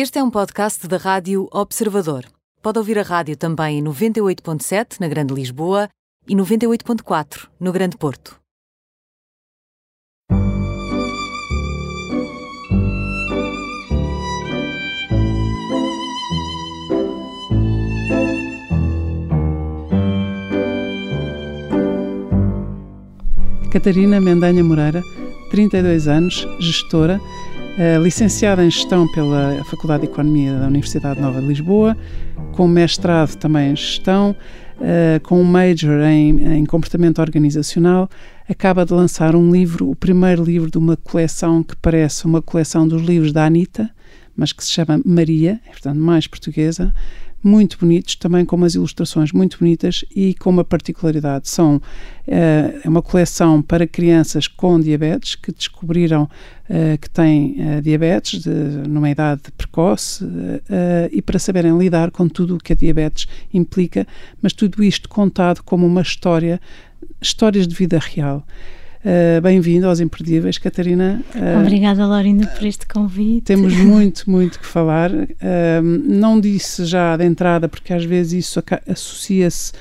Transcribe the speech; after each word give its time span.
Este 0.00 0.20
é 0.20 0.22
um 0.22 0.30
podcast 0.30 0.86
da 0.86 0.96
Rádio 0.96 1.48
Observador. 1.50 2.24
Pode 2.62 2.78
ouvir 2.78 3.00
a 3.00 3.02
rádio 3.02 3.36
também 3.36 3.80
em 3.80 3.82
98.7 3.82 5.00
na 5.00 5.08
Grande 5.08 5.34
Lisboa 5.34 5.88
e 6.28 6.36
98.4 6.36 7.48
no 7.58 7.72
Grande 7.72 7.96
Porto. 7.96 8.38
Catarina 23.72 24.20
Mendanha 24.20 24.62
Moreira, 24.62 25.02
32 25.50 26.06
anos, 26.06 26.46
gestora, 26.60 27.20
licenciada 28.02 28.64
em 28.64 28.70
Gestão 28.70 29.06
pela 29.12 29.62
Faculdade 29.64 30.04
de 30.04 30.10
Economia 30.10 30.58
da 30.58 30.66
Universidade 30.66 31.20
Nova 31.20 31.40
de 31.40 31.46
Lisboa, 31.46 31.96
com 32.52 32.66
mestrado 32.66 33.36
também 33.36 33.70
em 33.70 33.76
Gestão, 33.76 34.34
uh, 34.78 35.20
com 35.22 35.40
um 35.40 35.44
major 35.44 36.00
em, 36.00 36.58
em 36.58 36.66
Comportamento 36.66 37.20
Organizacional, 37.20 38.08
acaba 38.48 38.84
de 38.84 38.92
lançar 38.92 39.36
um 39.36 39.50
livro, 39.50 39.88
o 39.88 39.94
primeiro 39.94 40.42
livro 40.42 40.70
de 40.70 40.78
uma 40.78 40.96
coleção 40.96 41.62
que 41.62 41.76
parece 41.76 42.24
uma 42.24 42.42
coleção 42.42 42.86
dos 42.88 43.02
livros 43.02 43.32
da 43.32 43.44
Anitta, 43.44 43.88
mas 44.36 44.52
que 44.52 44.64
se 44.64 44.72
chama 44.72 45.00
Maria, 45.04 45.60
portanto 45.70 45.98
mais 45.98 46.26
portuguesa, 46.26 46.92
muito 47.42 47.78
bonitos, 47.78 48.16
também 48.16 48.44
com 48.44 48.56
umas 48.56 48.74
ilustrações 48.74 49.32
muito 49.32 49.58
bonitas 49.58 50.04
e 50.14 50.34
com 50.34 50.50
uma 50.50 50.64
particularidade. 50.64 51.48
São 51.48 51.80
é 52.30 52.86
uma 52.86 53.00
coleção 53.00 53.62
para 53.62 53.86
crianças 53.86 54.46
com 54.46 54.78
diabetes 54.78 55.34
que 55.34 55.50
descobriram 55.50 56.24
uh, 56.24 56.98
que 57.00 57.08
têm 57.08 57.56
uh, 57.58 57.80
diabetes 57.80 58.42
de, 58.42 58.50
numa 58.86 59.08
idade 59.08 59.42
precoce 59.56 60.26
e 61.10 61.22
para 61.22 61.38
saberem 61.38 61.76
lidar 61.78 62.10
com 62.10 62.28
tudo 62.28 62.56
o 62.56 62.58
que 62.58 62.74
a 62.74 62.76
diabetes 62.76 63.26
implica, 63.52 64.06
mas 64.42 64.52
tudo 64.52 64.82
isto 64.84 65.08
contado 65.08 65.62
como 65.62 65.86
uma 65.86 66.02
história, 66.02 66.60
histórias 67.20 67.66
de 67.66 67.74
vida 67.74 67.98
real. 67.98 68.44
Uh, 69.04 69.40
Bem-vindo 69.40 69.86
aos 69.86 70.00
Imperdíveis, 70.00 70.58
Catarina. 70.58 71.22
Uh, 71.34 71.60
Obrigada, 71.60 72.04
Laurinda, 72.04 72.46
por 72.48 72.66
este 72.66 72.86
convite. 72.86 73.42
Temos 73.42 73.72
muito, 73.76 74.28
muito 74.28 74.58
que 74.58 74.66
falar. 74.66 75.10
Uh, 75.12 75.82
não 75.82 76.40
disse 76.40 76.84
já 76.84 77.16
de 77.16 77.24
entrada, 77.24 77.68
porque 77.68 77.92
às 77.92 78.04
vezes 78.04 78.44
isso 78.44 78.62
associa-se, 78.88 79.72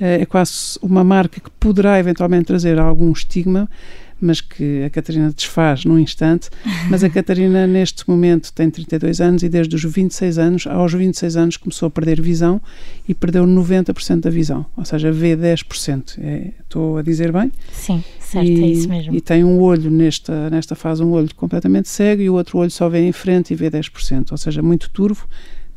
é 0.00 0.24
quase 0.24 0.78
uma 0.82 1.04
marca 1.04 1.40
que 1.40 1.50
poderá 1.50 1.98
eventualmente 1.98 2.46
trazer 2.46 2.78
algum 2.78 3.12
estigma, 3.12 3.68
mas 4.20 4.40
que 4.40 4.84
a 4.84 4.90
Catarina 4.90 5.32
desfaz 5.32 5.84
num 5.84 5.98
instante. 5.98 6.50
Mas 6.90 7.02
a 7.02 7.08
Catarina, 7.10 7.66
neste 7.66 8.08
momento, 8.08 8.52
tem 8.52 8.70
32 8.70 9.20
anos 9.20 9.42
e 9.42 9.48
desde 9.48 9.74
os 9.74 9.82
26 9.82 10.38
anos, 10.38 10.66
aos 10.66 10.92
26 10.92 11.36
anos, 11.36 11.56
começou 11.56 11.86
a 11.86 11.90
perder 11.90 12.20
visão 12.20 12.60
e 13.08 13.14
perdeu 13.14 13.44
90% 13.44 14.20
da 14.20 14.30
visão, 14.30 14.66
ou 14.76 14.84
seja, 14.84 15.10
vê 15.10 15.36
10%. 15.36 16.18
É, 16.18 16.50
estou 16.60 16.98
a 16.98 17.02
dizer 17.02 17.32
bem? 17.32 17.50
Sim, 17.72 18.04
certo, 18.18 18.48
e, 18.48 18.62
é 18.62 18.66
isso 18.66 18.88
mesmo. 18.88 19.14
E 19.14 19.20
tem 19.20 19.42
um 19.42 19.60
olho, 19.60 19.90
nesta, 19.90 20.50
nesta 20.50 20.74
fase, 20.74 21.02
um 21.02 21.12
olho 21.12 21.34
completamente 21.34 21.88
cego 21.88 22.22
e 22.22 22.30
o 22.30 22.34
outro 22.34 22.58
olho 22.58 22.70
só 22.70 22.88
vê 22.88 23.00
em 23.00 23.12
frente 23.12 23.52
e 23.52 23.56
vê 23.56 23.70
10%, 23.70 24.32
ou 24.32 24.38
seja, 24.38 24.60
muito 24.60 24.90
turvo, 24.90 25.26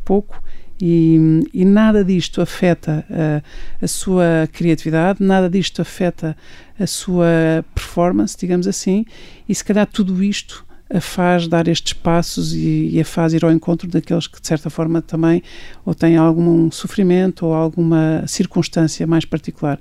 pouco 0.03 0.41
e, 0.81 1.47
e 1.53 1.66
nada 1.66 2.03
disto 2.03 2.41
afeta 2.41 3.05
a, 3.09 3.41
a, 3.83 3.88
sua 3.88 4.47
criatividade, 4.52 5.23
nada 5.23 5.49
disto 5.49 5.81
afeta 5.81 6.35
a 6.79 6.88
sua 6.88 7.63
performance, 7.73 8.35
digamos 8.38 8.67
assim, 8.67 9.05
e 9.47 9.53
se 9.53 9.63
calhar 9.63 9.88
tudo 9.88 10.23
isto 10.23 10.66
a 10.94 10.99
faz 11.01 11.47
dar 11.47 11.67
estes 11.67 11.94
passos 11.94 12.53
e, 12.53 12.89
e, 12.94 13.01
a 13.01 13.05
faz 13.05 13.33
ir 13.33 13.44
ao 13.44 13.51
encontro 13.51 13.88
daqueles 13.88 14.27
que 14.27 14.39
de 14.39 14.47
certa 14.47 14.69
forma 14.69 15.01
também 15.01 15.41
ou 15.83 15.95
têm 15.95 16.17
algum 16.17 16.69
sofrimento 16.69 17.45
ou 17.45 17.53
alguma 17.53 18.23
circunstância 18.27 19.07
mais 19.07 19.25
particular. 19.25 19.79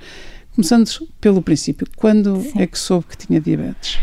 Começando 0.54 0.88
pelo 1.20 1.42
princípio, 1.42 1.86
quando 1.96 2.40
Sim. 2.40 2.60
é 2.60 2.66
que 2.66 2.78
soube 2.78 3.06
que 3.06 3.26
tinha 3.26 3.40
diabetes? 3.40 3.98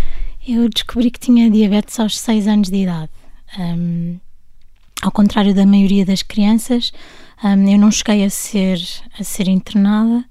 Eu 0.47 0.67
descobri 0.67 1.11
que 1.11 1.19
tinha 1.19 1.50
diabetes 1.50 2.00
aos 2.00 2.19
6 2.19 2.47
anos 2.47 2.69
de 2.69 2.77
idade. 2.77 3.11
Um, 3.57 4.19
ao 5.01 5.11
contrário 5.11 5.53
da 5.53 5.65
maioria 5.65 6.05
das 6.05 6.21
crianças, 6.21 6.91
um, 7.43 7.69
eu 7.69 7.79
não 7.79 7.91
cheguei 7.91 8.25
a 8.25 8.29
ser, 8.29 8.79
a 9.17 9.23
ser 9.23 9.47
internada 9.47 10.25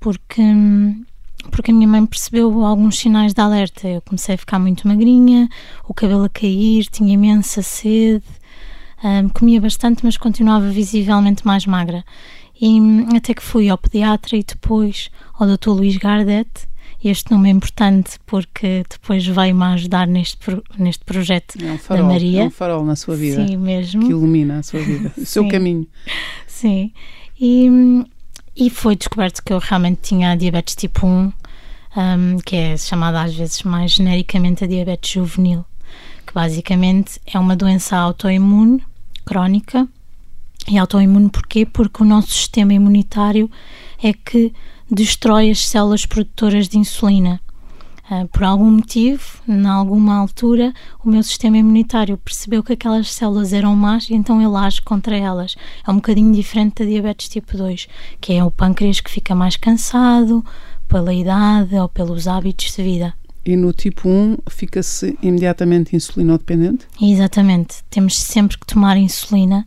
porque, 0.00 0.42
porque 1.50 1.70
a 1.70 1.74
minha 1.74 1.86
mãe 1.86 2.04
percebeu 2.04 2.64
alguns 2.64 2.98
sinais 2.98 3.32
de 3.32 3.40
alerta. 3.40 3.88
Eu 3.88 4.02
comecei 4.02 4.34
a 4.34 4.38
ficar 4.38 4.58
muito 4.58 4.86
magrinha, 4.88 5.48
o 5.88 5.94
cabelo 5.94 6.24
a 6.24 6.28
cair, 6.28 6.86
tinha 6.86 7.14
imensa 7.14 7.62
sede, 7.62 8.24
um, 9.02 9.28
comia 9.28 9.60
bastante, 9.60 10.04
mas 10.04 10.16
continuava 10.16 10.68
visivelmente 10.68 11.46
mais 11.46 11.64
magra. 11.64 12.04
E 12.60 12.78
até 13.16 13.34
que 13.34 13.42
fui 13.42 13.68
ao 13.68 13.78
pediatra 13.78 14.36
e 14.36 14.44
depois 14.44 15.10
ao 15.34 15.46
Dr. 15.46 15.70
Luís 15.70 15.96
Gardet, 15.96 16.48
este 17.04 17.32
nome 17.32 17.48
é 17.48 17.52
importante 17.52 18.18
porque 18.26 18.84
depois 18.88 19.26
veio-me 19.26 19.64
ajudar 19.64 20.06
neste, 20.06 20.38
neste 20.78 21.04
projeto 21.04 21.56
é 21.60 21.72
um 21.72 21.78
farol, 21.78 22.02
da 22.02 22.12
Maria. 22.12 22.42
É 22.42 22.44
um 22.44 22.50
farol 22.50 22.84
na 22.84 22.94
sua 22.94 23.16
vida. 23.16 23.46
Sim, 23.46 23.56
mesmo. 23.56 24.04
Que 24.04 24.10
ilumina 24.10 24.58
a 24.58 24.62
sua 24.62 24.80
vida, 24.80 25.12
o 25.16 25.26
seu 25.26 25.48
caminho. 25.48 25.86
Sim. 26.46 26.92
E, 27.40 27.68
e 28.56 28.70
foi 28.70 28.94
descoberto 28.94 29.42
que 29.42 29.52
eu 29.52 29.58
realmente 29.58 30.00
tinha 30.02 30.36
diabetes 30.36 30.76
tipo 30.76 31.06
1, 31.06 31.10
um, 31.10 31.32
que 32.44 32.54
é 32.54 32.76
chamada 32.76 33.20
às 33.20 33.34
vezes 33.34 33.62
mais 33.64 33.92
genericamente 33.92 34.62
a 34.62 34.66
diabetes 34.68 35.10
juvenil, 35.10 35.64
que 36.24 36.32
basicamente 36.32 37.20
é 37.26 37.38
uma 37.38 37.56
doença 37.56 37.96
autoimune 37.96 38.82
crónica. 39.24 39.88
E 40.68 40.78
autoimune 40.78 41.28
porquê? 41.28 41.66
Porque 41.66 42.04
o 42.04 42.06
nosso 42.06 42.30
sistema 42.30 42.72
imunitário 42.72 43.50
é 44.00 44.12
que 44.12 44.52
destrói 44.92 45.50
as 45.50 45.66
células 45.66 46.04
produtoras 46.04 46.68
de 46.68 46.78
insulina. 46.78 47.40
Uh, 48.10 48.28
por 48.28 48.44
algum 48.44 48.70
motivo, 48.70 49.22
em 49.48 49.66
alguma 49.66 50.18
altura, 50.18 50.74
o 51.02 51.08
meu 51.08 51.22
sistema 51.22 51.56
imunitário 51.56 52.18
percebeu 52.18 52.62
que 52.62 52.74
aquelas 52.74 53.10
células 53.10 53.54
eram 53.54 53.74
más 53.74 54.10
e 54.10 54.14
então 54.14 54.42
ele 54.42 54.54
age 54.54 54.82
contra 54.82 55.16
elas. 55.16 55.56
É 55.86 55.90
um 55.90 55.94
bocadinho 55.94 56.32
diferente 56.34 56.82
da 56.82 56.84
diabetes 56.84 57.28
tipo 57.28 57.56
2, 57.56 57.88
que 58.20 58.34
é 58.34 58.44
o 58.44 58.50
pâncreas 58.50 59.00
que 59.00 59.10
fica 59.10 59.34
mais 59.34 59.56
cansado 59.56 60.44
pela 60.86 61.14
idade 61.14 61.74
ou 61.74 61.88
pelos 61.88 62.28
hábitos 62.28 62.76
de 62.76 62.82
vida. 62.82 63.14
E 63.46 63.56
no 63.56 63.72
tipo 63.72 64.08
1 64.08 64.36
fica-se 64.50 65.18
imediatamente 65.22 65.96
insulinodependente? 65.96 66.86
Exatamente. 67.00 67.82
Temos 67.88 68.18
sempre 68.18 68.58
que 68.58 68.66
tomar 68.66 68.98
insulina 68.98 69.66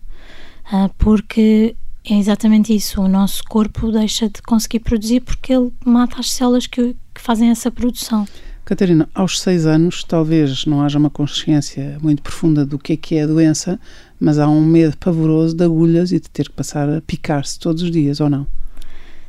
uh, 0.71 0.93
porque 0.99 1.75
é 2.07 2.17
exatamente 2.17 2.75
isso. 2.75 3.01
O 3.01 3.07
nosso 3.07 3.43
corpo 3.43 3.91
deixa 3.91 4.29
de 4.29 4.41
conseguir 4.41 4.79
produzir 4.79 5.21
porque 5.21 5.53
ele 5.53 5.71
mata 5.85 6.19
as 6.19 6.31
células 6.31 6.67
que, 6.67 6.95
que 7.13 7.21
fazem 7.21 7.49
essa 7.49 7.71
produção. 7.71 8.27
Catarina, 8.63 9.07
aos 9.13 9.39
seis 9.39 9.65
anos 9.65 10.03
talvez 10.03 10.65
não 10.65 10.81
haja 10.81 10.97
uma 10.97 11.09
consciência 11.09 11.99
muito 12.01 12.23
profunda 12.23 12.65
do 12.65 12.79
que 12.79 12.93
é 12.93 12.97
que 12.97 13.15
é 13.15 13.23
a 13.23 13.27
doença, 13.27 13.79
mas 14.19 14.39
há 14.39 14.47
um 14.47 14.65
medo 14.65 14.97
pavoroso 14.97 15.55
de 15.55 15.63
agulhas 15.63 16.11
e 16.11 16.19
de 16.19 16.29
ter 16.29 16.49
que 16.49 16.55
passar 16.55 16.89
a 16.89 16.99
picar-se 17.01 17.59
todos 17.59 17.83
os 17.83 17.91
dias, 17.91 18.19
ou 18.19 18.29
não? 18.29 18.47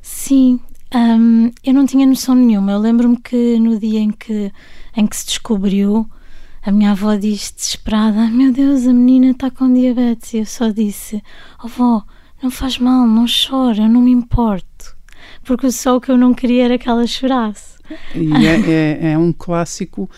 Sim, 0.01 0.59
hum, 0.95 1.51
eu 1.63 1.75
não 1.75 1.85
tinha 1.85 2.07
noção 2.07 2.35
nenhuma. 2.35 2.73
Eu 2.73 2.79
lembro-me 2.79 3.19
que 3.19 3.59
no 3.59 3.79
dia 3.79 4.01
em 4.01 4.11
que, 4.11 4.51
em 4.97 5.07
que 5.07 5.17
se 5.17 5.27
descobriu, 5.27 6.09
a 6.63 6.73
minha 6.73 6.93
avó 6.93 7.15
disse 7.15 7.55
desesperada: 7.55 8.29
Meu 8.29 8.53
Deus, 8.53 8.87
a 8.87 8.93
menina 8.93 9.33
está 9.33 9.51
com 9.51 9.73
diabetes. 9.73 10.33
E 10.33 10.39
eu 10.39 10.47
só 10.47 10.71
disse: 10.71 11.23
oh, 11.63 11.67
Avó, 11.67 12.05
não 12.43 12.51
faz 12.51 12.79
mal, 12.79 13.07
não 13.07 13.27
chora, 13.27 13.83
eu 13.83 13.89
não 13.89 14.01
me 14.01 14.11
importo. 14.11 14.97
Porque 15.45 15.71
só 15.71 15.97
o 15.97 16.01
que 16.01 16.11
eu 16.11 16.19
não 16.19 16.35
queria 16.35 16.65
era 16.65 16.79
que 16.79 16.89
ela 16.89 17.07
chorasse. 17.07 17.77
E 18.15 18.47
é, 18.47 18.71
é, 18.71 19.13
é 19.13 19.19
um 19.19 19.33
clássico, 19.33 20.11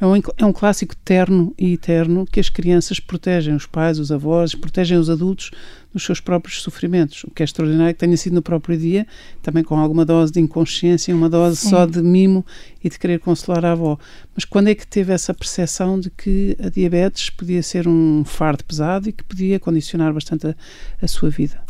é 0.00 0.06
um, 0.06 0.14
é 0.38 0.44
um 0.44 0.52
clássico 0.52 0.94
terno 0.96 1.52
e 1.58 1.72
eterno 1.72 2.24
que 2.24 2.38
as 2.38 2.48
crianças 2.48 3.00
protegem 3.00 3.54
os 3.54 3.66
pais, 3.66 3.98
os 3.98 4.12
avós, 4.12 4.54
protegem 4.54 4.96
os 4.96 5.10
adultos 5.10 5.50
dos 5.92 6.04
seus 6.04 6.20
próprios 6.20 6.62
sofrimentos. 6.62 7.24
O 7.24 7.30
que 7.30 7.42
é 7.42 7.44
extraordinário 7.44 7.90
é 7.90 7.92
que 7.94 7.98
tenha 7.98 8.16
sido 8.16 8.34
no 8.34 8.42
próprio 8.42 8.78
dia, 8.78 9.06
também 9.42 9.64
com 9.64 9.76
alguma 9.78 10.04
dose 10.04 10.32
de 10.32 10.40
inconsciência, 10.40 11.14
uma 11.14 11.28
dose 11.28 11.56
Sim. 11.56 11.70
só 11.70 11.86
de 11.86 12.00
mimo 12.02 12.44
e 12.84 12.88
de 12.88 12.98
querer 12.98 13.18
consolar 13.18 13.64
a 13.64 13.72
avó. 13.72 13.98
Mas 14.34 14.44
quando 14.44 14.68
é 14.68 14.74
que 14.74 14.86
teve 14.86 15.12
essa 15.12 15.34
percepção 15.34 15.98
de 15.98 16.10
que 16.10 16.56
a 16.62 16.68
diabetes 16.68 17.30
podia 17.30 17.62
ser 17.62 17.88
um 17.88 18.24
fardo 18.24 18.62
pesado 18.62 19.08
e 19.08 19.12
que 19.12 19.24
podia 19.24 19.58
condicionar 19.58 20.12
bastante 20.12 20.46
a, 20.46 20.54
a 21.02 21.08
sua 21.08 21.30
vida? 21.30 21.66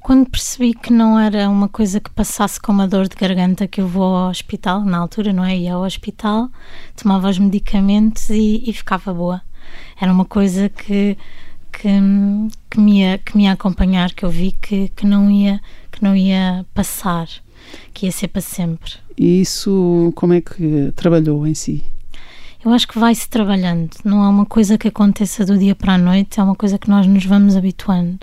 Quando 0.00 0.28
percebi 0.28 0.74
que 0.74 0.92
não 0.92 1.18
era 1.18 1.48
uma 1.48 1.68
coisa 1.68 2.00
que 2.00 2.10
passasse 2.10 2.60
com 2.60 2.72
uma 2.72 2.88
dor 2.88 3.06
de 3.06 3.16
garganta 3.16 3.68
que 3.68 3.80
eu 3.80 3.86
vou 3.86 4.16
ao 4.16 4.30
hospital, 4.30 4.84
na 4.84 4.98
altura, 4.98 5.32
não 5.32 5.44
é? 5.44 5.56
Ia 5.56 5.74
ao 5.74 5.82
hospital, 5.82 6.48
tomava 6.96 7.28
os 7.28 7.38
medicamentos 7.38 8.30
e, 8.30 8.62
e 8.66 8.72
ficava 8.72 9.12
boa. 9.12 9.42
Era 10.00 10.12
uma 10.12 10.24
coisa 10.24 10.68
que, 10.68 11.16
que, 11.72 11.90
que, 12.70 12.80
me 12.80 13.00
ia, 13.00 13.18
que 13.18 13.36
me 13.36 13.44
ia 13.44 13.52
acompanhar, 13.52 14.12
que 14.12 14.24
eu 14.24 14.30
vi 14.30 14.52
que, 14.52 14.88
que, 14.88 15.06
não 15.06 15.30
ia, 15.30 15.60
que 15.92 16.02
não 16.02 16.16
ia 16.16 16.64
passar, 16.74 17.28
que 17.92 18.06
ia 18.06 18.12
ser 18.12 18.28
para 18.28 18.40
sempre. 18.40 18.92
E 19.18 19.40
isso, 19.42 20.12
como 20.16 20.32
é 20.32 20.40
que 20.40 20.92
trabalhou 20.96 21.46
em 21.46 21.54
si? 21.54 21.84
eu 22.64 22.70
acho 22.72 22.86
que 22.86 22.98
vai-se 22.98 23.28
trabalhando. 23.28 23.90
Não 24.04 24.22
é 24.22 24.28
uma 24.28 24.44
coisa 24.44 24.76
que 24.76 24.88
aconteça 24.88 25.46
do 25.46 25.56
dia 25.56 25.74
para 25.74 25.94
a 25.94 25.98
noite, 25.98 26.38
é 26.38 26.42
uma 26.42 26.54
coisa 26.54 26.78
que 26.78 26.90
nós 26.90 27.06
nos 27.06 27.24
vamos 27.24 27.56
habituando. 27.56 28.18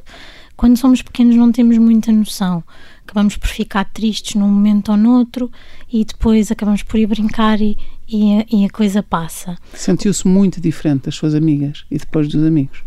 Quando 0.57 0.75
somos 0.75 1.03
pequenos 1.03 1.35
não 1.35 1.51
temos 1.51 1.77
muita 1.77 2.11
noção. 2.11 2.63
Acabamos 3.03 3.37
por 3.37 3.47
ficar 3.47 3.85
tristes 3.85 4.35
num 4.35 4.49
momento 4.49 4.91
ou 4.91 4.97
noutro 4.97 5.51
e 5.91 6.03
depois 6.03 6.51
acabamos 6.51 6.81
por 6.81 6.99
ir 6.99 7.05
brincar 7.05 7.61
e, 7.61 7.77
e, 8.07 8.43
e 8.51 8.65
a 8.65 8.69
coisa 8.69 9.03
passa. 9.03 9.55
Sentiu-se 9.73 10.27
muito 10.27 10.59
diferente 10.59 11.03
das 11.03 11.15
suas 11.15 11.35
amigas 11.35 11.85
e 11.91 11.97
depois 11.97 12.27
dos 12.27 12.43
amigos? 12.43 12.83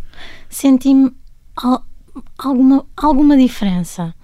Senti-me 0.49 1.13
al 1.57 1.87
alguma, 2.37 2.85
alguma 2.97 3.37
diferença. 3.37 4.15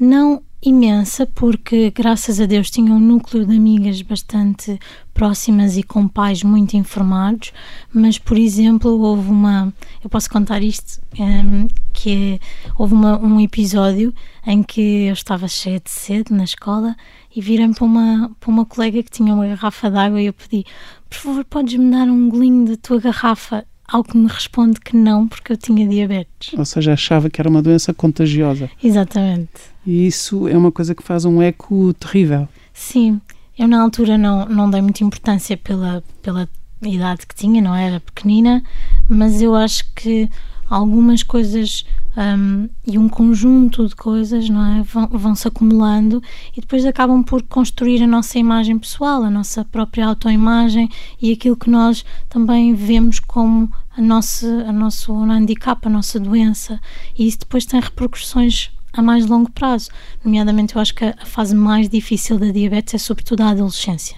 Não 0.00 0.42
imensa, 0.64 1.26
porque 1.26 1.90
graças 1.90 2.40
a 2.40 2.46
Deus 2.46 2.70
tinha 2.70 2.92
um 2.92 2.98
núcleo 2.98 3.44
de 3.44 3.54
amigas 3.54 4.00
bastante 4.02 4.78
próximas 5.12 5.76
e 5.76 5.82
com 5.82 6.08
pais 6.08 6.42
muito 6.42 6.76
informados, 6.76 7.52
mas 7.92 8.18
por 8.18 8.38
exemplo, 8.38 8.90
houve 9.00 9.30
uma. 9.30 9.72
Eu 10.02 10.08
posso 10.08 10.28
contar 10.30 10.62
isto, 10.62 11.00
um, 11.18 11.22
ehm, 11.22 11.68
que 11.92 12.34
é, 12.34 12.38
houve 12.76 12.94
uma, 12.94 13.18
um 13.18 13.38
episódio 13.40 14.12
em 14.46 14.62
que 14.62 15.06
eu 15.06 15.12
estava 15.12 15.46
cheia 15.46 15.78
de 15.78 15.90
sede 15.90 16.32
na 16.32 16.44
escola 16.44 16.96
e 17.34 17.40
virei 17.40 17.68
para 17.68 17.84
uma, 17.84 18.30
para 18.40 18.50
uma 18.50 18.64
colega 18.64 19.02
que 19.02 19.10
tinha 19.10 19.34
uma 19.34 19.46
garrafa 19.46 19.90
de 19.90 19.98
água 19.98 20.20
e 20.20 20.26
eu 20.26 20.32
pedi: 20.32 20.64
por 21.08 21.18
favor, 21.18 21.44
podes-me 21.44 21.90
dar 21.90 22.08
um 22.08 22.28
golinho 22.28 22.66
da 22.66 22.76
tua 22.76 22.98
garrafa? 22.98 23.66
Ao 23.86 24.02
que 24.02 24.16
me 24.16 24.26
responde 24.26 24.80
que 24.80 24.96
não, 24.96 25.28
porque 25.28 25.52
eu 25.52 25.56
tinha 25.56 25.86
diabetes. 25.86 26.52
Ou 26.56 26.64
seja, 26.64 26.92
achava 26.92 27.28
que 27.28 27.40
era 27.40 27.48
uma 27.48 27.62
doença 27.62 27.92
contagiosa. 27.92 28.70
Exatamente. 28.82 29.50
E 29.86 30.06
isso 30.06 30.48
é 30.48 30.56
uma 30.56 30.72
coisa 30.72 30.94
que 30.94 31.02
faz 31.02 31.24
um 31.24 31.42
eco 31.42 31.92
terrível. 31.94 32.48
Sim, 32.72 33.20
eu 33.58 33.68
na 33.68 33.82
altura 33.82 34.16
não, 34.18 34.46
não 34.46 34.70
dei 34.70 34.80
muita 34.80 35.04
importância 35.04 35.56
pela, 35.56 36.02
pela 36.22 36.48
idade 36.82 37.26
que 37.26 37.34
tinha, 37.34 37.62
não 37.62 37.74
era 37.74 38.00
pequenina, 38.00 38.62
mas 39.08 39.40
eu 39.40 39.54
acho 39.54 39.84
que 39.94 40.28
algumas 40.68 41.22
coisas 41.22 41.84
um, 42.16 42.68
e 42.86 42.96
um 42.96 43.08
conjunto 43.08 43.86
de 43.86 43.94
coisas 43.94 44.48
não 44.48 44.78
é? 44.78 44.82
vão, 44.82 45.08
vão 45.08 45.34
se 45.34 45.48
acumulando 45.48 46.22
e 46.56 46.60
depois 46.60 46.84
acabam 46.84 47.22
por 47.22 47.42
construir 47.42 48.02
a 48.02 48.06
nossa 48.06 48.38
imagem 48.38 48.78
pessoal, 48.78 49.24
a 49.24 49.30
nossa 49.30 49.64
própria 49.64 50.06
autoimagem 50.06 50.88
e 51.20 51.32
aquilo 51.32 51.56
que 51.56 51.68
nós 51.68 52.04
também 52.28 52.74
vemos 52.74 53.18
como 53.18 53.70
a 53.96 54.00
nossa, 54.00 54.46
a 54.66 54.72
nosso 54.72 55.14
handicap, 55.14 55.86
a 55.86 55.90
nossa 55.90 56.18
doença, 56.18 56.80
e 57.16 57.26
isso 57.26 57.40
depois 57.40 57.64
tem 57.64 57.80
repercussões 57.80 58.70
a 58.92 59.02
mais 59.02 59.26
longo 59.26 59.50
prazo. 59.50 59.90
Nomeadamente, 60.24 60.74
eu 60.74 60.80
acho 60.80 60.94
que 60.94 61.04
a 61.04 61.24
fase 61.24 61.54
mais 61.54 61.88
difícil 61.88 62.38
da 62.38 62.50
diabetes 62.50 62.94
é 62.94 62.98
sobretudo 62.98 63.42
a 63.42 63.50
adolescência, 63.50 64.16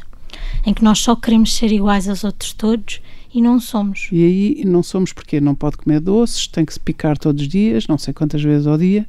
em 0.65 0.73
que 0.73 0.85
nós 0.85 0.99
só 0.99 1.15
queremos 1.15 1.55
ser 1.55 1.73
iguais 1.73 2.09
aos 2.09 2.25
outros 2.25 2.53
todos 2.53 3.01
e 3.37 3.43
não 3.43 3.61
somos. 3.61 4.09
E 4.11 4.25
aí 4.25 4.65
não 4.65 4.83
somos 4.83 5.13
porque 5.13 5.43
não 5.43 5.55
pode 5.55 5.77
comer 5.77 6.01
doces, 6.01 6.47
tem 6.47 6.65
que 6.65 6.73
se 6.73 6.81
picar 6.81 7.19
todos 7.19 7.43
os 7.43 7.49
dias, 7.49 7.87
não 7.87 7.99
sei 7.99 8.15
quantas 8.15 8.43
vezes 8.43 8.67
ao 8.67 8.79
dia. 8.79 9.07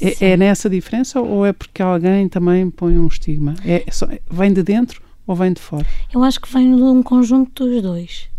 É, 0.00 0.30
é 0.30 0.36
nessa 0.38 0.70
diferença 0.70 1.20
ou 1.20 1.44
é 1.44 1.52
porque 1.52 1.82
alguém 1.82 2.30
também 2.30 2.70
põe 2.70 2.98
um 2.98 3.06
estigma? 3.06 3.54
É, 3.66 3.84
só, 3.90 4.08
vem 4.30 4.54
de 4.54 4.62
dentro 4.62 5.02
ou 5.26 5.36
vem 5.36 5.52
de 5.52 5.60
fora? 5.60 5.86
Eu 6.14 6.24
acho 6.24 6.40
que 6.40 6.50
vem 6.50 6.74
de 6.74 6.82
um 6.82 7.02
conjunto 7.02 7.66
dos 7.66 7.82
dois. 7.82 8.30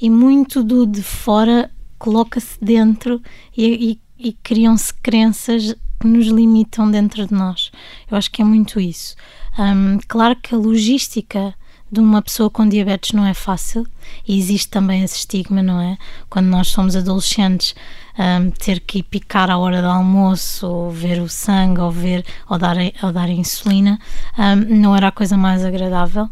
E 0.00 0.10
muito 0.10 0.64
do 0.64 0.84
de 0.84 1.00
fora 1.00 1.70
coloca-se 1.96 2.58
dentro 2.60 3.22
e, 3.56 4.00
e, 4.18 4.28
e 4.30 4.32
criam-se 4.42 4.92
crenças 4.94 5.76
que 6.00 6.08
nos 6.08 6.26
limitam 6.26 6.90
dentro 6.90 7.24
de 7.24 7.32
nós. 7.32 7.70
Eu 8.10 8.16
acho 8.16 8.32
que 8.32 8.42
é 8.42 8.44
muito 8.44 8.80
isso. 8.80 9.14
Um, 9.56 10.00
claro 10.08 10.34
que 10.42 10.56
a 10.56 10.58
logística 10.58 11.54
de 11.92 12.00
uma 12.00 12.22
pessoa 12.22 12.48
com 12.48 12.66
diabetes 12.66 13.12
não 13.12 13.26
é 13.26 13.34
fácil 13.34 13.86
e 14.26 14.38
existe 14.38 14.70
também 14.70 15.02
esse 15.02 15.18
estigma, 15.18 15.62
não 15.62 15.78
é? 15.78 15.98
Quando 16.30 16.46
nós 16.46 16.68
somos 16.68 16.96
adolescentes, 16.96 17.74
um, 18.18 18.50
ter 18.50 18.80
que 18.80 19.00
ir 19.00 19.02
picar 19.02 19.50
à 19.50 19.58
hora 19.58 19.82
do 19.82 19.88
almoço, 19.88 20.66
ou 20.66 20.90
ver 20.90 21.20
o 21.20 21.28
sangue, 21.28 21.82
ou 21.82 21.90
ver, 21.90 22.24
ou 22.48 22.58
dar, 22.58 22.76
ou 23.02 23.12
dar 23.12 23.28
insulina, 23.28 23.98
um, 24.38 24.80
não 24.80 24.96
era 24.96 25.08
a 25.08 25.12
coisa 25.12 25.36
mais 25.36 25.62
agradável. 25.62 26.30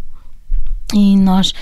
E 0.94 1.14
nós 1.16 1.52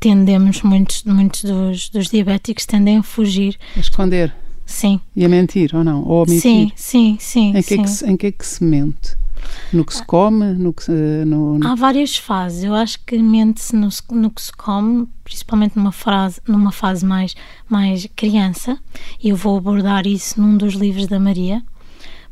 tendemos, 0.00 0.62
muitos, 0.62 1.04
muitos 1.04 1.44
dos, 1.44 1.90
dos 1.90 2.08
diabéticos 2.08 2.64
tendem 2.64 2.96
a 2.96 3.02
fugir. 3.02 3.58
A 3.76 3.80
esconder. 3.80 4.34
Sim. 4.64 4.98
E 5.14 5.24
a 5.24 5.28
mentir 5.28 5.76
ou 5.76 5.84
não? 5.84 6.02
Ou 6.04 6.24
a 6.24 6.26
mentir? 6.26 6.40
Sim, 6.40 6.72
sim, 6.74 7.16
sim. 7.20 7.48
Em 7.50 7.62
que, 7.62 7.62
sim. 7.62 7.80
É, 7.80 7.82
que 7.84 7.90
se, 7.90 8.10
em 8.10 8.16
que 8.16 8.26
é 8.28 8.32
que 8.32 8.46
se 8.46 8.64
mente? 8.64 9.16
No 9.72 9.84
que 9.84 9.94
se 9.94 10.04
come? 10.04 10.52
No 10.54 10.72
que 10.72 10.84
se, 10.84 10.92
no, 11.24 11.58
no... 11.58 11.66
Há 11.66 11.74
várias 11.74 12.16
fases. 12.16 12.64
Eu 12.64 12.74
acho 12.74 12.98
que 13.04 13.18
mente-se 13.18 13.74
no, 13.74 13.88
no, 14.10 14.30
que 14.30 14.42
se 14.42 14.52
come, 14.52 15.06
principalmente 15.24 15.76
numa, 15.76 15.92
frase, 15.92 16.40
numa 16.46 16.72
fase 16.72 17.04
mais, 17.04 17.34
mais 17.68 18.06
criança. 18.14 18.78
E 19.22 19.30
eu 19.30 19.36
vou 19.36 19.56
abordar 19.56 20.06
isso 20.06 20.40
num 20.40 20.56
dos 20.56 20.74
livros 20.74 21.06
da 21.06 21.18
Maria. 21.18 21.62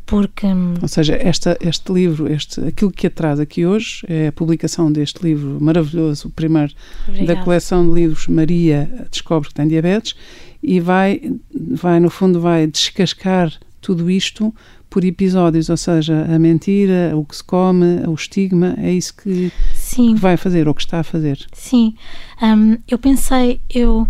Porque... 0.07 0.47
Hum, 0.47 0.75
Ou 0.83 0.89
seja, 0.89 1.15
esta, 1.15 1.57
este 1.61 1.93
livro, 1.93 2.31
este, 2.31 2.61
aquilo 2.61 2.91
que 2.91 3.07
atrás 3.07 3.41
aqui 3.41 3.65
hoje 3.65 4.05
é 4.07 4.29
a 4.29 4.33
publicação 4.33 4.93
deste 4.93 5.23
livro 5.23 5.59
maravilhoso, 5.61 6.29
o 6.29 6.31
primeiro 6.31 6.73
Obrigada. 7.09 7.35
da 7.35 7.43
coleção 7.43 7.89
de 7.89 7.95
livros 7.95 8.29
Maria 8.29 9.07
Descobre 9.11 9.49
que 9.49 9.55
tem 9.55 9.67
diabetes 9.67 10.15
e 10.63 10.79
vai, 10.79 11.21
vai 11.73 12.01
no 12.01 12.11
fundo, 12.11 12.41
vai 12.41 12.67
descascar 12.67 13.53
tudo 13.81 14.11
isto 14.11 14.55
por 14.95 15.05
episódios, 15.05 15.69
ou 15.69 15.77
seja, 15.77 16.25
a 16.33 16.39
mentira, 16.39 17.11
o 17.17 17.25
que 17.25 17.35
se 17.35 17.43
come, 17.43 18.07
o 18.07 18.15
estigma, 18.15 18.77
é 18.79 18.93
isso 18.93 19.13
que, 19.17 19.51
que 19.93 20.15
vai 20.15 20.37
fazer 20.37 20.69
ou 20.69 20.75
que 20.75 20.83
está 20.83 21.01
a 21.01 21.03
fazer. 21.03 21.45
Sim, 21.53 21.97
um, 22.41 22.79
eu 22.87 22.97
pensei, 22.97 23.61
eu, 23.69 24.07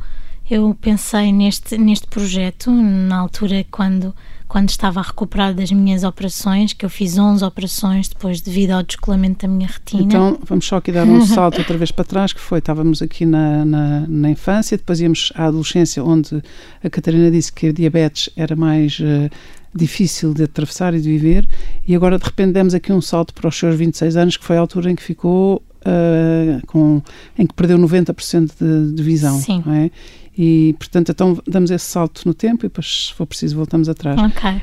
eu 0.50 0.76
pensei 0.78 1.32
neste, 1.32 1.78
neste 1.78 2.06
projeto 2.06 2.70
na 2.70 3.16
altura 3.16 3.64
quando 3.70 4.14
quando 4.54 4.68
estava 4.68 5.00
a 5.00 5.02
recuperar 5.02 5.52
das 5.52 5.72
minhas 5.72 6.04
operações, 6.04 6.72
que 6.72 6.84
eu 6.84 6.88
fiz 6.88 7.18
11 7.18 7.44
operações 7.44 8.06
depois 8.06 8.40
devido 8.40 8.70
ao 8.70 8.84
descolamento 8.84 9.44
da 9.44 9.52
minha 9.52 9.66
retina. 9.66 10.04
Então, 10.04 10.38
vamos 10.46 10.64
só 10.64 10.76
aqui 10.76 10.92
dar 10.92 11.04
um 11.08 11.26
salto 11.26 11.58
outra 11.58 11.76
vez 11.76 11.90
para 11.90 12.04
trás, 12.04 12.32
que 12.32 12.38
foi, 12.38 12.60
estávamos 12.60 13.02
aqui 13.02 13.26
na, 13.26 13.64
na, 13.64 14.06
na, 14.06 14.30
infância, 14.30 14.76
depois 14.76 15.00
íamos 15.00 15.32
à 15.34 15.46
adolescência, 15.46 16.04
onde 16.04 16.40
a 16.84 16.88
Catarina 16.88 17.32
disse 17.32 17.52
que 17.52 17.66
a 17.66 17.72
diabetes 17.72 18.30
era 18.36 18.54
mais 18.54 19.00
uh, 19.00 19.28
difícil 19.74 20.32
de 20.32 20.44
atravessar 20.44 20.94
e 20.94 21.00
de 21.00 21.08
viver, 21.08 21.48
e 21.84 21.92
agora 21.92 22.16
de 22.16 22.24
repente 22.24 22.52
demos 22.52 22.74
aqui 22.74 22.92
um 22.92 23.00
salto 23.00 23.34
para 23.34 23.48
os 23.48 23.58
seus 23.58 23.74
26 23.74 24.16
anos, 24.16 24.36
que 24.36 24.44
foi 24.44 24.56
a 24.56 24.60
altura 24.60 24.88
em 24.88 24.94
que 24.94 25.02
ficou 25.02 25.64
uh, 25.84 26.66
com, 26.68 27.02
em 27.36 27.44
que 27.44 27.54
perdeu 27.54 27.76
90% 27.76 28.52
de, 28.56 28.94
de 28.94 29.02
visão. 29.02 29.36
Sim. 29.36 29.64
É? 29.66 29.90
E, 30.36 30.74
portanto, 30.78 31.10
então 31.10 31.38
damos 31.46 31.70
esse 31.70 31.84
salto 31.84 32.22
no 32.26 32.34
tempo 32.34 32.64
e 32.64 32.68
depois, 32.68 33.06
se 33.06 33.14
for 33.14 33.26
preciso, 33.26 33.56
voltamos 33.56 33.88
atrás. 33.88 34.18
Ok. 34.20 34.62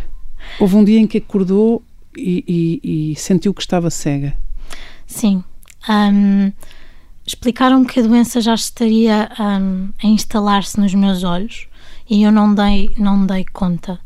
Houve 0.59 0.75
um 0.75 0.83
dia 0.83 0.99
em 0.99 1.07
que 1.07 1.19
acordou 1.19 1.83
e, 2.17 2.79
e, 2.83 3.11
e 3.11 3.15
sentiu 3.15 3.53
que 3.53 3.61
estava 3.61 3.89
cega. 3.89 4.35
Sim. 5.07 5.43
Um, 5.89 6.51
Explicaram-me 7.25 7.85
que 7.85 7.99
a 7.99 8.03
doença 8.03 8.41
já 8.41 8.53
estaria 8.53 9.29
um, 9.39 9.89
a 10.03 10.07
instalar-se 10.07 10.79
nos 10.79 10.93
meus 10.93 11.23
olhos 11.23 11.67
e 12.09 12.23
eu 12.23 12.31
não 12.31 12.53
dei, 12.53 12.89
não 12.97 13.25
dei 13.25 13.45
conta 13.53 13.99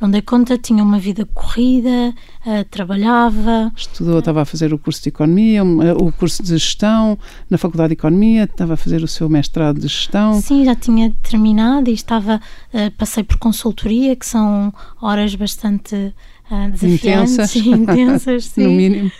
não 0.00 0.10
dei 0.10 0.22
conta, 0.22 0.56
tinha 0.56 0.82
uma 0.82 0.98
vida 0.98 1.26
corrida, 1.34 2.14
uh, 2.46 2.64
trabalhava. 2.70 3.70
Estudou, 3.76 4.20
estava 4.20 4.42
a 4.42 4.44
fazer 4.44 4.72
o 4.72 4.78
curso 4.78 5.02
de 5.02 5.10
Economia, 5.10 5.60
eh, 5.60 5.92
o 5.92 6.10
curso 6.10 6.42
de 6.42 6.48
Gestão 6.48 7.18
na 7.50 7.58
Faculdade 7.58 7.88
de 7.88 7.94
Economia, 7.94 8.44
estava 8.44 8.74
a 8.74 8.76
fazer 8.76 9.02
o 9.02 9.08
seu 9.08 9.28
mestrado 9.28 9.78
de 9.78 9.88
Gestão. 9.88 10.40
Sim, 10.40 10.64
já 10.64 10.74
tinha 10.74 11.14
terminado 11.22 11.90
e 11.90 11.92
estava, 11.92 12.40
uh, 12.72 12.90
passei 12.96 13.22
por 13.22 13.38
consultoria, 13.38 14.16
que 14.16 14.24
são 14.24 14.72
horas 15.02 15.34
bastante 15.34 15.94
uh, 15.94 16.70
desafiantes 16.70 17.32
intensas, 17.34 17.54
e 17.56 17.68
intensas, 17.68 18.44
sim. 18.54 18.62
no 18.62 18.70
mínimo. 18.70 19.12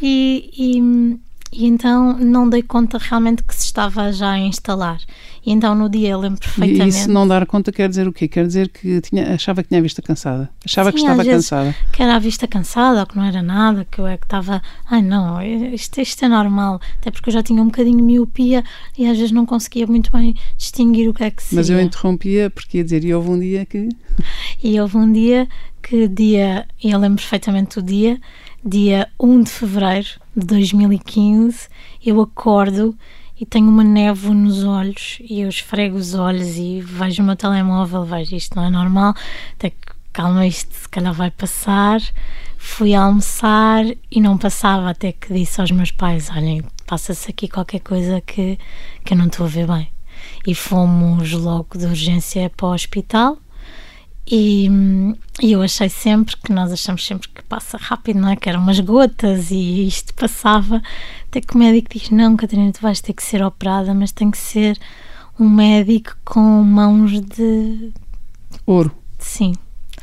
E, 0.00 0.50
e, 0.56 1.18
e 1.52 1.66
então 1.66 2.16
não 2.16 2.48
dei 2.48 2.62
conta 2.62 2.96
realmente 2.98 3.42
que 3.42 3.54
se 3.54 3.64
estava 3.64 4.12
já 4.12 4.30
a 4.30 4.38
instalar. 4.38 5.00
E 5.48 5.50
então 5.50 5.74
no 5.74 5.88
dia 5.88 6.10
eu 6.10 6.20
lembro 6.20 6.38
perfeitamente. 6.38 6.84
E 6.84 7.00
isso 7.00 7.10
não 7.10 7.26
dar 7.26 7.46
conta 7.46 7.72
quer 7.72 7.88
dizer 7.88 8.06
o 8.06 8.12
quê? 8.12 8.28
Quer 8.28 8.46
dizer 8.46 8.68
que 8.68 9.00
tinha, 9.00 9.32
achava 9.32 9.62
que 9.62 9.70
tinha 9.70 9.80
a 9.80 9.82
vista 9.82 10.02
cansada. 10.02 10.50
Achava 10.62 10.90
Sim, 10.90 10.96
que 10.96 11.00
estava 11.00 11.24
cansada. 11.24 11.74
Que 11.90 12.02
era 12.02 12.16
a 12.16 12.18
vista 12.18 12.46
cansada 12.46 13.00
ou 13.00 13.06
que 13.06 13.16
não 13.16 13.24
era 13.24 13.42
nada, 13.42 13.86
que 13.90 13.98
eu 13.98 14.06
é 14.06 14.18
que 14.18 14.26
estava. 14.26 14.60
Ai 14.90 15.00
não, 15.00 15.40
isto, 15.40 16.02
isto 16.02 16.22
é 16.22 16.28
normal. 16.28 16.82
Até 17.00 17.10
porque 17.10 17.30
eu 17.30 17.32
já 17.32 17.42
tinha 17.42 17.62
um 17.62 17.64
bocadinho 17.64 17.96
de 17.96 18.02
miopia 18.02 18.62
e 18.98 19.06
às 19.06 19.16
vezes 19.16 19.32
não 19.32 19.46
conseguia 19.46 19.86
muito 19.86 20.12
bem 20.12 20.34
distinguir 20.58 21.08
o 21.08 21.14
que 21.14 21.24
é 21.24 21.30
que 21.30 21.42
se. 21.42 21.54
Mas 21.54 21.70
eu 21.70 21.80
interrompia 21.80 22.50
porque 22.50 22.76
ia 22.76 22.84
dizer, 22.84 23.02
e 23.02 23.14
houve 23.14 23.30
um 23.30 23.40
dia 23.40 23.64
que. 23.64 23.88
E 24.62 24.78
houve 24.78 24.96
um 24.96 25.10
dia 25.10 25.48
que 25.82 26.08
dia, 26.08 26.66
e 26.82 26.90
eu 26.90 26.98
lembro 26.98 27.18
perfeitamente 27.18 27.78
o 27.78 27.82
dia, 27.82 28.20
dia 28.62 29.08
1 29.18 29.42
de 29.44 29.50
fevereiro 29.50 30.08
de 30.36 30.46
2015, 30.46 31.68
eu 32.04 32.20
acordo 32.20 32.94
e 33.40 33.46
tenho 33.46 33.68
uma 33.68 33.84
névoa 33.84 34.34
nos 34.34 34.64
olhos 34.64 35.18
e 35.20 35.40
eu 35.40 35.48
esfrego 35.48 35.96
os 35.96 36.14
olhos 36.14 36.56
e 36.56 36.80
vejo 36.80 37.22
o 37.22 37.26
meu 37.26 37.36
telemóvel, 37.36 38.04
vejo 38.04 38.34
isto 38.34 38.56
não 38.56 38.64
é 38.64 38.70
normal, 38.70 39.14
até 39.54 39.70
que 39.70 39.98
calma, 40.12 40.44
isto 40.46 40.74
se 40.74 40.88
calhar 40.88 41.14
vai 41.14 41.30
passar. 41.30 42.00
Fui 42.56 42.92
almoçar 42.92 43.84
e 44.10 44.20
não 44.20 44.36
passava 44.36 44.90
até 44.90 45.12
que 45.12 45.32
disse 45.32 45.60
aos 45.60 45.70
meus 45.70 45.92
pais: 45.92 46.28
Olhem, 46.30 46.62
passa-se 46.86 47.30
aqui 47.30 47.46
qualquer 47.48 47.78
coisa 47.80 48.20
que, 48.20 48.58
que 49.04 49.14
eu 49.14 49.18
não 49.18 49.26
estou 49.26 49.46
a 49.46 49.48
ver 49.48 49.68
bem. 49.68 49.88
e 50.44 50.54
fomos 50.54 51.32
logo 51.32 51.78
de 51.78 51.86
urgência 51.86 52.50
para 52.50 52.66
o 52.66 52.74
hospital. 52.74 53.38
E, 54.30 54.68
e, 55.40 55.52
eu 55.52 55.62
achei 55.62 55.88
sempre 55.88 56.36
que 56.36 56.52
nós 56.52 56.70
achamos 56.70 57.06
sempre 57.06 57.28
que 57.28 57.42
passa 57.44 57.78
rápido, 57.78 58.20
não 58.20 58.28
é? 58.28 58.36
Que 58.36 58.50
eram 58.50 58.60
umas 58.60 58.78
gotas 58.78 59.50
e 59.50 59.86
isto 59.86 60.12
passava. 60.12 60.82
Até 61.28 61.40
que 61.40 61.54
o 61.54 61.58
médico 61.58 61.88
diz: 61.90 62.10
Não, 62.10 62.36
Catarina, 62.36 62.70
tu 62.70 62.82
vais 62.82 63.00
ter 63.00 63.14
que 63.14 63.22
ser 63.22 63.42
operada, 63.42 63.94
mas 63.94 64.12
tem 64.12 64.30
que 64.30 64.36
ser 64.36 64.78
um 65.40 65.48
médico 65.48 66.14
com 66.26 66.40
mãos 66.40 67.20
de 67.20 67.90
ouro. 68.66 68.94
Sim. 69.18 69.54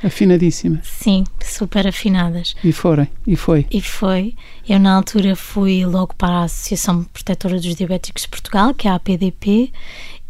Afinadíssima. 0.04 0.82
Sim, 0.84 1.24
super 1.44 1.88
afinadas. 1.88 2.56
E 2.64 2.72
foram, 2.72 3.08
e 3.26 3.36
foi. 3.36 3.66
E 3.72 3.82
foi. 3.82 4.36
Eu, 4.68 4.80
na 4.80 4.96
altura, 4.96 5.36
fui 5.36 5.86
logo 5.86 6.16
para 6.16 6.40
a 6.40 6.44
Associação 6.44 7.04
Protetora 7.06 7.56
dos 7.56 7.76
Diabéticos 7.76 8.24
de 8.24 8.30
Portugal, 8.30 8.74
que 8.74 8.88
é 8.88 8.92
a 8.92 8.96
APDP, 8.96 9.72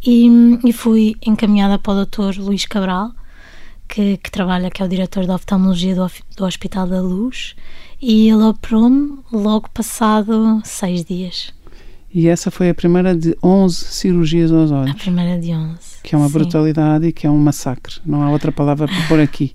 e, 0.05 0.27
e 0.63 0.73
fui 0.73 1.15
encaminhada 1.25 1.79
para 1.79 1.93
o 1.93 2.05
Dr. 2.05 2.39
Luís 2.39 2.65
Cabral 2.65 3.11
que, 3.87 4.17
que, 4.17 4.31
trabalha, 4.31 4.69
que 4.69 4.81
é 4.81 4.85
o 4.85 4.89
diretor 4.89 5.25
da 5.25 5.35
oftalmologia 5.35 5.95
do, 5.95 6.09
do 6.37 6.45
Hospital 6.45 6.87
da 6.87 7.01
Luz, 7.01 7.55
e 8.01 8.29
ele 8.29 8.43
operou-me 8.43 9.19
logo 9.31 9.69
passado 9.69 10.61
seis 10.63 11.03
dias. 11.03 11.53
E 12.13 12.27
essa 12.29 12.49
foi 12.49 12.69
a 12.69 12.73
primeira 12.73 13.13
de 13.13 13.37
11 13.43 13.75
cirurgias 13.75 14.51
aos 14.51 14.71
olhos. 14.71 14.91
A 14.91 14.97
primeira 14.97 15.39
de 15.39 15.51
11. 15.51 15.77
Que 16.01 16.15
é 16.15 16.17
uma 16.17 16.27
sim. 16.27 16.33
brutalidade 16.33 17.07
e 17.07 17.11
que 17.11 17.27
é 17.27 17.29
um 17.29 17.37
massacre. 17.37 17.95
Não 18.05 18.23
há 18.23 18.29
outra 18.29 18.53
palavra 18.53 18.87
para 18.87 19.07
pôr 19.07 19.19
aqui. 19.19 19.53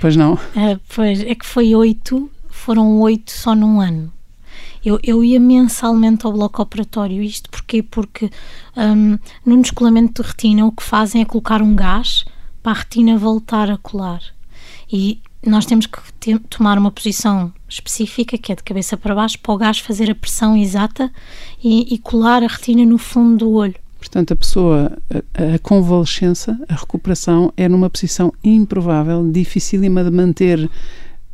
Pois 0.00 0.14
não? 0.14 0.38
É, 0.54 0.78
pois, 0.94 1.20
é 1.20 1.34
que 1.34 1.46
foi 1.46 1.74
oito, 1.74 2.30
foram 2.50 3.00
oito 3.00 3.30
só 3.30 3.54
num 3.54 3.80
ano. 3.80 4.12
Eu, 4.84 5.00
eu 5.02 5.24
ia 5.24 5.40
mensalmente 5.40 6.26
ao 6.26 6.32
bloco 6.32 6.60
operatório. 6.60 7.22
Isto 7.22 7.48
porquê? 7.48 7.82
Porque 7.82 8.30
um, 8.76 9.18
no 9.46 9.62
descolamento 9.62 10.22
de 10.22 10.28
retina 10.28 10.66
o 10.66 10.72
que 10.72 10.82
fazem 10.82 11.22
é 11.22 11.24
colocar 11.24 11.62
um 11.62 11.74
gás 11.74 12.26
para 12.64 12.72
a 12.72 12.80
retina 12.80 13.18
voltar 13.18 13.70
a 13.70 13.76
colar. 13.76 14.22
E 14.90 15.20
nós 15.46 15.66
temos 15.66 15.84
que 15.84 15.98
ter, 16.18 16.38
tomar 16.48 16.78
uma 16.78 16.90
posição 16.90 17.52
específica, 17.68 18.38
que 18.38 18.50
é 18.50 18.54
de 18.54 18.62
cabeça 18.62 18.96
para 18.96 19.14
baixo, 19.14 19.38
para 19.38 19.52
o 19.52 19.58
gás 19.58 19.78
fazer 19.78 20.10
a 20.10 20.14
pressão 20.14 20.56
exata 20.56 21.12
e, 21.62 21.94
e 21.94 21.98
colar 21.98 22.42
a 22.42 22.46
retina 22.46 22.86
no 22.86 22.96
fundo 22.96 23.44
do 23.44 23.52
olho. 23.52 23.74
Portanto, 23.98 24.32
a 24.32 24.36
pessoa, 24.36 24.98
a, 25.12 25.54
a, 25.54 25.58
convalescença, 25.58 26.58
a 26.66 26.74
recuperação 26.74 27.52
é 27.54 27.68
numa 27.68 27.90
posição 27.90 28.32
improvável, 28.42 29.30
dificílima 29.30 30.02
de 30.02 30.10
manter, 30.10 30.70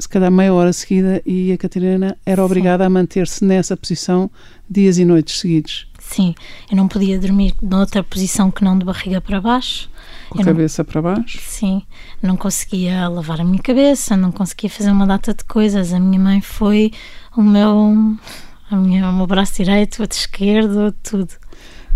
se 0.01 0.09
calhar 0.09 0.33
meia 0.33 0.53
hora 0.53 0.73
seguida, 0.73 1.23
e 1.25 1.53
a 1.53 1.59
Catarina 1.59 2.17
era 2.27 2.45
obrigada 2.45 2.83
Sim. 2.83 2.87
a 2.87 2.91
manter-se 2.91 3.45
nessa 3.45 3.77
posição 3.77 4.29
dias 4.69 4.99
e 4.99 5.05
noites 5.05 5.39
seguidos. 5.39 5.90
Sim, 6.11 6.35
eu 6.69 6.77
não 6.77 6.89
podia 6.89 7.21
dormir 7.21 7.55
noutra 7.63 8.03
posição 8.03 8.51
que 8.51 8.65
não 8.65 8.77
de 8.77 8.85
barriga 8.85 9.21
para 9.21 9.41
baixo. 9.41 9.89
Com 10.29 10.43
a 10.43 10.45
cabeça 10.45 10.83
não, 10.83 10.91
para 10.91 11.03
baixo? 11.03 11.39
Sim, 11.41 11.83
não 12.21 12.37
conseguia 12.37 13.07
lavar 13.07 13.41
a 13.41 13.45
minha 13.45 13.63
cabeça, 13.63 14.17
não 14.17 14.33
conseguia 14.33 14.69
fazer 14.69 14.91
uma 14.91 15.07
data 15.07 15.33
de 15.33 15.45
coisas. 15.45 15.93
A 15.93 16.01
minha 16.01 16.19
mãe 16.19 16.41
foi 16.41 16.91
o 17.37 17.43
meu, 17.43 18.17
a 18.69 18.77
minha, 18.77 19.09
o 19.09 19.13
meu 19.13 19.27
braço 19.29 19.55
direito, 19.55 20.01
o 20.01 20.03
outro 20.03 20.19
esquerdo, 20.19 20.93
tudo. 21.01 21.33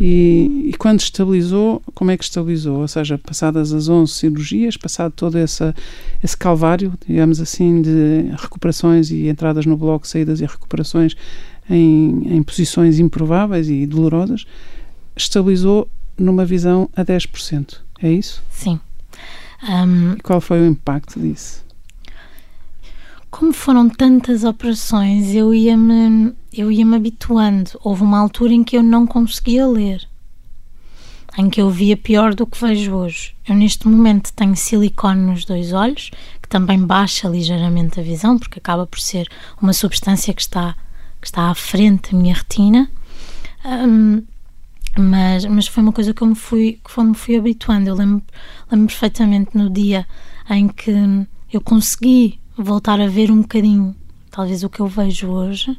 E, 0.01 0.71
e, 0.71 0.75
quando 0.77 1.01
estabilizou, 1.01 1.83
como 1.93 2.11
é 2.13 2.17
que 2.17 2.25
estabilizou? 2.25 2.81
Ou 2.81 2.89
seja, 2.89 3.19
passadas 3.19 3.73
as 3.73 3.89
11 3.89 4.13
cirurgias, 4.13 4.77
passado 4.77 5.13
todo 5.13 5.39
essa, 5.39 5.75
esse 6.23 6.37
calvário, 6.37 6.93
digamos 7.07 7.41
assim, 7.41 7.83
de 7.83 8.31
recuperações 8.37 9.11
e 9.11 9.29
entradas 9.29 9.67
no 9.67 9.77
bloco, 9.77 10.07
saídas 10.07 10.41
e 10.41 10.47
recuperações, 10.47 11.17
em, 11.69 12.37
em 12.37 12.43
posições 12.43 12.99
improváveis 12.99 13.69
e 13.69 13.87
dolorosas, 13.87 14.47
estabilizou 15.17 15.89
numa 16.19 16.45
visão 16.45 16.89
a 16.95 17.05
10%. 17.05 17.79
É 18.03 18.13
isso? 18.13 18.43
Sim. 18.51 18.81
Um, 19.63 20.15
e 20.15 20.21
qual 20.21 20.41
foi 20.41 20.61
o 20.61 20.67
impacto 20.67 21.19
disso? 21.19 21.65
Como 23.31 23.53
foram 23.53 23.89
tantas 23.89 24.45
operações, 24.45 25.35
eu 25.35 25.53
ia-me 25.53 26.33
eu 26.53 26.71
ia 26.71 26.87
-me 26.87 26.95
habituando. 26.95 27.73
Houve 27.83 28.03
uma 28.03 28.19
altura 28.19 28.53
em 28.53 28.63
que 28.63 28.77
eu 28.77 28.83
não 28.83 29.07
conseguia 29.07 29.67
ler, 29.67 30.07
em 31.37 31.51
que 31.51 31.61
eu 31.61 31.69
via 31.69 31.97
pior 31.97 32.35
do 32.35 32.47
que 32.47 32.61
vejo 32.61 32.95
hoje. 32.95 33.35
Eu, 33.49 33.57
neste 33.57 33.89
momento, 33.89 34.33
tenho 34.33 34.55
silicone 34.55 35.21
nos 35.21 35.45
dois 35.45 35.73
olhos, 35.73 36.11
que 36.41 36.49
também 36.49 36.79
baixa 36.79 37.29
ligeiramente 37.29 37.99
a 37.99 38.03
visão, 38.05 38.39
porque 38.39 38.61
acaba 38.61 38.87
por 38.87 39.01
ser 39.01 39.29
uma 39.61 39.73
substância 39.73 40.33
que 40.33 40.43
está 40.43 40.77
que 41.25 41.29
está 41.29 41.49
à 41.49 41.55
frente 41.55 42.13
da 42.13 42.19
minha 42.19 42.35
retina. 42.35 42.91
Um, 43.65 44.23
mas, 44.95 45.47
mas 45.47 45.67
foi 45.67 45.83
uma 45.83 45.93
coisa 45.93 46.13
que 46.13 46.21
eu 46.21 46.29
me 46.29 46.35
fui, 46.35 46.79
que 46.85 47.01
me 47.03 47.15
fui 47.15 47.37
habituando. 47.37 47.89
Eu 47.89 47.95
lembro, 47.95 48.23
lembro 48.71 48.87
perfeitamente 48.89 49.57
no 49.57 49.71
dia 49.71 50.07
em 50.51 50.69
que 50.69 50.93
eu 51.51 51.63
consegui 51.63 52.39
voltar 52.59 53.01
a 53.01 53.07
ver 53.07 53.31
um 53.31 53.41
bocadinho, 53.41 53.97
talvez 54.31 54.63
o 54.63 54.69
que 54.69 54.81
eu 54.81 54.87
vejo 54.87 55.29
hoje, 55.29 55.75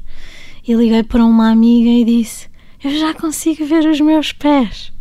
e 0.67 0.73
liguei 0.73 1.03
para 1.03 1.23
uma 1.23 1.51
amiga 1.51 1.91
e 1.91 2.03
disse: 2.03 2.47
Eu 2.83 2.97
já 2.97 3.13
consigo 3.13 3.67
ver 3.67 3.87
os 3.87 4.01
meus 4.01 4.33
pés. 4.33 4.91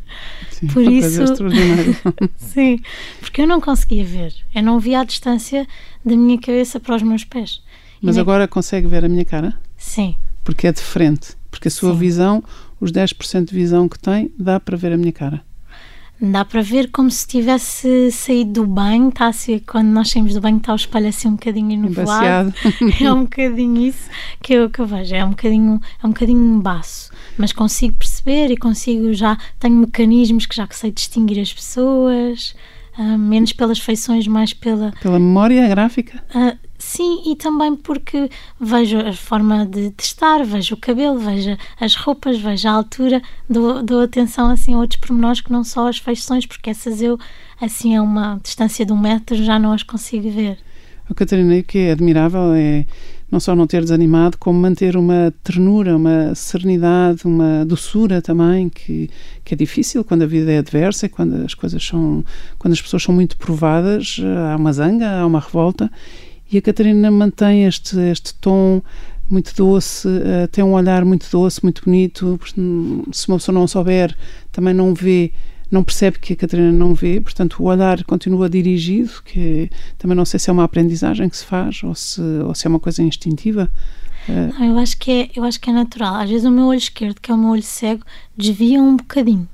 Sim, 0.51 0.67
Por 0.67 0.83
isso, 0.93 1.25
sim, 2.37 2.81
porque 3.19 3.41
eu 3.41 3.47
não 3.47 3.63
conseguia 3.63 4.05
ver, 4.05 4.35
eu 4.55 4.63
não 4.63 4.79
via 4.79 5.01
a 5.01 5.05
distância 5.05 5.67
da 6.05 6.15
minha 6.15 6.39
cabeça 6.39 6.79
para 6.79 6.97
os 6.97 7.03
meus 7.03 7.25
pés. 7.25 7.63
Mas 8.03 8.19
agora 8.19 8.47
consegue 8.47 8.87
ver 8.87 9.07
a 9.07 9.09
minha 9.09 9.25
cara? 9.25 9.59
Sim, 9.79 10.15
porque 10.45 10.67
é 10.67 10.73
de 10.73 10.81
frente. 10.81 11.35
Porque 11.51 11.69
a 11.69 11.71
sua 11.71 11.93
Sim. 11.93 11.99
visão, 11.99 12.45
os 12.81 12.93
10% 12.93 13.47
de 13.47 13.55
visão 13.55 13.89
que 13.89 13.99
tem, 13.99 14.31
dá 14.39 14.61
para 14.61 14.77
ver 14.77 14.93
a 14.93 14.97
minha 14.97 15.13
cara. 15.13 15.43
Dá 16.21 16.45
para 16.45 16.63
ver 16.63 16.91
como 16.91 17.11
se 17.11 17.27
tivesse 17.27 18.11
saído 18.13 18.63
do 18.63 18.67
banho, 18.67 19.09
está 19.09 19.27
assim, 19.27 19.59
quando 19.59 19.89
nós 19.89 20.11
saímos 20.11 20.33
do 20.33 20.41
banho 20.41 20.59
está 20.59 20.73
o 20.73 20.77
espelho 20.77 21.09
assim 21.09 21.29
um 21.29 21.33
bocadinho 21.33 21.73
enovoado. 21.73 22.55
é 23.03 23.13
um 23.13 23.25
bocadinho 23.25 23.89
isso 23.89 24.09
que 24.41 24.55
eu, 24.55 24.71
que 24.71 24.81
eu 24.81 24.87
vejo, 24.87 25.15
é 25.15 25.25
um 25.25 25.31
bocadinho, 25.31 25.81
é 26.03 26.07
um 26.07 26.11
bocadinho 26.11 26.61
baço. 26.61 27.11
Mas 27.37 27.53
consigo 27.53 27.97
perceber 27.97 28.51
e 28.51 28.57
consigo 28.57 29.13
já, 29.13 29.37
tenho 29.59 29.75
mecanismos 29.75 30.47
que 30.47 30.55
já 30.55 30.69
sei 30.71 30.93
distinguir 30.93 31.41
as 31.41 31.53
pessoas, 31.53 32.55
uh, 32.99 33.19
menos 33.19 33.53
pelas 33.53 33.79
feições, 33.79 34.27
mais 34.27 34.53
pela... 34.53 34.93
Pela 35.01 35.19
memória 35.19 35.67
gráfica? 35.69 36.23
Uh, 36.35 36.59
Sim, 36.87 37.23
e 37.27 37.35
também 37.35 37.75
porque 37.75 38.29
vejo 38.61 38.99
a 38.99 39.13
forma 39.15 39.65
de 39.65 39.91
testar, 39.93 40.45
vejo 40.45 40.75
o 40.75 40.79
cabelo, 40.79 41.19
vejo 41.19 41.57
as 41.81 41.95
roupas, 41.95 42.39
vejo 42.39 42.69
a 42.69 42.73
altura, 42.73 43.23
dou, 43.49 43.83
dou 43.83 44.03
atenção 44.03 44.51
assim 44.51 44.75
a 44.75 44.79
outros 44.79 45.01
pormenores 45.01 45.41
que 45.41 45.51
não 45.51 45.65
só 45.65 45.89
as 45.89 45.97
feições, 45.97 46.45
porque 46.45 46.69
essas 46.69 47.01
eu, 47.01 47.19
assim, 47.61 47.97
a 47.97 48.03
uma 48.03 48.39
distância 48.43 48.85
de 48.85 48.93
um 48.93 48.99
metro 48.99 49.35
já 49.35 49.59
não 49.59 49.73
as 49.73 49.83
consigo 49.83 50.31
ver. 50.31 50.59
O 51.09 51.15
Catarina, 51.15 51.59
o 51.59 51.63
que 51.63 51.79
é 51.79 51.93
admirável 51.93 52.53
é 52.55 52.85
não 53.31 53.41
só 53.41 53.55
não 53.55 53.67
ter 53.67 53.83
desanimado, 53.83 54.39
como 54.39 54.59
manter 54.59 54.97
uma 54.97 55.33
ternura, 55.43 55.97
uma 55.97 56.35
serenidade, 56.35 57.23
uma 57.25 57.65
doçura 57.65 58.23
também, 58.23 58.69
que, 58.69 59.11
que 59.45 59.55
é 59.55 59.57
difícil 59.57 60.05
quando 60.05 60.23
a 60.23 60.27
vida 60.27 60.53
é 60.53 60.59
adversa, 60.59 61.09
quando 61.09 61.45
as 61.45 61.55
coisas 61.55 61.85
são, 61.85 62.25
quando 62.59 62.73
as 62.73 62.81
pessoas 62.81 63.03
são 63.03 63.15
muito 63.15 63.37
provadas, 63.37 64.21
há 64.51 64.57
uma 64.57 64.73
zanga, 64.73 65.21
há 65.21 65.27
uma 65.27 65.41
revolta, 65.41 65.91
e 66.51 66.59
a 66.59 66.63
Catarina 66.63 67.11
mantém 67.11 67.65
este, 67.65 67.99
este 67.99 68.35
tom 68.35 68.83
muito 69.29 69.55
doce, 69.55 70.07
uh, 70.07 70.47
tem 70.51 70.63
um 70.63 70.75
olhar 70.75 71.05
muito 71.05 71.27
doce, 71.31 71.63
muito 71.63 71.83
bonito. 71.85 72.39
Se 73.13 73.29
uma 73.29 73.39
pessoa 73.39 73.55
não 73.55 73.67
souber, 73.67 74.17
também 74.53 74.75
não 74.75 74.95
vê, 74.95 75.33
não 75.71 75.83
percebe 75.83 76.19
que 76.19 76.33
a 76.33 76.37
Catarina 76.37 76.73
não 76.73 76.95
vê, 76.95 77.21
portanto 77.21 77.63
o 77.63 77.67
olhar 77.67 78.03
continua 78.05 78.49
dirigido, 78.49 79.11
que 79.25 79.71
também 79.99 80.17
não 80.17 80.25
sei 80.25 80.39
se 80.39 80.51
é 80.51 80.53
uma 80.53 80.65
aprendizagem 80.65 81.29
que 81.29 81.37
se 81.37 81.45
faz 81.45 81.83
ou 81.83 81.95
se, 81.95 82.21
ou 82.21 82.55
se 82.55 82.67
é 82.67 82.71
uma 82.71 82.81
coisa 82.81 83.03
instintiva. 83.03 83.71
Uh, 84.29 84.59
não, 84.59 84.67
eu 84.67 84.79
acho 84.79 84.97
que 84.97 85.11
é, 85.11 85.31
eu 85.37 85.45
acho 85.45 85.61
que 85.61 85.71
é 85.71 85.73
natural. 85.73 86.15
Às 86.15 86.31
vezes 86.31 86.47
o 86.47 86.51
meu 86.51 86.67
olho 86.67 86.79
esquerdo, 86.79 87.21
que 87.21 87.31
é 87.31 87.35
o 87.35 87.39
meu 87.39 87.51
olho 87.51 87.63
cego, 87.63 88.05
desvia 88.37 88.81
um 88.81 88.97
bocadinho. 88.97 89.49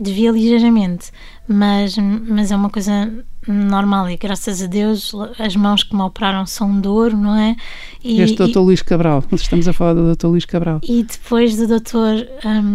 Desvia 0.00 0.32
ligeiramente, 0.32 1.12
mas, 1.46 1.96
mas 1.96 2.50
é 2.50 2.56
uma 2.56 2.68
coisa 2.68 3.24
normal 3.46 4.10
e 4.10 4.16
graças 4.16 4.60
a 4.60 4.66
Deus 4.66 5.12
as 5.38 5.54
mãos 5.54 5.84
que 5.84 5.94
me 5.94 6.02
operaram 6.02 6.44
são 6.44 6.80
de 6.80 6.88
ouro, 6.88 7.16
não 7.16 7.36
é? 7.36 7.54
E, 8.02 8.20
este 8.20 8.36
doutor 8.36 8.62
Luís 8.62 8.82
Cabral, 8.82 9.22
estamos 9.32 9.68
a 9.68 9.72
falar 9.72 9.94
do 9.94 10.02
doutor 10.02 10.28
Luís 10.28 10.44
Cabral. 10.44 10.80
E 10.82 11.04
depois 11.04 11.56
do 11.56 11.68
doutor 11.68 12.26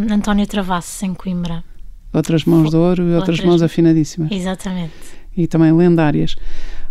António 0.09 0.47
Travassos 0.47 1.03
em 1.03 1.13
Coimbra. 1.13 1.65
Outras 2.17 2.45
mãos 2.45 2.71
de 2.71 2.75
ouro 2.75 3.03
e 3.03 3.13
outras, 3.13 3.37
outras 3.37 3.45
mãos 3.45 3.61
afinadíssimas. 3.61 4.31
Exatamente. 4.31 4.91
E 5.35 5.45
também 5.45 5.71
lendárias. 5.71 6.35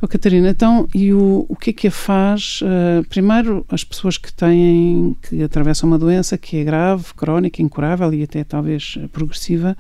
Oh, 0.01 0.07
Catarina, 0.07 0.51
então, 0.51 0.87
e 0.95 1.13
o, 1.13 1.45
o 1.49 1.57
que 1.57 1.71
é 1.71 1.73
que 1.73 1.89
a 1.89 1.91
faz? 1.91 2.61
Uh, 2.63 3.05
primeiro, 3.09 3.67
as 3.69 3.83
pessoas 3.83 4.17
que 4.17 4.33
têm, 4.33 5.17
que 5.23 5.43
atravessam 5.43 5.89
uma 5.89 5.99
doença 5.99 6.39
que 6.39 6.59
é 6.59 6.63
grave, 6.63 7.07
crónica, 7.17 7.61
incurável 7.61 8.15
e 8.15 8.23
até 8.23 8.45
talvez 8.45 8.97
progressiva, 9.11 9.77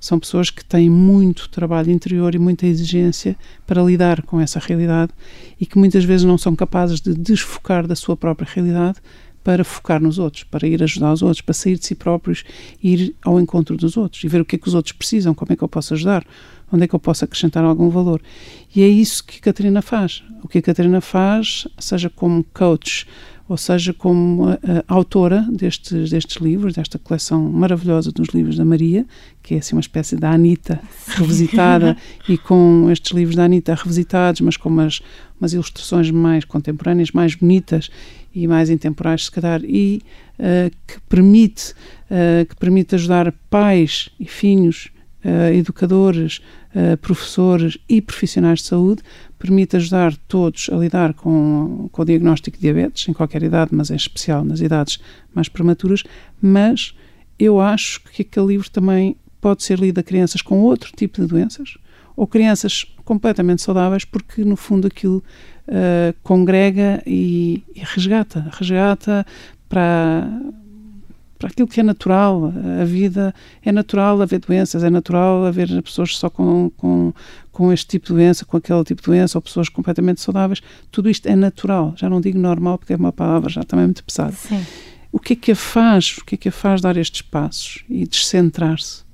são 0.00 0.18
pessoas 0.18 0.48
que 0.48 0.64
têm 0.64 0.88
muito 0.88 1.48
trabalho 1.50 1.90
interior 1.90 2.34
e 2.34 2.38
muita 2.38 2.66
exigência 2.66 3.36
para 3.66 3.82
lidar 3.82 4.22
com 4.22 4.40
essa 4.40 4.58
realidade 4.58 5.12
e 5.60 5.66
que 5.66 5.76
muitas 5.76 6.04
vezes 6.04 6.24
não 6.24 6.38
são 6.38 6.54
capazes 6.56 7.00
de 7.00 7.12
desfocar 7.12 7.86
da 7.86 7.96
sua 7.96 8.16
própria 8.16 8.48
realidade 8.50 8.98
para 9.46 9.62
focar 9.62 10.02
nos 10.02 10.18
outros, 10.18 10.42
para 10.42 10.66
ir 10.66 10.82
ajudar 10.82 11.12
os 11.12 11.22
outros, 11.22 11.40
para 11.40 11.54
sair 11.54 11.78
de 11.78 11.86
si 11.86 11.94
próprios, 11.94 12.42
ir 12.82 13.14
ao 13.24 13.38
encontro 13.38 13.76
dos 13.76 13.96
outros 13.96 14.24
e 14.24 14.26
ver 14.26 14.40
o 14.40 14.44
que 14.44 14.56
é 14.56 14.58
que 14.58 14.66
os 14.66 14.74
outros 14.74 14.90
precisam, 14.90 15.32
como 15.36 15.52
é 15.52 15.56
que 15.56 15.62
eu 15.62 15.68
posso 15.68 15.94
ajudar, 15.94 16.26
onde 16.72 16.82
é 16.82 16.88
que 16.88 16.94
eu 16.96 16.98
posso 16.98 17.24
acrescentar 17.24 17.62
algum 17.62 17.88
valor. 17.88 18.20
E 18.74 18.82
é 18.82 18.88
isso 18.88 19.24
que 19.24 19.38
a 19.38 19.40
Catarina 19.40 19.80
faz. 19.80 20.24
O 20.42 20.48
que 20.48 20.58
a 20.58 20.62
Catarina 20.62 21.00
faz, 21.00 21.68
seja 21.78 22.10
como 22.10 22.42
coach, 22.52 23.06
ou 23.48 23.56
seja, 23.56 23.92
como 23.92 24.46
autora 24.88 25.46
destes, 25.50 26.10
destes 26.10 26.36
livros, 26.42 26.74
desta 26.74 26.98
coleção 26.98 27.40
maravilhosa 27.50 28.10
dos 28.10 28.28
livros 28.28 28.56
da 28.56 28.64
Maria, 28.64 29.06
que 29.42 29.54
é 29.54 29.58
assim 29.58 29.76
uma 29.76 29.80
espécie 29.80 30.16
da 30.16 30.32
Anitta 30.32 30.80
revisitada, 31.06 31.96
e 32.28 32.36
com 32.36 32.88
estes 32.90 33.12
livros 33.12 33.36
da 33.36 33.44
Anitta 33.44 33.74
revisitados, 33.74 34.40
mas 34.40 34.56
com 34.56 34.68
umas, 34.68 35.00
umas 35.40 35.52
ilustrações 35.52 36.10
mais 36.10 36.44
contemporâneas, 36.44 37.12
mais 37.12 37.36
bonitas 37.36 37.88
e 38.34 38.48
mais 38.48 38.68
intemporais, 38.68 39.26
se 39.26 39.30
calhar, 39.30 39.62
e 39.64 40.02
uh, 40.38 40.70
que 40.86 41.00
permite 41.08 41.72
uh, 42.10 42.44
que 42.46 42.56
permite 42.56 42.94
ajudar 42.96 43.32
pais 43.48 44.10
e 44.18 44.26
filhos, 44.26 44.90
educadores, 45.54 46.40
professores 47.00 47.78
e 47.88 48.00
profissionais 48.00 48.60
de 48.60 48.66
saúde 48.66 49.02
permite 49.38 49.76
ajudar 49.76 50.14
todos 50.28 50.68
a 50.72 50.76
lidar 50.76 51.14
com, 51.14 51.88
com 51.90 52.02
o 52.02 52.04
diagnóstico 52.04 52.56
de 52.56 52.62
diabetes, 52.62 53.08
em 53.08 53.12
qualquer 53.12 53.42
idade, 53.42 53.74
mas 53.74 53.90
em 53.90 53.96
especial 53.96 54.44
nas 54.44 54.60
idades 54.60 54.98
mais 55.34 55.48
prematuras, 55.48 56.02
mas 56.40 56.94
eu 57.38 57.60
acho 57.60 58.00
que 58.02 58.22
aquele 58.22 58.46
livro 58.46 58.70
também 58.70 59.16
pode 59.40 59.62
ser 59.62 59.78
lido 59.78 59.98
a 59.98 60.02
crianças 60.02 60.42
com 60.42 60.60
outro 60.60 60.90
tipo 60.96 61.20
de 61.20 61.26
doenças, 61.26 61.76
ou 62.16 62.26
crianças 62.26 62.86
completamente 63.04 63.62
saudáveis, 63.62 64.04
porque 64.04 64.44
no 64.44 64.56
fundo 64.56 64.86
aquilo 64.86 65.22
uh, 65.68 66.14
congrega 66.22 67.02
e, 67.06 67.62
e 67.74 67.80
resgata, 67.80 68.48
resgata 68.52 69.26
para 69.68 70.26
para 71.46 71.52
aquilo 71.52 71.68
que 71.68 71.78
é 71.78 71.82
natural. 71.82 72.52
A 72.80 72.84
vida 72.84 73.32
é 73.62 73.70
natural 73.70 74.20
haver 74.20 74.40
doenças, 74.40 74.82
é 74.82 74.90
natural 74.90 75.44
haver 75.44 75.80
pessoas 75.82 76.16
só 76.16 76.28
com, 76.28 76.70
com, 76.76 77.12
com 77.52 77.72
este 77.72 77.86
tipo 77.86 78.08
de 78.08 78.14
doença, 78.14 78.44
com 78.44 78.56
aquele 78.56 78.82
tipo 78.82 79.00
de 79.00 79.06
doença, 79.06 79.38
ou 79.38 79.42
pessoas 79.42 79.68
completamente 79.68 80.20
saudáveis. 80.20 80.60
Tudo 80.90 81.08
isto 81.08 81.26
é 81.26 81.36
natural. 81.36 81.94
Já 81.96 82.10
não 82.10 82.20
digo 82.20 82.38
normal, 82.38 82.78
porque 82.78 82.92
é 82.92 82.96
uma 82.96 83.12
palavra 83.12 83.48
já 83.48 83.62
também 83.62 83.86
muito 83.86 84.02
pesada. 84.02 84.32
Sim. 84.32 84.64
O 85.12 85.20
que 85.20 85.34
é 85.34 85.36
que 85.36 85.52
a 85.52 85.56
faz? 85.56 86.18
O 86.18 86.24
que 86.24 86.34
é 86.34 86.38
que 86.38 86.48
a 86.48 86.52
faz 86.52 86.80
dar 86.80 86.96
estes 86.96 87.22
passos 87.22 87.84
e 87.88 88.04
descentrar-se? 88.06 89.06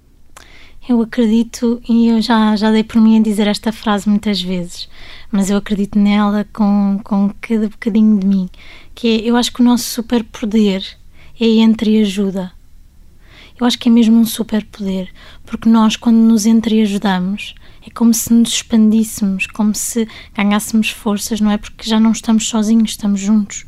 Eu 0.89 1.01
acredito, 1.01 1.81
e 1.89 2.09
eu 2.09 2.21
já, 2.21 2.57
já 2.57 2.73
dei 2.73 2.83
por 2.83 3.01
mim 3.01 3.17
a 3.17 3.23
dizer 3.23 3.47
esta 3.47 3.71
frase 3.71 4.09
muitas 4.09 4.43
vezes, 4.43 4.89
mas 5.31 5.49
eu 5.49 5.57
acredito 5.57 5.97
nela 5.97 6.45
com, 6.53 6.99
com 7.05 7.31
cada 7.41 7.69
bocadinho 7.69 8.19
de 8.19 8.27
mim, 8.27 8.49
que 8.93 9.07
é, 9.07 9.21
eu 9.21 9.37
acho 9.37 9.53
que 9.53 9.61
o 9.61 9.65
nosso 9.65 9.85
superpoder 9.85 10.83
é 11.41 11.47
entreajuda. 11.47 12.53
Eu 13.59 13.67
acho 13.67 13.79
que 13.79 13.89
é 13.89 13.93
mesmo 13.93 14.19
um 14.19 14.25
superpoder, 14.25 15.09
porque 15.47 15.69
nós, 15.69 15.97
quando 15.97 16.17
nos 16.17 16.47
entreajudamos, 16.47 17.55
é 17.87 17.91
como 17.91 18.13
se 18.13 18.33
nos 18.33 18.51
expandíssemos, 18.51 19.47
como 19.47 19.75
se 19.75 20.09
ganhássemos 20.35 20.91
forças, 20.91 21.41
não 21.41 21.51
é? 21.51 21.59
Porque 21.59 21.89
já 21.89 22.01
não 22.01 22.13
estamos 22.13 22.49
sozinhos, 22.49 22.91
estamos 22.91 23.21
juntos. 23.21 23.65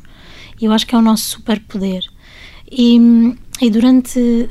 E 0.59 0.65
eu 0.65 0.71
acho 0.71 0.85
que 0.87 0.95
é 0.95 0.97
o 0.97 1.01
nosso 1.01 1.25
superpoder. 1.25 2.03
E, 2.71 2.97
e 3.61 3.69
durante, 3.69 4.49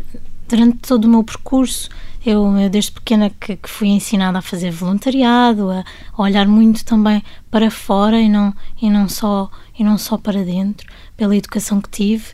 durante 0.48 0.78
todo 0.78 1.06
o 1.06 1.08
meu 1.08 1.24
percurso, 1.24 1.88
eu, 2.24 2.56
eu 2.56 2.70
desde 2.70 2.92
pequena 2.92 3.30
que, 3.30 3.56
que, 3.56 3.68
fui 3.68 3.88
ensinada 3.88 4.38
a 4.38 4.42
fazer 4.42 4.70
voluntariado, 4.70 5.70
a, 5.70 5.84
a, 6.16 6.22
olhar 6.22 6.46
muito 6.46 6.84
também 6.84 7.22
para 7.50 7.70
fora 7.70 8.18
e 8.18 8.28
não, 8.28 8.54
e 8.80 8.88
não, 8.88 9.08
só, 9.08 9.50
e 9.78 9.84
não 9.84 9.98
só 9.98 10.16
para 10.16 10.44
dentro, 10.44 10.86
pela 11.16 11.36
educação 11.36 11.80
que 11.80 11.90
tive 11.90 12.24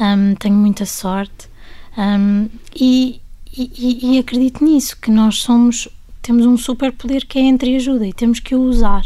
um, 0.00 0.34
tenho 0.34 0.54
muita 0.54 0.84
sorte 0.86 1.48
um, 1.96 2.48
e, 2.74 3.20
e, 3.56 4.14
e, 4.14 4.18
acredito 4.18 4.62
nisso, 4.62 4.96
que 5.00 5.10
nós 5.10 5.40
somos, 5.40 5.88
temos 6.20 6.44
um 6.44 6.56
super 6.58 6.92
poder 6.92 7.24
que 7.24 7.38
é 7.38 7.42
entre 7.42 7.74
ajuda 7.76 8.06
e 8.06 8.12
temos 8.12 8.38
que 8.38 8.54
o 8.54 8.60
usar. 8.60 9.02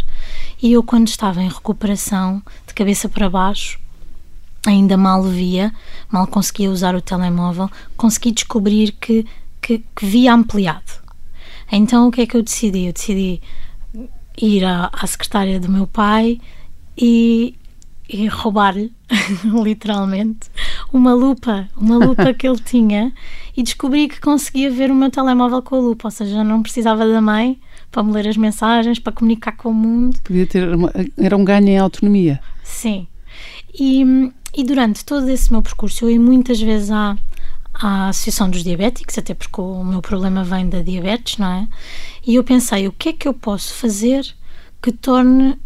E 0.61 0.73
eu, 0.73 0.83
quando 0.83 1.07
estava 1.09 1.41
em 1.41 1.49
recuperação, 1.49 2.43
de 2.67 2.75
cabeça 2.75 3.09
para 3.09 3.31
baixo, 3.31 3.79
ainda 4.67 4.97
mal 4.97 5.23
via, 5.23 5.73
mal 6.11 6.27
conseguia 6.27 6.71
usar 6.71 6.95
o 6.95 7.01
telemóvel, 7.01 7.71
consegui 7.97 8.33
descobrir 8.33 8.93
que, 8.93 9.25
que, 9.63 9.79
que 9.79 10.07
via 10.07 10.35
ampliado. 10.35 11.01
Então, 11.71 12.09
o 12.09 12.11
que 12.11 12.23
é 12.23 12.27
que 12.27 12.37
eu 12.37 12.43
decidi? 12.43 12.87
Eu 12.87 12.93
decidi 12.93 13.41
ir 14.37 14.65
à, 14.65 14.91
à 14.93 15.07
secretária 15.07 15.61
do 15.61 15.69
meu 15.69 15.87
pai 15.87 16.41
e, 16.97 17.55
e 18.09 18.27
roubar-lhe, 18.27 18.93
literalmente, 19.63 20.51
uma 20.93 21.15
lupa, 21.15 21.69
uma 21.77 21.99
lupa 21.99 22.33
que 22.35 22.47
ele 22.47 22.59
tinha 22.59 23.13
e 23.57 23.63
descobri 23.63 24.09
que 24.09 24.21
conseguia 24.21 24.71
ver 24.71 24.91
o 24.91 24.95
meu 24.95 25.11
telemóvel 25.11 25.63
com 25.63 25.77
a 25.77 25.79
lupa, 25.79 26.09
ou 26.09 26.11
seja, 26.11 26.45
não 26.45 26.63
precisava 26.63 27.07
da 27.07 27.21
mãe 27.21 27.59
para 27.91 28.03
me 28.03 28.13
ler 28.13 28.29
as 28.29 28.37
mensagens, 28.37 28.99
para 28.99 29.13
comunicar 29.13 29.53
com 29.53 29.71
o 29.71 29.75
mundo. 29.75 30.19
Podia 30.23 30.47
ter 30.47 30.75
uma, 30.75 30.93
era 31.19 31.37
um 31.37 31.45
ganho 31.45 31.69
em 31.69 31.79
autonomia. 31.79 32.41
Sim. 32.63 33.07
E, 33.75 34.33
e 34.55 34.65
durante 34.65 35.05
todo 35.05 35.29
esse 35.29 35.51
meu 35.51 35.63
percurso, 35.63 36.05
eu 36.05 36.11
ia 36.11 36.21
muitas 36.21 36.61
vezes 36.61 36.91
à, 36.91 37.17
à 37.75 38.09
Associação 38.09 38.49
dos 38.49 38.63
Diabéticos, 38.63 39.19
até 39.19 39.35
porque 39.35 39.61
o 39.61 39.85
meu 39.85 40.01
problema 40.01 40.45
vem 40.45 40.69
da 40.69 40.83
diabetes, 40.83 41.39
não 41.39 41.49
é? 41.49 41.69
E 42.27 42.37
eu 42.37 42.45
pensei, 42.45 42.87
o 42.87 42.93
que 42.93 43.09
é 43.11 43.13
que 43.13 43.27
eu 43.27 43.35
posso 43.35 43.75
fazer 43.75 44.25
que 44.83 44.93
torne 44.93 45.59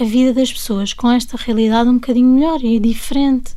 a 0.00 0.04
vida 0.04 0.32
das 0.32 0.52
pessoas 0.52 0.92
com 0.94 1.10
esta 1.10 1.36
realidade 1.36 1.88
um 1.88 1.94
bocadinho 1.94 2.28
melhor 2.28 2.62
e 2.62 2.78
diferente. 2.78 3.54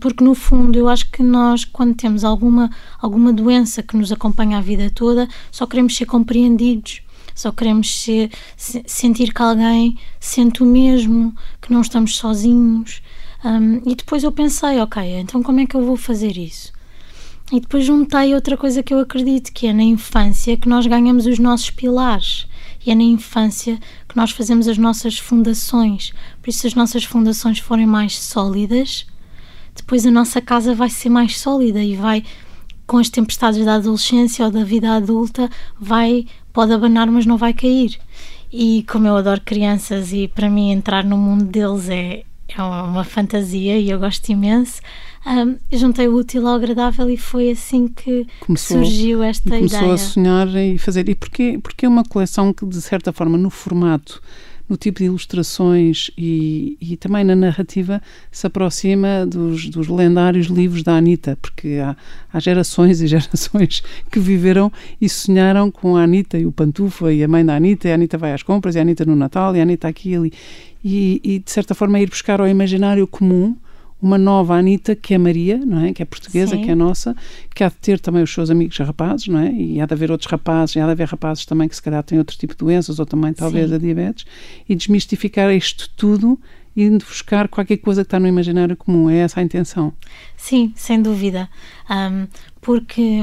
Porque 0.00 0.24
no 0.24 0.34
fundo 0.34 0.78
eu 0.78 0.88
acho 0.88 1.10
que 1.10 1.22
nós, 1.22 1.64
quando 1.64 1.94
temos 1.94 2.24
alguma, 2.24 2.70
alguma 3.00 3.32
doença 3.32 3.82
que 3.82 3.96
nos 3.96 4.10
acompanha 4.10 4.58
a 4.58 4.60
vida 4.60 4.90
toda, 4.90 5.28
só 5.50 5.66
queremos 5.66 5.96
ser 5.96 6.06
compreendidos, 6.06 7.02
só 7.34 7.52
queremos 7.52 8.02
ser, 8.02 8.30
sentir 8.56 9.34
que 9.34 9.42
alguém 9.42 9.98
sente 10.18 10.62
o 10.62 10.66
mesmo, 10.66 11.34
que 11.60 11.72
não 11.72 11.82
estamos 11.82 12.16
sozinhos. 12.16 13.02
Um, 13.44 13.82
e 13.84 13.94
depois 13.94 14.24
eu 14.24 14.32
pensei, 14.32 14.80
ok, 14.80 15.02
então 15.20 15.42
como 15.42 15.60
é 15.60 15.66
que 15.66 15.76
eu 15.76 15.84
vou 15.84 15.96
fazer 15.96 16.38
isso? 16.38 16.72
E 17.52 17.60
depois 17.60 17.84
juntei 17.84 18.34
outra 18.34 18.56
coisa 18.56 18.82
que 18.82 18.92
eu 18.92 18.98
acredito, 18.98 19.52
que 19.52 19.68
é 19.68 19.72
na 19.72 19.82
infância 19.82 20.56
que 20.56 20.68
nós 20.68 20.84
ganhamos 20.86 21.26
os 21.26 21.38
nossos 21.38 21.70
pilares. 21.70 22.46
E 22.84 22.90
é 22.90 22.94
na 22.94 23.04
infância 23.04 23.78
que 24.08 24.16
nós 24.16 24.32
fazemos 24.32 24.66
as 24.66 24.78
nossas 24.78 25.18
fundações. 25.18 26.12
Por 26.42 26.50
isso, 26.50 26.60
se 26.60 26.66
as 26.66 26.74
nossas 26.74 27.04
fundações 27.04 27.58
forem 27.60 27.86
mais 27.86 28.18
sólidas, 28.18 29.06
depois 29.76 30.04
a 30.06 30.10
nossa 30.10 30.40
casa 30.40 30.74
vai 30.74 30.90
ser 30.90 31.08
mais 31.08 31.38
sólida 31.38 31.82
e 31.82 31.94
vai, 31.94 32.24
com 32.86 32.98
as 32.98 33.08
tempestades 33.08 33.64
da 33.64 33.74
adolescência 33.74 34.44
ou 34.44 34.50
da 34.50 34.64
vida 34.64 34.90
adulta, 34.92 35.48
vai 35.78 36.26
pode 36.52 36.72
abanar, 36.72 37.06
mas 37.08 37.26
não 37.26 37.36
vai 37.36 37.52
cair. 37.52 37.98
E 38.50 38.84
como 38.88 39.06
eu 39.06 39.16
adoro 39.16 39.40
crianças 39.44 40.12
e 40.12 40.26
para 40.28 40.48
mim 40.48 40.70
entrar 40.70 41.04
no 41.04 41.18
mundo 41.18 41.44
deles 41.44 41.90
é, 41.90 42.22
é 42.48 42.62
uma 42.62 43.04
fantasia 43.04 43.78
e 43.78 43.90
eu 43.90 43.98
gosto 43.98 44.26
imenso, 44.30 44.80
um, 45.26 45.56
juntei 45.76 46.08
o 46.08 46.14
útil 46.14 46.46
ao 46.46 46.54
agradável 46.54 47.10
e 47.10 47.16
foi 47.16 47.50
assim 47.50 47.88
que 47.88 48.26
começou, 48.40 48.78
surgiu 48.78 49.22
esta 49.22 49.50
começou 49.50 49.66
ideia. 49.66 49.82
Começou 49.82 49.92
a 49.92 50.10
sonhar 50.12 50.48
e 50.56 50.78
fazer. 50.78 51.08
E 51.08 51.14
porquê, 51.14 51.58
porque 51.62 51.84
é 51.84 51.88
uma 51.88 52.04
coleção 52.04 52.52
que, 52.52 52.64
de 52.64 52.80
certa 52.80 53.12
forma, 53.12 53.36
no 53.36 53.50
formato 53.50 54.22
no 54.68 54.76
tipo 54.76 54.98
de 54.98 55.04
ilustrações 55.04 56.10
e, 56.16 56.76
e 56.80 56.96
também 56.96 57.24
na 57.24 57.36
narrativa 57.36 58.02
se 58.30 58.46
aproxima 58.46 59.24
dos, 59.26 59.68
dos 59.68 59.88
lendários 59.88 60.46
livros 60.46 60.82
da 60.82 60.96
Anitta, 60.96 61.38
porque 61.40 61.78
há, 61.82 61.96
há, 62.32 62.40
gerações 62.40 63.00
e 63.00 63.06
gerações 63.08 63.82
que 64.10 64.18
viveram 64.18 64.72
e 65.00 65.08
sonharam 65.08 65.70
com 65.70 65.96
a 65.96 66.02
Anitta 66.02 66.38
e 66.38 66.46
o 66.46 66.52
Pantufa 66.52 67.12
e 67.12 67.22
a 67.22 67.28
mãe 67.28 67.44
da 67.44 67.54
Anitta, 67.54 67.88
e 67.88 67.92
a 67.92 67.94
Anitta 67.94 68.18
vai 68.18 68.32
às 68.32 68.42
compras, 68.42 68.74
e 68.74 68.78
a 68.78 68.82
Anitta 68.82 69.04
no 69.04 69.14
Natal, 69.14 69.54
e 69.54 69.60
a 69.60 69.62
Anitta 69.62 69.88
aqui 69.88 70.10
e 70.10 70.16
ali. 70.16 70.32
E, 70.84 71.20
e 71.24 71.38
de 71.38 71.50
certa 71.50 71.74
forma 71.74 71.98
ir 72.00 72.08
buscar 72.08 72.40
ao 72.40 72.48
imaginário 72.48 73.06
comum 73.06 73.56
uma 74.00 74.18
nova 74.18 74.54
Anitta 74.54 74.94
que 74.94 75.14
é 75.14 75.18
Maria, 75.18 75.58
não 75.58 75.84
é? 75.84 75.92
Que 75.92 76.02
é 76.02 76.04
portuguesa, 76.04 76.56
Sim. 76.56 76.62
que 76.62 76.70
é 76.70 76.74
nossa, 76.74 77.16
que 77.54 77.64
há 77.64 77.68
de 77.68 77.76
ter 77.76 77.98
também 77.98 78.22
os 78.22 78.32
seus 78.32 78.50
amigos 78.50 78.76
rapazes, 78.78 79.28
não 79.28 79.40
é? 79.40 79.52
E 79.52 79.80
há 79.80 79.86
de 79.86 79.94
haver 79.94 80.10
outros 80.10 80.30
rapazes, 80.30 80.76
e 80.76 80.80
há 80.80 80.84
de 80.84 80.92
haver 80.92 81.08
rapazes 81.08 81.46
também 81.46 81.68
que 81.68 81.74
se 81.74 81.82
calhar 81.82 82.02
têm 82.02 82.18
outro 82.18 82.36
tipo 82.36 82.52
de 82.52 82.58
doenças 82.58 82.98
ou 82.98 83.06
também 83.06 83.32
talvez 83.32 83.70
Sim. 83.70 83.74
a 83.74 83.78
diabetes, 83.78 84.26
e 84.68 84.74
desmistificar 84.74 85.50
isto 85.52 85.90
tudo 85.96 86.38
e 86.76 86.90
buscar 86.90 87.48
qualquer 87.48 87.78
coisa 87.78 88.02
que 88.02 88.06
está 88.06 88.20
no 88.20 88.28
imaginário 88.28 88.76
comum. 88.76 89.08
É 89.08 89.18
essa 89.18 89.40
a 89.40 89.42
intenção? 89.42 89.94
Sim, 90.36 90.72
sem 90.76 91.00
dúvida. 91.00 91.48
Um, 91.90 92.26
porque 92.60 93.22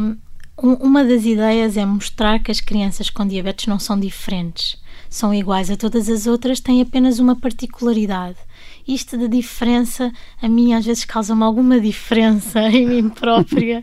uma 0.58 1.04
das 1.04 1.24
ideias 1.24 1.78
é 1.78 1.86
mostrar 1.86 2.40
que 2.40 2.52
as 2.52 2.60
crianças 2.60 3.10
com 3.10 3.28
diabetes 3.28 3.68
não 3.68 3.78
são 3.78 4.00
diferentes, 4.00 4.82
são 5.13 5.34
iguais 5.34 5.69
a 5.69 5.78
todas 5.78 6.10
as 6.10 6.28
outras, 6.28 6.60
têm 6.60 6.82
apenas 6.82 7.19
uma 7.19 7.36
particularidade 7.36 8.38
isto 8.88 9.17
da 9.17 9.28
diferença, 9.28 10.12
a 10.41 10.47
mim 10.47 10.73
às 10.73 10.86
vezes 10.86 11.06
causa-me 11.06 11.43
alguma 11.43 11.80
diferença 11.80 12.60
em 12.69 12.86
mim 12.86 13.10
própria. 13.10 13.82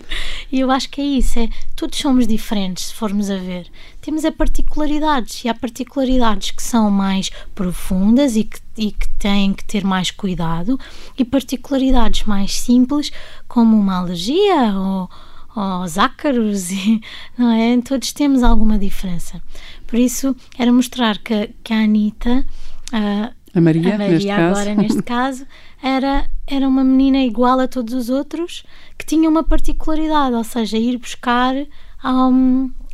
e 0.53 0.61
eu 0.61 0.71
acho 0.71 0.89
que 0.91 1.01
é 1.01 1.05
isso, 1.05 1.39
é 1.39 1.49
todos 1.75 1.99
somos 1.99 2.27
diferentes, 2.27 2.87
se 2.87 2.95
formos 2.95 3.31
a 3.31 3.37
ver. 3.37 3.67
Temos 4.01 4.25
é 4.25 4.31
particularidades, 4.31 5.45
e 5.45 5.49
há 5.49 5.55
particularidades 5.55 6.51
que 6.51 6.63
são 6.63 6.91
mais 6.91 7.31
profundas 7.55 8.37
e 8.37 8.45
que, 8.45 8.59
e 8.77 8.93
que 8.93 9.09
têm 9.19 9.55
que 9.55 9.65
ter 9.65 9.85
mais 9.85 10.11
cuidado, 10.11 10.79
e 11.17 11.25
particularidades 11.25 12.25
mais 12.25 12.59
simples, 12.59 13.11
como 13.49 13.79
uma 13.79 13.99
alergia 13.99 14.75
ou 14.77 15.09
aos 15.55 15.99
ácaros, 15.99 16.71
e, 16.73 17.01
não 17.37 17.51
é? 17.51 17.81
Todos 17.81 18.13
temos 18.13 18.43
alguma 18.43 18.79
diferença. 18.79 19.43
Por 19.91 19.99
isso, 19.99 20.37
era 20.57 20.73
mostrar 20.73 21.19
que, 21.19 21.51
que 21.65 21.73
a 21.73 21.83
Anitta, 21.83 22.47
a, 22.93 23.33
a 23.53 23.61
Maria, 23.61 23.97
a 23.97 23.99
Maria 23.99 24.13
neste 24.13 24.31
agora 24.31 24.67
caso. 24.67 24.81
neste 24.81 25.03
caso, 25.05 25.47
era, 25.83 26.31
era 26.47 26.69
uma 26.69 26.85
menina 26.85 27.19
igual 27.25 27.59
a 27.59 27.67
todos 27.67 27.93
os 27.93 28.09
outros, 28.09 28.63
que 28.97 29.05
tinha 29.05 29.29
uma 29.29 29.43
particularidade, 29.43 30.37
ou 30.37 30.45
seja, 30.45 30.79
ir 30.79 30.97
buscar 30.97 31.57
ao, 32.01 32.33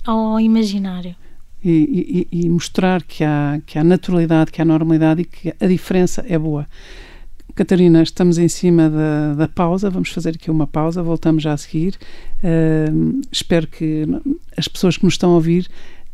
ao 0.07 0.41
imaginário. 0.41 1.15
E, 1.63 2.27
e, 2.31 2.45
e, 2.45 2.49
mostrar 2.49 3.03
que 3.03 3.25
há, 3.25 3.61
que 3.67 3.79
há 3.79 3.85
naturalidade, 3.85 4.51
que 4.51 4.63
há 4.63 4.65
normalidade 4.65 5.23
e 5.23 5.25
que 5.25 5.55
a 5.61 5.67
diferença 5.67 6.25
é 6.27 6.39
boa. 6.39 6.67
Catarina, 7.55 8.03
estamos 8.03 8.39
em 8.39 8.49
cima 8.49 8.89
da, 8.89 9.35
da, 9.35 9.49
pausa, 9.49 9.91
vamos 9.91 10.11
fazer 10.11 10.31
aqui 10.31 10.51
uma 10.51 10.67
pausa, 10.67 11.03
voltamos 11.03 11.43
já 11.43 11.55
a 11.55 11.57
seguir. 11.57 11.97
Uh, 12.45 13.21
espero 13.33 13.67
que 13.67 14.07
as 14.57 14.69
pessoas 14.69 14.97
que 14.97 15.05
nos 15.05 15.15
estão 15.15 15.31
a 15.33 15.35
ouvir 15.35 15.67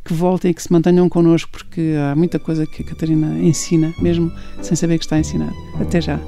que 0.04 0.12
voltem 0.12 0.50
e 0.50 0.54
que 0.54 0.62
se 0.62 0.72
mantenham 0.72 1.08
connosco, 1.08 1.50
porque 1.50 1.94
há 1.98 2.14
muita 2.14 2.38
coisa 2.38 2.66
que 2.66 2.82
a 2.82 2.86
Catarina 2.86 3.38
ensina, 3.38 3.94
mesmo 4.00 4.32
sem 4.60 4.76
saber 4.76 4.98
que 4.98 5.04
está 5.04 5.16
a 5.16 5.20
ensinar. 5.20 5.52
Até 5.80 6.00
já. 6.00 6.18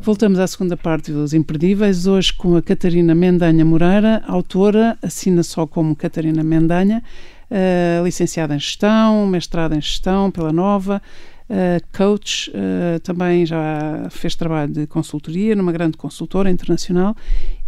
Voltamos 0.00 0.38
à 0.38 0.46
segunda 0.46 0.76
parte 0.76 1.10
dos 1.10 1.32
Imperdíveis, 1.32 2.06
hoje 2.06 2.30
com 2.30 2.56
a 2.56 2.62
Catarina 2.62 3.14
Mendanha 3.14 3.64
Moreira, 3.64 4.22
autora, 4.26 4.98
assina 5.00 5.42
só 5.42 5.66
como 5.66 5.96
Catarina 5.96 6.44
Mendanha, 6.44 7.02
uh, 7.50 8.04
licenciada 8.04 8.54
em 8.54 8.58
Gestão, 8.58 9.26
mestrada 9.26 9.74
em 9.74 9.80
Gestão 9.80 10.30
pela 10.30 10.52
Nova, 10.52 11.00
uh, 11.48 11.96
coach, 11.96 12.50
uh, 12.50 13.00
também 13.00 13.46
já 13.46 14.06
fez 14.10 14.34
trabalho 14.34 14.70
de 14.70 14.86
consultoria 14.86 15.56
numa 15.56 15.72
grande 15.72 15.96
consultora 15.96 16.50
internacional 16.50 17.16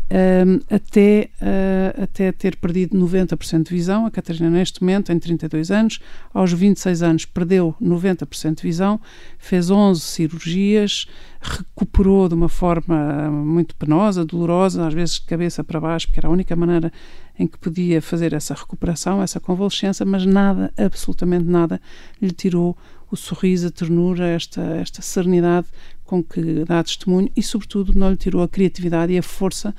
um, 0.08 0.60
até, 0.74 1.30
uh, 1.40 2.02
até 2.02 2.30
ter 2.30 2.56
perdido 2.56 2.96
90% 2.96 3.64
de 3.64 3.74
visão. 3.74 4.06
A 4.06 4.10
Catarina, 4.10 4.48
neste 4.48 4.80
momento, 4.80 5.06
tem 5.06 5.18
32 5.18 5.70
anos, 5.70 5.98
aos 6.32 6.52
26 6.52 7.02
anos 7.02 7.24
perdeu 7.24 7.74
90% 7.82 8.56
de 8.56 8.62
visão, 8.62 9.00
fez 9.38 9.68
11 9.70 10.00
cirurgias, 10.00 11.06
recuperou 11.40 12.28
de 12.28 12.34
uma 12.34 12.48
forma 12.48 13.30
muito 13.30 13.74
penosa, 13.74 14.24
dolorosa, 14.24 14.86
às 14.86 14.94
vezes 14.94 15.16
de 15.16 15.22
cabeça 15.22 15.64
para 15.64 15.80
baixo, 15.80 16.06
porque 16.06 16.20
era 16.20 16.28
a 16.28 16.32
única 16.32 16.54
maneira 16.54 16.92
em 17.38 17.46
que 17.46 17.58
podia 17.58 18.00
fazer 18.00 18.32
essa 18.32 18.54
recuperação, 18.54 19.22
essa 19.22 19.40
convalescença, 19.40 20.04
mas 20.04 20.24
nada, 20.24 20.72
absolutamente 20.76 21.44
nada, 21.44 21.80
lhe 22.20 22.30
tirou 22.30 22.76
o 23.10 23.16
sorriso, 23.16 23.68
a 23.68 23.70
ternura, 23.70 24.26
esta, 24.26 24.62
esta 24.62 25.02
serenidade 25.02 25.66
com 26.06 26.22
que 26.22 26.64
dá 26.64 26.82
testemunho 26.82 27.30
e, 27.36 27.42
sobretudo, 27.42 27.92
não 27.94 28.10
lhe 28.10 28.16
tirou 28.16 28.42
a 28.42 28.48
criatividade 28.48 29.12
e 29.12 29.18
a 29.18 29.22
força 29.22 29.74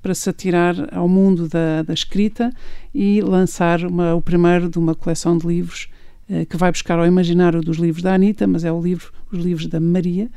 para 0.00 0.14
se 0.14 0.28
atirar 0.28 0.74
ao 0.92 1.08
mundo 1.08 1.48
da, 1.48 1.82
da 1.82 1.92
escrita 1.92 2.52
e 2.94 3.20
lançar 3.20 3.84
uma, 3.84 4.14
o 4.14 4.22
primeiro 4.22 4.68
de 4.68 4.78
uma 4.78 4.94
coleção 4.94 5.36
de 5.36 5.46
livros 5.46 5.88
eh, 6.28 6.44
que 6.44 6.56
vai 6.56 6.72
buscar 6.72 6.98
ao 6.98 7.06
imaginário 7.06 7.60
dos 7.60 7.76
livros 7.76 8.02
da 8.02 8.14
Anitta, 8.14 8.46
mas 8.46 8.64
é 8.64 8.72
o 8.72 8.80
livro, 8.80 9.12
os 9.30 9.38
livros 9.44 9.66
da 9.66 9.78
Maria, 9.78 10.28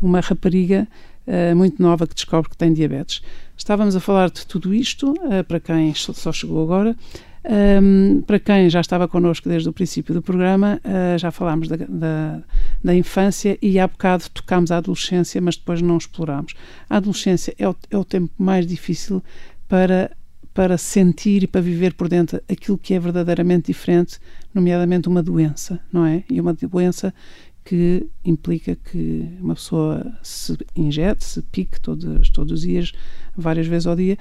uma 0.00 0.20
rapariga 0.20 0.88
eh, 1.26 1.54
muito 1.54 1.82
nova 1.82 2.06
que 2.06 2.14
descobre 2.14 2.48
que 2.48 2.56
tem 2.56 2.72
diabetes. 2.72 3.22
Estávamos 3.56 3.94
a 3.94 4.00
falar 4.00 4.30
de 4.30 4.46
tudo 4.46 4.72
isto, 4.72 5.14
eh, 5.30 5.42
para 5.42 5.60
quem 5.60 5.92
só 5.94 6.32
chegou 6.32 6.62
agora, 6.62 6.96
um, 7.42 8.20
para 8.26 8.38
quem 8.38 8.68
já 8.68 8.80
estava 8.80 9.08
connosco 9.08 9.48
desde 9.48 9.68
o 9.68 9.72
princípio 9.72 10.12
do 10.12 10.20
programa, 10.20 10.78
uh, 10.84 11.18
já 11.18 11.30
falámos 11.30 11.68
da, 11.68 11.76
da, 11.76 12.42
da, 12.82 12.94
infância 12.94 13.58
e 13.60 13.78
há 13.78 13.86
bocado 13.86 14.28
tocámos 14.30 14.70
a 14.70 14.78
adolescência, 14.78 15.40
mas 15.40 15.56
depois 15.56 15.82
não 15.82 15.96
explorámos. 15.96 16.54
A 16.88 16.96
adolescência 16.96 17.54
é 17.58 17.68
o, 17.68 17.76
é 17.90 17.96
o 17.96 18.04
tempo 18.04 18.32
mais 18.38 18.66
difícil 18.66 19.22
para, 19.68 20.10
para 20.52 20.76
sentir 20.78 21.42
e 21.42 21.46
para 21.46 21.60
viver 21.60 21.94
por 21.94 22.08
dentro 22.08 22.40
aquilo 22.50 22.78
que 22.78 22.94
é 22.94 23.00
verdadeiramente 23.00 23.66
diferente, 23.66 24.18
nomeadamente 24.54 25.08
uma 25.08 25.22
doença, 25.22 25.80
não 25.92 26.04
é? 26.04 26.24
E 26.28 26.40
uma 26.40 26.54
doença 26.54 27.14
que 27.64 28.06
implica 28.24 28.74
que 28.74 29.28
uma 29.40 29.54
pessoa 29.54 30.12
se 30.22 30.56
injete, 30.74 31.24
se 31.24 31.42
pique 31.42 31.80
todos, 31.80 32.30
todos 32.30 32.52
os 32.52 32.60
dias, 32.62 32.92
várias 33.36 33.66
vezes 33.66 33.86
ao 33.86 33.94
dia, 33.94 34.18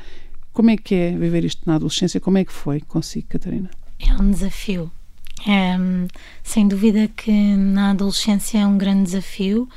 como 0.51 0.69
é 0.69 0.77
que 0.77 0.93
é 0.93 1.11
viver 1.17 1.45
isto 1.45 1.61
na 1.65 1.75
adolescência? 1.75 2.19
Como 2.19 2.37
é 2.37 2.43
que 2.43 2.51
foi 2.51 2.81
consigo, 2.81 3.27
Catarina? 3.27 3.69
É 3.99 4.13
um 4.21 4.31
desafio. 4.31 4.91
É, 5.47 5.77
sem 6.43 6.67
dúvida 6.67 7.07
que 7.07 7.31
na 7.31 7.91
adolescência 7.91 8.59
é 8.59 8.67
um 8.67 8.77
grande 8.77 9.03
desafio 9.03 9.69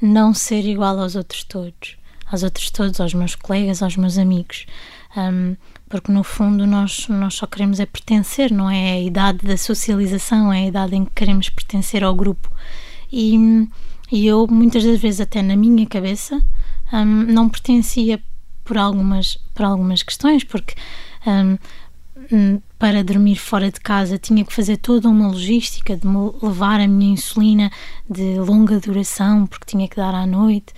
não 0.00 0.32
ser 0.32 0.64
igual 0.64 0.98
aos 0.98 1.16
outros 1.16 1.42
todos, 1.44 1.96
aos 2.30 2.42
outros 2.42 2.70
todos, 2.70 3.00
aos 3.00 3.14
meus 3.14 3.34
colegas, 3.34 3.82
aos 3.82 3.96
meus 3.96 4.16
amigos, 4.16 4.66
um, 5.16 5.56
porque 5.88 6.12
no 6.12 6.22
fundo 6.22 6.66
nós, 6.66 7.08
nós 7.08 7.34
só 7.34 7.46
queremos 7.46 7.80
é 7.80 7.86
pertencer, 7.86 8.52
não 8.52 8.70
é 8.70 8.92
a 8.92 9.00
idade 9.00 9.46
da 9.46 9.56
socialização, 9.56 10.52
é 10.52 10.64
a 10.64 10.66
idade 10.66 10.94
em 10.94 11.04
que 11.04 11.12
queremos 11.14 11.48
pertencer 11.48 12.04
ao 12.04 12.14
grupo. 12.14 12.50
E, 13.10 13.66
e 14.12 14.26
eu, 14.26 14.46
muitas 14.48 14.84
das 14.84 15.00
vezes, 15.00 15.20
até 15.20 15.42
na 15.42 15.56
minha 15.56 15.86
cabeça, 15.86 16.40
um, 16.92 17.04
não 17.04 17.48
pertencia 17.48 18.20
por 18.64 18.76
algumas, 18.76 19.38
por 19.54 19.64
algumas 19.64 20.02
questões, 20.02 20.44
porque 20.44 20.74
um, 21.26 21.56
para 22.78 23.02
dormir 23.02 23.36
fora 23.36 23.70
de 23.70 23.80
casa 23.80 24.18
tinha 24.18 24.44
que 24.44 24.52
fazer 24.52 24.76
toda 24.76 25.08
uma 25.08 25.28
logística 25.28 25.96
de 25.96 26.06
levar 26.42 26.80
a 26.80 26.86
minha 26.86 27.12
insulina 27.12 27.70
de 28.08 28.38
longa 28.38 28.78
duração, 28.78 29.46
porque 29.46 29.66
tinha 29.66 29.88
que 29.88 29.96
dar 29.96 30.14
à 30.14 30.26
noite 30.26 30.72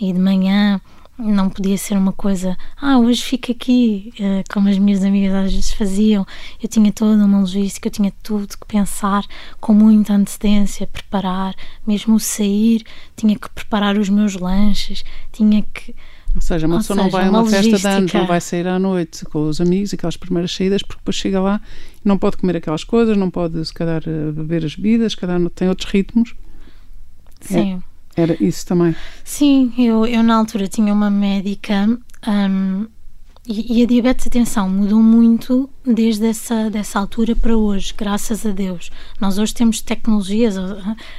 e 0.00 0.12
de 0.12 0.18
manhã 0.18 0.80
não 1.18 1.48
podia 1.48 1.76
ser 1.76 1.96
uma 1.96 2.12
coisa, 2.12 2.56
ah, 2.80 2.98
hoje 2.98 3.22
fica 3.22 3.52
aqui, 3.52 4.12
eh, 4.18 4.42
como 4.52 4.68
as 4.68 4.78
minhas 4.78 5.04
amigas 5.04 5.34
às 5.34 5.52
vezes 5.52 5.72
faziam. 5.72 6.26
Eu 6.60 6.68
tinha 6.68 6.90
toda 6.92 7.24
uma 7.24 7.40
logística, 7.40 7.86
eu 7.86 7.92
tinha 7.92 8.12
tudo 8.22 8.48
que 8.48 8.66
pensar 8.66 9.24
com 9.60 9.72
muita 9.72 10.14
antecedência, 10.14 10.86
preparar, 10.86 11.54
mesmo 11.86 12.18
sair, 12.18 12.82
tinha 13.14 13.38
que 13.38 13.48
preparar 13.50 13.96
os 13.98 14.08
meus 14.08 14.34
lanches, 14.34 15.04
tinha 15.30 15.62
que 15.62 15.94
ou 16.34 16.40
seja, 16.40 16.66
uma 16.66 16.76
Ou 16.76 16.80
pessoa 16.80 16.96
seja, 16.96 17.04
não 17.04 17.10
vai 17.10 17.26
a 17.26 17.30
uma, 17.30 17.40
uma 17.42 17.50
festa 17.50 17.78
de 17.78 17.86
anos, 17.86 18.12
não 18.12 18.26
vai 18.26 18.40
sair 18.40 18.66
à 18.66 18.78
noite 18.78 19.24
com 19.26 19.48
os 19.48 19.60
amigos, 19.60 19.92
aquelas 19.92 20.16
primeiras 20.16 20.54
saídas, 20.54 20.82
porque 20.82 21.00
depois 21.00 21.16
chega 21.16 21.40
lá 21.40 21.60
e 22.04 22.08
não 22.08 22.16
pode 22.16 22.38
comer 22.38 22.56
aquelas 22.56 22.84
coisas, 22.84 23.16
não 23.16 23.30
pode, 23.30 23.64
se 23.64 23.72
calhar, 23.72 24.02
eh, 24.06 24.32
beber 24.32 24.64
as 24.64 24.74
bebidas, 24.74 25.12
se 25.12 25.18
calhar 25.18 25.38
tem 25.50 25.68
outros 25.68 25.90
ritmos. 25.90 26.34
Sim. 27.40 27.82
É, 28.16 28.22
era 28.22 28.42
isso 28.42 28.66
também. 28.66 28.94
Sim, 29.24 29.72
eu, 29.76 30.06
eu 30.06 30.22
na 30.22 30.36
altura 30.36 30.68
tinha 30.68 30.92
uma 30.92 31.10
médica 31.10 31.86
um, 32.26 32.86
e, 33.44 33.80
e, 33.80 33.82
a 33.82 33.86
diabetes, 33.86 34.28
atenção, 34.28 34.68
mudou 34.68 35.02
muito 35.02 35.68
desde 35.84 36.26
essa 36.26 36.70
dessa 36.70 37.00
altura 37.00 37.34
para 37.34 37.56
hoje, 37.56 37.92
graças 37.96 38.46
a 38.46 38.50
Deus. 38.50 38.90
Nós 39.20 39.36
hoje 39.36 39.52
temos 39.52 39.80
tecnologias 39.80 40.54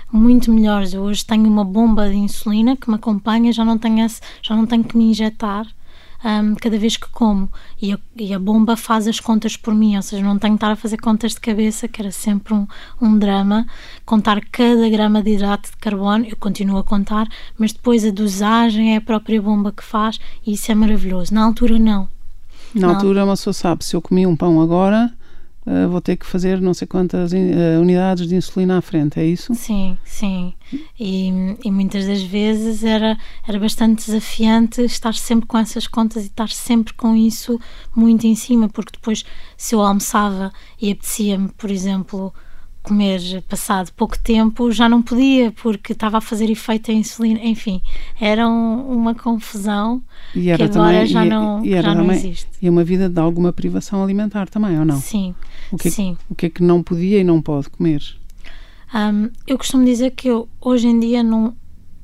muito 0.10 0.50
melhores. 0.50 0.94
Eu 0.94 1.02
hoje 1.02 1.26
tenho 1.26 1.46
uma 1.46 1.66
bomba 1.66 2.10
de 2.10 2.16
insulina 2.16 2.78
que 2.78 2.90
me 2.90 2.96
acompanha, 2.96 3.52
já 3.52 3.66
não 3.66 3.78
tenho, 3.78 4.06
esse, 4.06 4.22
já 4.42 4.56
não 4.56 4.66
tenho 4.66 4.86
que 4.86 4.96
me 4.96 5.04
injetar 5.04 5.68
um, 6.24 6.56
cada 6.56 6.78
vez 6.78 6.96
que 6.96 7.10
como. 7.10 7.52
E 7.82 7.92
a, 7.92 8.00
e 8.16 8.34
a, 8.34 8.40
bomba 8.40 8.78
faz 8.78 9.06
as 9.06 9.20
contas 9.20 9.58
por 9.58 9.76
mim, 9.76 9.98
ou 9.98 10.02
seja, 10.02 10.24
não 10.24 10.40
tenho 10.40 10.54
que 10.54 10.58
estar 10.58 10.72
a 10.72 10.78
fazer 10.78 10.98
contas 10.98 11.34
de 11.34 11.42
cabeça, 11.42 11.90
que 11.90 12.02
era 12.02 12.12
sempre 12.12 12.54
um, 12.54 12.66
um 13.02 13.18
drama. 13.18 13.66
Contar 14.06 14.42
cada 14.50 14.90
grama 14.90 15.22
de 15.22 15.32
hidrato 15.32 15.72
de 15.72 15.78
carbono, 15.78 16.26
eu 16.26 16.38
continuo 16.38 16.78
a 16.78 16.84
contar, 16.84 17.28
mas 17.58 17.74
depois 17.74 18.06
a 18.06 18.12
dosagem 18.12 18.94
é 18.94 18.98
a 18.98 19.02
própria 19.02 19.42
bomba 19.42 19.74
que 19.74 19.84
faz 19.84 20.20
e 20.46 20.54
isso 20.54 20.72
é 20.72 20.76
maravilhoso. 20.76 21.34
Na 21.34 21.44
altura, 21.44 21.78
não. 21.78 22.13
Na 22.74 22.88
não. 22.88 22.96
altura, 22.96 23.24
uma 23.24 23.34
pessoa 23.34 23.54
sabe, 23.54 23.86
se 23.86 23.96
eu 23.96 24.02
comi 24.02 24.26
um 24.26 24.36
pão 24.36 24.62
agora, 24.62 25.14
uh, 25.66 25.90
vou 25.90 26.02
ter 26.02 26.18
que 26.18 26.26
fazer 26.26 26.60
não 26.62 26.74
sei 26.74 26.88
quantas 26.88 27.32
uh, 27.32 27.36
unidades 27.80 28.28
de 28.28 28.36
insulina 28.36 28.78
à 28.78 28.82
frente, 28.82 29.20
é 29.20 29.26
isso? 29.26 29.54
Sim, 29.54 29.98
sim. 30.04 30.54
E, 31.00 31.56
e, 31.64 31.72
muitas 31.72 32.08
das 32.08 32.24
vezes 32.24 32.84
era, 32.84 33.18
era 33.48 33.60
bastante 33.60 34.06
desafiante 34.06 34.82
estar 34.82 35.14
sempre 35.14 35.46
com 35.46 35.58
essas 35.58 35.88
contas 35.88 36.24
e 36.24 36.28
estar 36.28 36.50
sempre 36.50 36.94
com 36.94 37.16
isso 37.16 37.60
muito 37.96 38.26
em 38.26 38.36
cima, 38.36 38.68
porque 38.70 38.92
depois, 38.94 39.24
se 39.56 39.76
eu 39.76 39.82
almoçava 39.82 40.52
e 40.82 40.92
apetecia-me, 40.92 41.50
por 41.50 41.70
exemplo, 41.70 42.34
comer 42.84 43.42
passado 43.48 43.92
pouco 43.94 44.20
tempo 44.22 44.72
já 44.72 44.90
não 44.90 45.02
podia 45.02 45.52
porque 45.52 45.94
estava 45.94 46.18
a 46.18 46.22
fazer 46.22 46.50
efeito 46.50 46.92
a 46.92 46.94
insulina. 46.94 47.40
Enfim 47.42 47.82
era 48.20 48.48
um, 48.48 48.94
uma 48.94 49.16
confusão 49.16 50.04
que 50.34 50.52
agora 50.52 50.70
também, 50.70 51.06
já, 51.06 51.26
e, 51.26 51.30
não, 51.30 51.66
e 51.66 51.72
já 51.72 51.82
também, 51.82 52.08
não 52.08 52.14
existe. 52.14 52.48
e 52.62 52.70
uma 52.70 52.84
vida 52.84 53.10
de 53.10 53.20
alguma 53.20 53.52
privação 53.54 54.04
alimentar 54.04 54.48
também 54.50 54.78
ou 54.78 54.86
não? 54.86 55.00
Sim 55.00 55.34
o 55.74 55.78
que, 55.78 55.90
sim. 55.90 56.16
o 56.30 56.36
que 56.36 56.46
é 56.46 56.50
que 56.50 56.62
não 56.62 56.84
podia 56.84 57.20
e 57.20 57.24
não 57.24 57.42
pode 57.42 57.70
comer? 57.70 58.04
Um, 58.94 59.30
eu 59.48 59.58
costumo 59.58 59.84
dizer 59.84 60.12
que 60.12 60.28
eu, 60.28 60.48
hoje 60.62 60.88
em 60.88 61.00
dia 61.00 61.24
não, 61.24 61.56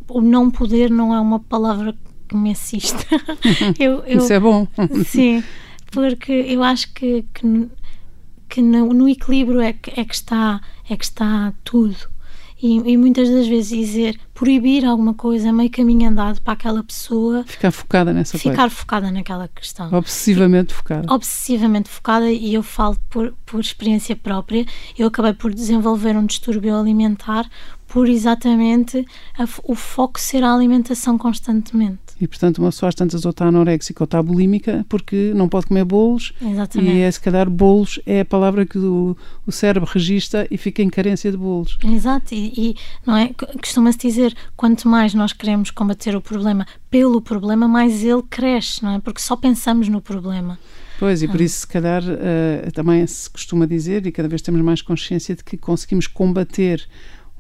o 0.08 0.22
não 0.22 0.50
poder 0.50 0.90
não 0.90 1.14
é 1.14 1.20
uma 1.20 1.40
palavra 1.40 1.96
que 2.28 2.36
me 2.36 2.52
assiste. 2.52 2.96
eu, 3.80 4.04
eu, 4.06 4.18
Isso 4.18 4.34
é 4.34 4.40
bom. 4.40 4.68
sim, 5.06 5.44
porque 5.92 6.32
eu 6.32 6.64
acho 6.64 6.92
que, 6.94 7.24
que, 7.32 7.46
que 8.50 8.62
no, 8.62 8.94
no, 8.94 9.08
equilíbrio 9.08 9.62
é 9.62 9.74
que, 9.74 10.00
é, 10.00 10.04
que 10.04 10.16
está, 10.16 10.60
é 10.90 10.98
que 10.98 11.06
está 11.06 11.54
tudo. 11.64 11.96
E, 12.62 12.76
e, 12.76 12.98
muitas 12.98 13.30
das 13.30 13.48
vezes 13.48 13.70
dizer 13.70 14.20
proibir 14.34 14.84
alguma 14.84 15.14
coisa 15.14 15.48
é 15.48 15.52
meio 15.52 15.70
caminho 15.70 16.10
andado 16.10 16.42
para 16.42 16.52
aquela 16.52 16.84
pessoa 16.84 17.46
ficar 17.46 17.72
focada 17.72 18.12
nessa 18.12 18.38
ficar 18.38 18.58
coisa. 18.58 18.70
focada 18.76 19.12
naquela 19.12 19.48
questão 19.48 19.88
obsessivamente 19.94 20.74
focada 20.74 21.14
obsessivamente 21.14 21.88
focada 21.88 22.30
e 22.30 22.54
eu 22.54 22.62
falo 22.62 22.98
por, 23.10 23.34
por 23.46 23.62
experiência 23.62 24.14
própria 24.14 24.66
eu 24.98 25.08
acabei 25.08 25.32
por 25.32 25.54
desenvolver 25.54 26.18
um 26.18 26.26
distúrbio 26.26 26.76
alimentar 26.76 27.50
por 27.90 28.08
exatamente 28.08 29.06
a, 29.38 29.46
o 29.64 29.76
foco 29.76 30.20
ser 30.20 30.44
a 30.44 30.54
alimentação 30.54 31.18
constantemente. 31.18 32.09
E 32.20 32.28
portanto 32.28 32.60
uma 32.60 32.70
pessoa 32.70 32.90
às 32.90 32.96
tantas 32.96 33.26
ou 33.26 33.32
está 33.32 33.46
anoréxica 33.46 34.04
ou 34.04 34.06
está 34.06 34.22
bulímica 34.22 34.86
porque 34.90 35.32
não 35.36 35.48
pode 35.48 35.68
comer 35.68 35.86
bolos 35.86 36.34
exatamente. 36.42 36.92
e 36.92 37.02
é, 37.02 37.10
se 37.10 37.20
calhar 37.20 37.50
bolos 37.50 38.00
é 38.06 38.22
a 38.22 38.26
palavra 38.26 38.66
que 38.66 38.78
o, 38.78 39.16
o 39.46 39.52
cérebro 39.52 39.90
registra 39.92 40.48
e 40.52 40.58
fica 40.58 40.82
em 40.82 40.90
carência 40.90 41.32
de 41.32 41.38
bolos. 41.38 41.78
Exato, 41.84 42.34
e, 42.34 42.54
e 42.56 42.76
não 43.06 43.16
é? 43.16 43.32
Costuma-se 43.62 43.98
dizer 43.98 44.36
quanto 44.56 44.88
mais 44.88 45.14
nós 45.14 45.34
queremos 45.34 45.72
combater 45.72 46.16
o 46.16 46.22
problema 46.22 46.66
pelo 46.90 47.22
problema, 47.22 47.68
mais 47.68 48.04
ele 48.04 48.24
cresce, 48.30 48.84
não 48.84 48.96
é? 48.96 49.00
Porque 49.00 49.22
só 49.22 49.36
pensamos 49.36 49.88
no 49.88 50.02
problema. 50.02 50.58
Pois, 51.00 51.24
e 51.24 51.28
por 51.28 51.40
ah. 51.40 51.44
isso, 51.44 51.62
se 51.62 51.68
calhar, 51.68 52.04
uh, 52.04 52.72
também 52.74 53.08
se 53.08 53.30
costuma 53.30 53.66
dizer, 53.66 54.06
e 54.06 54.12
cada 54.12 54.28
vez 54.28 54.42
temos 54.42 54.62
mais 54.62 54.82
consciência 54.82 55.34
de 55.34 55.44
que 55.44 55.56
conseguimos 55.56 56.08
combater 56.08 56.86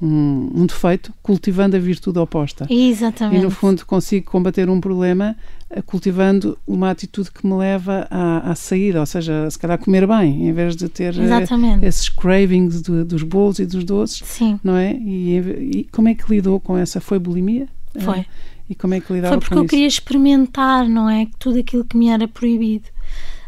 um, 0.02 0.50
um, 0.56 0.66
defeito 0.66 1.14
cultivando 1.22 1.76
a 1.76 1.80
virtude 1.80 2.20
oposta. 2.20 2.66
Exatamente. 2.70 3.40
E 3.40 3.44
no 3.44 3.52
fundo 3.52 3.86
consigo 3.86 4.30
combater 4.30 4.70
um 4.70 4.80
problema 4.80 5.36
eh, 5.70 5.82
cultivando 5.82 6.58
uma 6.66 6.90
atitude 6.90 7.32
que 7.32 7.46
me 7.46 7.54
leva 7.54 8.08
à, 8.10 8.56
saída, 8.56 9.00
ou 9.00 9.06
seja, 9.06 9.50
se 9.50 9.60
calhar 9.60 9.78
comer 9.78 10.08
bem, 10.08 10.48
em 10.48 10.54
vez 10.54 10.76
de 10.76 10.88
ter 10.90 11.18
eh, 11.18 11.24
Exatamente. 11.24 11.86
esses 11.86 12.10
cravings 12.10 12.82
de, 12.82 13.04
dos 13.04 13.24
bolos 13.24 13.60
e 13.60 13.66
dos 13.66 13.84
doces. 13.84 14.26
Sim. 14.26 14.60
Não 14.64 14.76
é? 14.76 14.94
E, 14.94 15.38
e, 15.38 15.84
como 15.92 16.08
é 16.08 16.16
que 16.16 16.30
lidou 16.30 16.60
com 16.60 16.78
essa? 16.78 17.00
Foi 17.02 17.20
bulimia? 17.20 17.68
Foi. 18.00 18.26
E 18.70 18.76
como 18.76 18.94
é 18.94 19.00
que 19.00 19.12
lidava 19.12 19.34
Foi 19.34 19.40
porque 19.42 19.56
eu 19.56 19.64
isso? 19.64 19.70
queria 19.70 19.88
experimentar, 19.88 20.88
não 20.88 21.10
é? 21.10 21.28
Tudo 21.40 21.60
aquilo 21.60 21.84
que 21.84 21.98
me 21.98 22.10
era 22.10 22.28
proibido. 22.28 22.86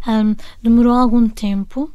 Um, 0.08 0.36
demorou 0.62 0.94
algum 0.94 1.30
tempo. 1.30 1.92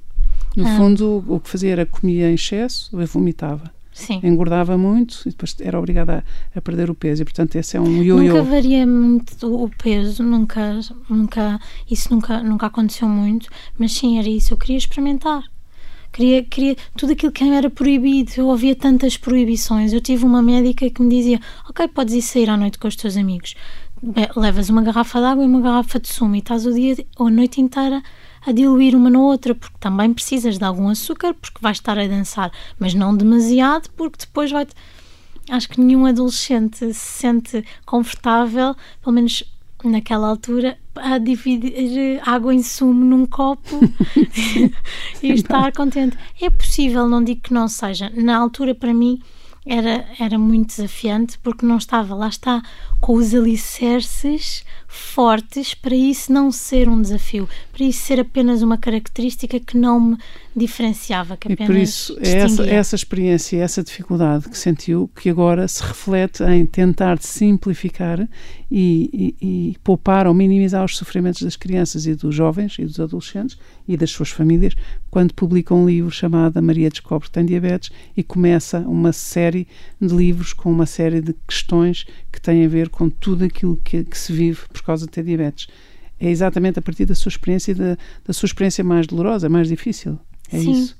No 0.57 0.65
um, 0.65 0.77
fundo, 0.77 1.25
o 1.29 1.41
que 1.41 1.51
fazia 1.51 1.73
era 1.73 1.85
comia 1.85 2.31
em 2.31 2.35
excesso, 2.35 2.89
eu 2.99 3.07
vomitava. 3.07 3.76
Sim. 3.97 4.21
engordava 4.23 4.77
muito 4.77 5.23
e 5.25 5.31
depois 5.31 5.57
era 5.59 5.79
obrigada 5.79 6.23
a, 6.55 6.59
a 6.59 6.61
perder 6.61 6.91
o 6.91 6.95
peso 6.95 7.23
e 7.23 7.25
portanto 7.25 7.57
esse 7.57 7.79
é 7.79 7.81
um 7.81 8.03
ioiô. 8.03 8.35
Nunca 8.35 8.43
varia 8.43 8.87
muito 8.87 9.65
o 9.65 9.71
peso, 9.71 10.23
nunca, 10.23 10.79
nunca, 11.09 11.59
isso 11.91 12.13
nunca, 12.13 12.43
nunca 12.43 12.67
aconteceu 12.67 13.09
muito, 13.09 13.49
mas 13.79 13.93
sim, 13.93 14.19
era 14.19 14.29
isso, 14.29 14.53
eu 14.53 14.59
queria 14.59 14.77
experimentar. 14.77 15.45
Queria, 16.13 16.45
queria 16.45 16.77
tudo 16.95 17.13
aquilo 17.13 17.33
que 17.33 17.43
era 17.45 17.71
proibido, 17.71 18.33
eu 18.37 18.49
ouvia 18.49 18.77
tantas 18.77 19.17
proibições. 19.17 19.93
Eu 19.93 20.01
tive 20.01 20.25
uma 20.25 20.41
médica 20.41 20.89
que 20.89 21.03
me 21.03 21.11
dizia: 21.11 21.39
Ok, 21.69 21.89
podes 21.89 22.15
ir 22.15 22.23
sair 22.23 22.49
à 22.49 22.57
noite 22.57 22.79
com 22.79 22.89
os 22.89 22.97
teus 22.97 23.17
amigos, 23.17 23.55
levas 24.35 24.71
uma 24.71 24.83
garrafa 24.83 25.19
de 25.19 25.27
água 25.27 25.45
e 25.45 25.47
uma 25.47 25.61
garrafa 25.61 25.99
de 25.99 26.09
sumo 26.09 26.35
e 26.35 26.39
estás 26.39 26.65
o 26.65 26.73
dia 26.73 26.97
ou 27.19 27.27
a 27.27 27.31
noite 27.31 27.61
inteira 27.61 28.03
a 28.47 28.53
diluir 28.53 28.95
uma 28.95 29.11
na 29.11 29.19
outra, 29.19 29.55
porque 29.55 29.77
também 29.81 30.15
precisas 30.15 30.57
de 30.57 30.65
algum 30.65 30.89
açúcar, 30.89 31.35
porque 31.35 31.59
vais 31.61 31.79
estar 31.79 31.99
a 31.99 32.07
dançar, 32.07 32.53
mas 32.79 32.95
não 32.95 33.15
demasiado, 33.17 33.91
porque 33.97 34.19
depois 34.21 34.53
vai. 34.53 34.67
Acho 35.51 35.69
que 35.69 35.81
nenhum 35.81 36.07
adolescente 36.07 36.79
se 36.79 36.95
sente 36.95 37.65
confortável, 37.85 38.75
pelo 39.03 39.15
menos 39.15 39.45
naquela 39.85 40.29
altura, 40.29 40.79
a 40.95 41.19
dividir 41.19 42.21
água 42.25 42.55
em 42.55 42.63
sumo 42.63 43.05
num 43.05 43.27
copo 43.27 43.81
e 45.23 45.33
estar 45.33 45.73
contente. 45.73 46.17
É 46.41 46.49
possível, 46.49 47.07
não 47.09 47.23
digo 47.23 47.43
que 47.43 47.53
não 47.53 47.69
seja. 47.69 48.11
Na 48.15 48.37
altura, 48.37 48.75
para 48.75 48.95
mim, 48.95 49.21
era, 49.67 50.05
era 50.21 50.39
muito 50.39 50.69
desafiante 50.69 51.37
porque 51.43 51.67
não 51.67 51.77
estava, 51.77 52.15
lá 52.15 52.29
está, 52.29 52.63
com 53.01 53.15
os 53.15 53.35
alicerces 53.35 54.65
fortes 54.87 55.75
para 55.75 55.95
isso 55.95 56.33
não 56.33 56.53
ser 56.53 56.89
um 56.89 57.03
desafio, 57.03 57.49
para 57.73 57.85
isso 57.85 58.07
ser 58.07 58.21
apenas 58.21 58.63
uma 58.63 58.79
característica 58.79 59.59
que 59.59 59.77
não 59.77 60.01
me 60.01 60.19
diferenciava, 60.55 61.37
que 61.37 61.53
apenas 61.53 61.69
E 61.69 61.73
por 61.73 61.77
isso 61.77 62.17
é 62.21 62.33
essa, 62.39 62.67
essa 62.67 62.95
experiência, 62.95 63.61
essa 63.61 63.83
dificuldade 63.83 64.49
que 64.49 64.57
sentiu, 64.57 65.11
que 65.17 65.29
agora 65.29 65.67
se 65.67 65.83
reflete 65.83 66.45
em 66.45 66.65
tentar 66.65 67.19
simplificar 67.21 68.27
e, 68.71 69.35
e, 69.41 69.71
e 69.71 69.79
poupar 69.85 70.27
ou 70.27 70.35
minimizar 70.35 70.85
os 70.85 70.97
sofrimentos 70.97 71.43
das 71.43 71.57
crianças 71.57 72.07
e 72.07 72.15
dos 72.15 72.35
jovens 72.35 72.77
e 72.79 72.85
dos 72.85 72.99
adolescentes 72.99 73.59
e 73.87 73.97
das 73.97 74.11
suas 74.11 74.31
famílias, 74.31 74.75
quando 75.11 75.33
publica 75.35 75.75
um 75.75 75.87
livro 75.87 76.11
chamado 76.11 76.61
Maria 76.63 76.91
Descobre 76.91 77.29
que 77.29 77.33
tem 77.33 77.45
diabetes 77.45 77.91
e 78.17 78.23
começa 78.23 78.81
uma 78.81 79.13
série 79.13 79.67
de 80.01 80.15
livros 80.15 80.53
com 80.53 80.71
uma 80.71 80.87
série 80.87 81.21
de 81.21 81.35
questões 81.47 82.07
que 82.33 82.41
têm 82.41 82.65
a 82.65 82.69
ver 82.69 82.89
com 82.89 83.09
tudo 83.09 83.45
aquilo 83.45 83.77
que, 83.85 84.05
que 84.05 84.19
se 84.19 84.33
vive 84.33 84.61
por 84.73 84.83
causa 84.83 85.07
de 85.07 85.13
ter 85.13 85.25
diabetes. 85.25 85.69
É 86.19 86.31
exatamente 86.31 86.79
a 86.79 86.83
partir 86.83 87.05
da 87.05 87.15
sua 87.15 87.29
experiência, 87.29 87.75
da, 87.75 87.97
da 88.25 88.33
sua 88.33 88.47
experiência 88.47 88.83
mais 88.83 89.07
dolorosa, 89.07 89.49
mais 89.49 89.69
difícil. 89.69 90.19
É 90.51 90.59
Sim. 90.59 90.73
isso. 90.73 90.97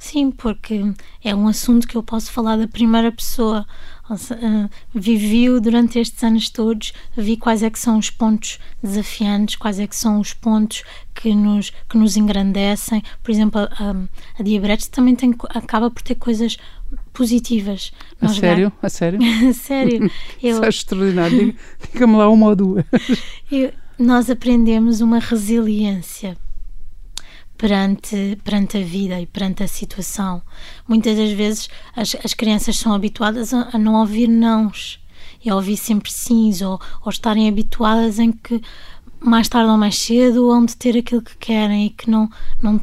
Sim, 0.00 0.30
porque 0.30 0.82
é 1.22 1.34
um 1.34 1.46
assunto 1.46 1.86
que 1.86 1.94
eu 1.94 2.02
posso 2.02 2.32
falar 2.32 2.56
da 2.56 2.66
primeira 2.66 3.12
pessoa. 3.12 3.66
Uh, 4.10 4.68
vivi-o 4.92 5.60
durante 5.60 5.98
estes 5.98 6.24
anos 6.24 6.48
todos, 6.48 6.92
vi 7.16 7.36
quais 7.36 7.62
é 7.62 7.70
que 7.70 7.78
são 7.78 7.98
os 7.98 8.10
pontos 8.10 8.58
desafiantes, 8.82 9.54
quais 9.54 9.78
é 9.78 9.86
que 9.86 9.94
são 9.94 10.18
os 10.18 10.32
pontos 10.32 10.82
que 11.14 11.32
nos, 11.34 11.70
que 11.88 11.98
nos 11.98 12.16
engrandecem. 12.16 13.02
Por 13.22 13.30
exemplo, 13.30 13.60
a, 13.60 13.94
a 14.38 14.42
diabetes 14.42 14.88
também 14.88 15.14
tem, 15.14 15.32
acaba 15.50 15.90
por 15.90 16.02
ter 16.02 16.14
coisas 16.14 16.56
positivas. 17.12 17.92
A 18.20 18.26
Nós 18.26 18.36
sério? 18.38 18.72
A 18.82 18.88
sério? 18.88 19.20
a 19.48 19.52
sério. 19.52 20.10
Eu... 20.42 20.56
Isso 20.56 20.64
é 20.64 20.68
extraordinário. 20.70 21.54
Diga-me 21.92 22.16
lá 22.16 22.28
uma 22.30 22.46
ou 22.46 22.56
duas. 22.56 22.84
Eu, 23.52 23.70
nós 23.98 24.30
aprendemos 24.30 25.02
uma 25.02 25.18
resiliência 25.18 26.38
perante, 27.60 28.38
perante 28.42 28.78
a 28.78 28.82
vida 28.82 29.20
e 29.20 29.26
perante 29.26 29.62
a 29.62 29.68
situação. 29.68 30.40
Muitas 30.88 31.18
das 31.18 31.30
vezes 31.32 31.68
as, 31.94 32.16
as 32.24 32.32
crianças 32.32 32.78
são 32.78 32.94
habituadas 32.94 33.52
a, 33.52 33.68
a 33.74 33.78
não 33.78 33.96
ouvir 33.96 34.28
nãos 34.28 34.98
e 35.44 35.50
a 35.50 35.54
ouvir 35.54 35.76
sempre 35.76 36.10
sims 36.10 36.62
ou, 36.62 36.80
ou 37.04 37.10
estarem 37.10 37.50
habituadas 37.50 38.18
em 38.18 38.32
que 38.32 38.62
mais 39.20 39.46
tarde 39.46 39.70
ou 39.70 39.76
mais 39.76 39.98
cedo 39.98 40.46
vão 40.46 40.64
de 40.64 40.74
ter 40.74 40.96
aquilo 40.96 41.20
que 41.20 41.36
querem 41.36 41.84
e 41.84 41.90
que 41.90 42.10
não, 42.10 42.30
não, 42.62 42.80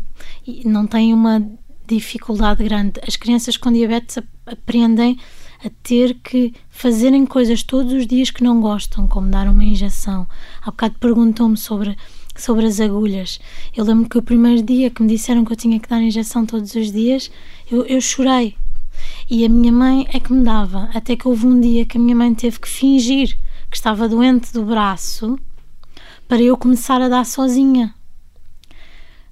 não 0.63 0.85
têm 0.85 1.11
uma 1.11 1.43
dificuldade 1.87 2.63
grande. 2.63 3.01
As 3.07 3.15
crianças 3.15 3.57
com 3.57 3.71
diabetes 3.71 4.19
aprendem 4.45 5.17
a 5.65 5.71
ter 5.81 6.19
que 6.23 6.53
fazerem 6.69 7.25
coisas 7.25 7.63
todos 7.63 7.93
os 7.93 8.05
dias 8.05 8.29
que 8.29 8.43
não 8.43 8.61
gostam, 8.61 9.07
como 9.07 9.31
dar 9.31 9.47
uma 9.47 9.63
injeção. 9.63 10.27
Há 10.61 10.69
bocado 10.69 10.99
perguntou-me 10.99 11.57
sobre 11.57 11.97
sobre 12.41 12.65
as 12.65 12.79
agulhas. 12.79 13.39
Eu 13.75 13.83
lembro 13.83 14.09
que 14.09 14.17
o 14.17 14.21
primeiro 14.21 14.61
dia 14.61 14.89
que 14.89 15.01
me 15.01 15.09
disseram 15.09 15.43
que 15.43 15.51
eu 15.51 15.57
tinha 15.57 15.79
que 15.79 15.89
dar 15.89 16.01
injeção 16.01 16.45
todos 16.45 16.75
os 16.75 16.91
dias, 16.91 17.31
eu, 17.71 17.85
eu 17.85 17.99
chorei. 18.01 18.55
E 19.29 19.45
a 19.45 19.49
minha 19.49 19.71
mãe 19.71 20.07
é 20.13 20.19
que 20.19 20.31
me 20.31 20.43
dava. 20.43 20.89
Até 20.93 21.15
que 21.15 21.27
houve 21.27 21.45
um 21.45 21.59
dia 21.59 21.85
que 21.85 21.97
a 21.97 22.01
minha 22.01 22.15
mãe 22.15 22.33
teve 22.33 22.59
que 22.59 22.67
fingir 22.67 23.37
que 23.69 23.75
estava 23.75 24.07
doente 24.07 24.53
do 24.53 24.63
braço 24.63 25.37
para 26.27 26.41
eu 26.41 26.57
começar 26.57 27.01
a 27.01 27.09
dar 27.09 27.25
sozinha. 27.25 27.93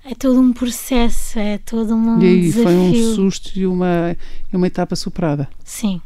É 0.04 0.14
todo 0.14 0.40
um 0.40 0.54
processo, 0.54 1.40
é 1.40 1.58
todo 1.58 1.96
um 1.96 2.22
e 2.22 2.26
aí, 2.26 2.42
desafio. 2.42 2.64
foi 2.64 2.76
um 2.76 3.16
susto 3.16 3.58
e 3.58 3.66
uma, 3.66 4.16
uma 4.54 4.68
etapa 4.68 4.96
superada. 4.96 5.50
Sim. 5.64 6.00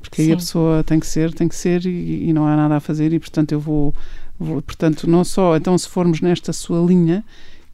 Porque 0.00 0.22
aí 0.22 0.28
Sim. 0.28 0.32
a 0.32 0.36
pessoa 0.36 0.84
tem 0.84 1.00
que 1.00 1.06
ser, 1.06 1.34
tem 1.34 1.48
que 1.48 1.56
ser 1.56 1.84
e, 1.84 2.28
e 2.28 2.32
não 2.32 2.46
há 2.46 2.56
nada 2.56 2.76
a 2.76 2.80
fazer 2.80 3.12
e 3.12 3.18
portanto 3.18 3.52
eu 3.52 3.60
vou 3.60 3.94
Portanto, 4.40 5.08
não 5.08 5.22
só, 5.22 5.56
então 5.56 5.76
se 5.76 5.86
formos 5.86 6.22
nesta 6.22 6.52
sua 6.52 6.80
linha, 6.84 7.22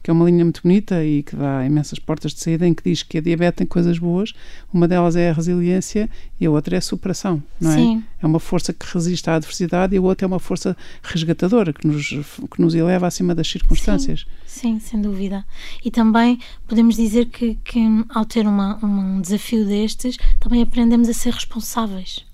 que 0.03 0.11
é 0.11 0.13
uma 0.13 0.25
linha 0.25 0.43
muito 0.43 0.61
bonita 0.61 1.03
e 1.03 1.23
que 1.23 1.35
dá 1.35 1.65
imensas 1.65 1.97
portas 1.97 2.33
de 2.33 2.41
saída, 2.41 2.67
em 2.67 2.73
que 2.73 2.83
diz 2.83 3.03
que 3.03 3.17
a 3.17 3.21
diabetes 3.21 3.57
tem 3.57 3.67
coisas 3.67 3.97
boas, 3.97 4.33
uma 4.73 4.87
delas 4.87 5.15
é 5.15 5.29
a 5.29 5.33
resiliência 5.33 6.09
e 6.39 6.45
a 6.45 6.51
outra 6.51 6.75
é 6.75 6.79
a 6.79 6.81
superação, 6.81 7.41
não 7.59 7.71
é? 7.71 7.75
Sim. 7.75 8.03
É 8.21 8.25
uma 8.25 8.39
força 8.39 8.73
que 8.73 8.85
resiste 8.93 9.29
à 9.29 9.35
adversidade 9.35 9.95
e 9.95 9.97
a 9.97 10.01
outra 10.01 10.25
é 10.25 10.27
uma 10.27 10.39
força 10.39 10.75
resgatadora, 11.03 11.71
que 11.71 11.87
nos, 11.87 12.07
que 12.07 12.61
nos 12.61 12.75
eleva 12.75 13.07
acima 13.07 13.33
das 13.33 13.49
circunstâncias. 13.49 14.25
Sim, 14.45 14.79
sim 14.79 14.87
sem 14.91 15.01
dúvida. 15.01 15.45
E 15.83 15.89
também 15.89 16.39
podemos 16.67 16.95
dizer 16.95 17.25
que, 17.25 17.55
que 17.63 17.79
ao 18.09 18.25
ter 18.25 18.45
uma, 18.45 18.77
um 18.83 19.21
desafio 19.21 19.65
destes, 19.65 20.17
também 20.39 20.61
aprendemos 20.61 21.07
a 21.09 21.13
ser 21.13 21.33
responsáveis. 21.33 22.25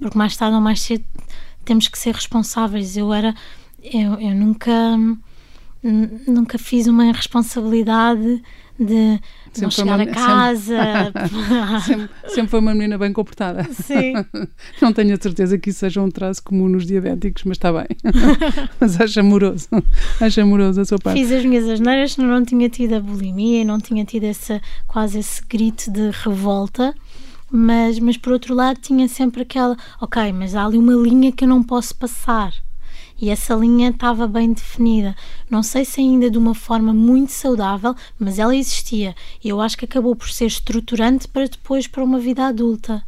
Porque 0.00 0.18
mais 0.18 0.36
tarde 0.36 0.54
ou 0.54 0.60
mais 0.60 0.80
cedo 0.80 1.04
temos 1.64 1.88
que 1.88 1.98
ser 1.98 2.14
responsáveis. 2.14 2.96
Eu 2.96 3.12
era 3.12 3.34
eu, 3.84 4.14
eu 4.18 4.34
nunca, 4.34 4.72
nunca 6.26 6.58
fiz 6.58 6.86
uma 6.86 7.12
responsabilidade 7.12 8.42
de 8.78 9.20
não 9.60 9.70
chegar 9.70 10.00
a 10.00 10.06
casa. 10.06 10.74
Sempre, 11.86 12.10
sempre, 12.26 12.48
foi 12.48 12.60
uma 12.60 12.74
menina 12.74 12.98
bem 12.98 13.12
comportada. 13.12 13.62
Sim. 13.72 14.14
Não 14.82 14.92
tenho 14.92 15.14
a 15.14 15.16
certeza 15.20 15.56
que 15.58 15.70
isso 15.70 15.80
seja 15.80 16.02
um 16.02 16.10
traço 16.10 16.42
comum 16.42 16.68
nos 16.68 16.84
diabéticos, 16.84 17.44
mas 17.44 17.56
está 17.56 17.72
bem. 17.72 17.86
mas 18.80 19.00
acho 19.00 19.20
amoroso. 19.20 19.68
Acho 20.20 20.40
amoroso 20.40 20.80
a 20.80 20.84
sua 20.84 20.98
parte. 20.98 21.20
Fiz 21.20 21.30
as 21.30 21.44
minhas 21.44 21.68
asneiras, 21.68 22.16
não 22.16 22.44
tinha 22.44 22.68
tido 22.68 22.94
a 22.94 23.00
bulimia, 23.00 23.64
não 23.64 23.78
tinha 23.78 24.04
tido 24.04 24.24
essa, 24.24 24.60
quase 24.88 25.18
esse 25.18 25.40
grito 25.46 25.90
de 25.90 26.10
revolta. 26.10 26.94
Mas, 27.50 28.00
mas 28.00 28.16
por 28.16 28.32
outro 28.32 28.54
lado 28.54 28.80
tinha 28.80 29.06
sempre 29.06 29.42
aquela, 29.42 29.76
ok, 30.00 30.32
mas 30.32 30.56
há 30.56 30.64
ali 30.64 30.76
uma 30.76 30.94
linha 30.94 31.30
que 31.30 31.44
eu 31.44 31.48
não 31.48 31.62
posso 31.62 31.94
passar 31.94 32.52
e 33.20 33.30
essa 33.30 33.54
linha 33.54 33.90
estava 33.90 34.26
bem 34.26 34.52
definida. 34.52 35.14
Não 35.48 35.62
sei 35.62 35.84
se 35.84 36.00
ainda 36.00 36.30
de 36.30 36.38
uma 36.38 36.54
forma 36.54 36.92
muito 36.92 37.32
saudável, 37.32 37.94
mas 38.18 38.38
ela 38.38 38.54
existia. 38.54 39.14
E 39.42 39.48
eu 39.48 39.60
acho 39.60 39.76
que 39.76 39.84
acabou 39.84 40.14
por 40.16 40.28
ser 40.30 40.46
estruturante 40.46 41.28
para 41.28 41.46
depois 41.46 41.86
para 41.86 42.04
uma 42.04 42.18
vida 42.18 42.46
adulta, 42.46 43.02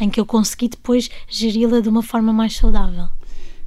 em 0.00 0.10
que 0.10 0.20
eu 0.20 0.26
consegui 0.26 0.68
depois 0.68 1.10
geri-la 1.28 1.80
de 1.80 1.88
uma 1.88 2.02
forma 2.02 2.32
mais 2.32 2.56
saudável. 2.56 3.08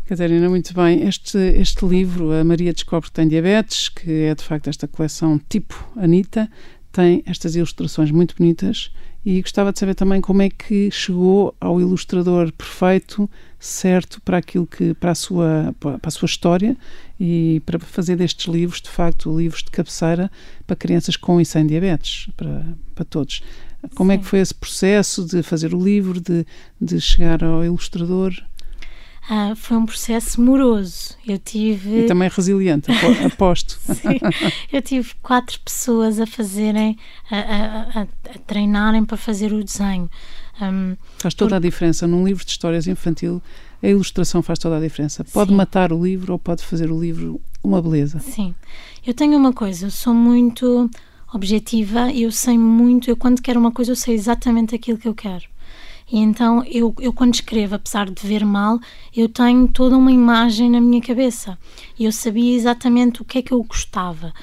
Catarina, 0.05 0.49
muito 0.49 0.73
bem. 0.73 1.07
Este, 1.07 1.37
este 1.37 1.85
livro, 1.85 2.31
A 2.31 2.43
Maria 2.43 2.73
Descobre 2.73 3.09
que 3.09 3.15
tem 3.15 3.27
diabetes, 3.27 3.89
que 3.89 4.23
é 4.23 4.33
de 4.33 4.43
facto 4.43 4.67
esta 4.67 4.87
coleção 4.87 5.39
tipo 5.47 5.75
Anitta, 5.95 6.49
tem 6.91 7.23
estas 7.25 7.55
ilustrações 7.55 8.09
muito 8.09 8.35
bonitas 8.35 8.91
e 9.25 9.41
gostava 9.41 9.73
de 9.73 9.79
saber 9.79 9.95
também 9.95 10.21
como 10.21 10.41
é 10.41 10.49
que 10.49 10.89
chegou 10.91 11.53
ao 11.59 11.79
ilustrador 11.79 12.51
perfeito, 12.53 13.29
certo 13.59 14.21
para 14.21 14.37
aquilo 14.37 14.65
que 14.65 14.93
para 14.93 15.11
a 15.11 15.15
sua 15.15 15.75
para 15.79 15.99
a 16.01 16.11
sua 16.11 16.25
história 16.25 16.77
e 17.19 17.61
para 17.65 17.77
fazer 17.79 18.15
destes 18.15 18.45
livros, 18.45 18.81
de 18.81 18.89
facto, 18.89 19.37
livros 19.37 19.61
de 19.61 19.71
cabeceira 19.71 20.31
para 20.65 20.75
crianças 20.75 21.17
com 21.17 21.41
e 21.41 21.45
sem 21.45 21.67
diabetes, 21.67 22.29
para, 22.37 22.65
para 22.95 23.05
todos. 23.05 23.43
Como 23.95 24.11
Sim. 24.11 24.17
é 24.17 24.19
que 24.19 24.25
foi 24.25 24.39
esse 24.39 24.53
processo 24.53 25.25
de 25.25 25.41
fazer 25.41 25.73
o 25.73 25.81
livro, 25.81 26.19
de, 26.19 26.45
de 26.79 26.99
chegar 26.99 27.43
ao 27.43 27.63
ilustrador? 27.63 28.33
Ah, 29.27 29.53
foi 29.55 29.77
um 29.77 29.85
processo 29.85 30.41
moroso. 30.41 31.15
Eu 31.27 31.37
tive. 31.37 32.01
E 32.01 32.05
também 32.05 32.29
resiliente, 32.29 32.91
aposto. 33.25 33.79
Sim. 33.81 34.19
Eu 34.71 34.81
tive 34.81 35.13
quatro 35.21 35.59
pessoas 35.59 36.19
a 36.19 36.25
fazerem, 36.25 36.97
a, 37.29 37.37
a, 37.37 37.81
a, 37.81 38.01
a 38.01 38.39
treinarem 38.45 39.03
para 39.05 39.17
fazer 39.17 39.51
o 39.53 39.63
desenho. 39.63 40.09
Um, 40.61 40.95
faz 41.17 41.33
toda 41.33 41.51
por... 41.51 41.55
a 41.55 41.59
diferença. 41.59 42.07
Num 42.07 42.25
livro 42.25 42.43
de 42.43 42.51
histórias 42.51 42.87
infantil, 42.87 43.41
a 43.81 43.87
ilustração 43.87 44.41
faz 44.41 44.59
toda 44.59 44.77
a 44.77 44.79
diferença. 44.79 45.23
Pode 45.23 45.49
Sim. 45.51 45.55
matar 45.55 45.93
o 45.93 46.03
livro 46.03 46.33
ou 46.33 46.39
pode 46.39 46.63
fazer 46.63 46.91
o 46.91 46.99
livro 46.99 47.41
uma 47.63 47.81
beleza. 47.81 48.19
Sim. 48.19 48.53
Eu 49.05 49.13
tenho 49.13 49.37
uma 49.37 49.53
coisa, 49.53 49.87
eu 49.87 49.91
sou 49.91 50.13
muito 50.13 50.89
objetiva, 51.33 52.11
eu 52.11 52.31
sei 52.31 52.57
muito, 52.57 53.09
eu 53.09 53.15
quando 53.15 53.41
quero 53.41 53.59
uma 53.59 53.71
coisa, 53.71 53.91
eu 53.91 53.95
sei 53.95 54.15
exatamente 54.15 54.75
aquilo 54.75 54.97
que 54.97 55.07
eu 55.07 55.13
quero. 55.13 55.45
E 56.11 56.19
então 56.19 56.63
eu, 56.65 56.93
eu 56.99 57.13
quando 57.13 57.33
escrevo, 57.33 57.75
apesar 57.75 58.09
de 58.09 58.25
ver 58.25 58.45
mal, 58.45 58.79
eu 59.15 59.29
tenho 59.29 59.67
toda 59.67 59.97
uma 59.97 60.11
imagem 60.11 60.69
na 60.69 60.81
minha 60.81 61.01
cabeça. 61.01 61.57
E 61.97 62.05
eu 62.05 62.11
sabia 62.11 62.55
exatamente 62.55 63.21
o 63.21 63.25
que 63.25 63.39
é 63.39 63.41
que 63.41 63.51
eu 63.51 63.63
gostava. 63.63 64.33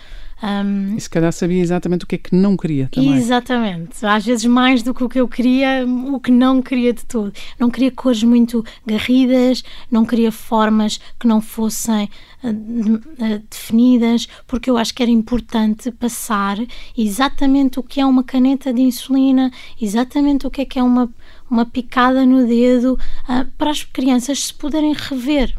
Um, 0.43 0.95
e 0.97 1.01
se 1.01 1.09
calhar 1.09 1.33
sabia 1.33 1.63
exatamente 1.63 2.05
o 2.05 2.07
que 2.07 2.17
é 2.17 2.19
que 2.19 2.35
não 2.35 2.57
queria 2.59 2.89
também. 2.93 3.15
Exatamente. 3.15 4.05
Às 4.05 4.27
vezes 4.27 4.45
mais 4.45 4.83
do 4.83 4.93
que 4.93 5.03
o 5.03 5.09
que 5.09 5.19
eu 5.19 5.27
queria, 5.27 5.87
o 5.87 6.21
que 6.21 6.31
não 6.31 6.61
queria 6.61 6.93
de 6.93 7.07
todo. 7.07 7.33
Não 7.59 7.71
queria 7.71 7.91
cores 7.91 8.23
muito 8.23 8.63
garridas, 8.85 9.65
não 9.91 10.05
queria 10.05 10.31
formas 10.31 11.01
que 11.19 11.27
não 11.27 11.41
fossem 11.41 12.11
uh, 12.45 12.49
uh, 12.49 13.43
definidas, 13.51 14.29
porque 14.47 14.69
eu 14.69 14.77
acho 14.77 14.95
que 14.95 15.03
era 15.03 15.11
importante 15.11 15.91
passar 15.91 16.59
exatamente 16.97 17.81
o 17.81 17.83
que 17.83 17.99
é 17.99 18.05
uma 18.05 18.23
caneta 18.23 18.75
de 18.75 18.83
insulina, 18.83 19.51
exatamente 19.81 20.47
o 20.47 20.51
que 20.51 20.61
é 20.61 20.65
que 20.67 20.79
é 20.79 20.83
uma, 20.83 21.11
uma 21.51 21.67
picada 21.67 22.25
no 22.27 22.47
dedo, 22.47 22.99
uh, 23.29 23.47
para 23.57 23.71
as 23.71 23.83
crianças 23.85 24.45
se 24.45 24.55
poderem 24.55 24.93
rever. 24.93 25.55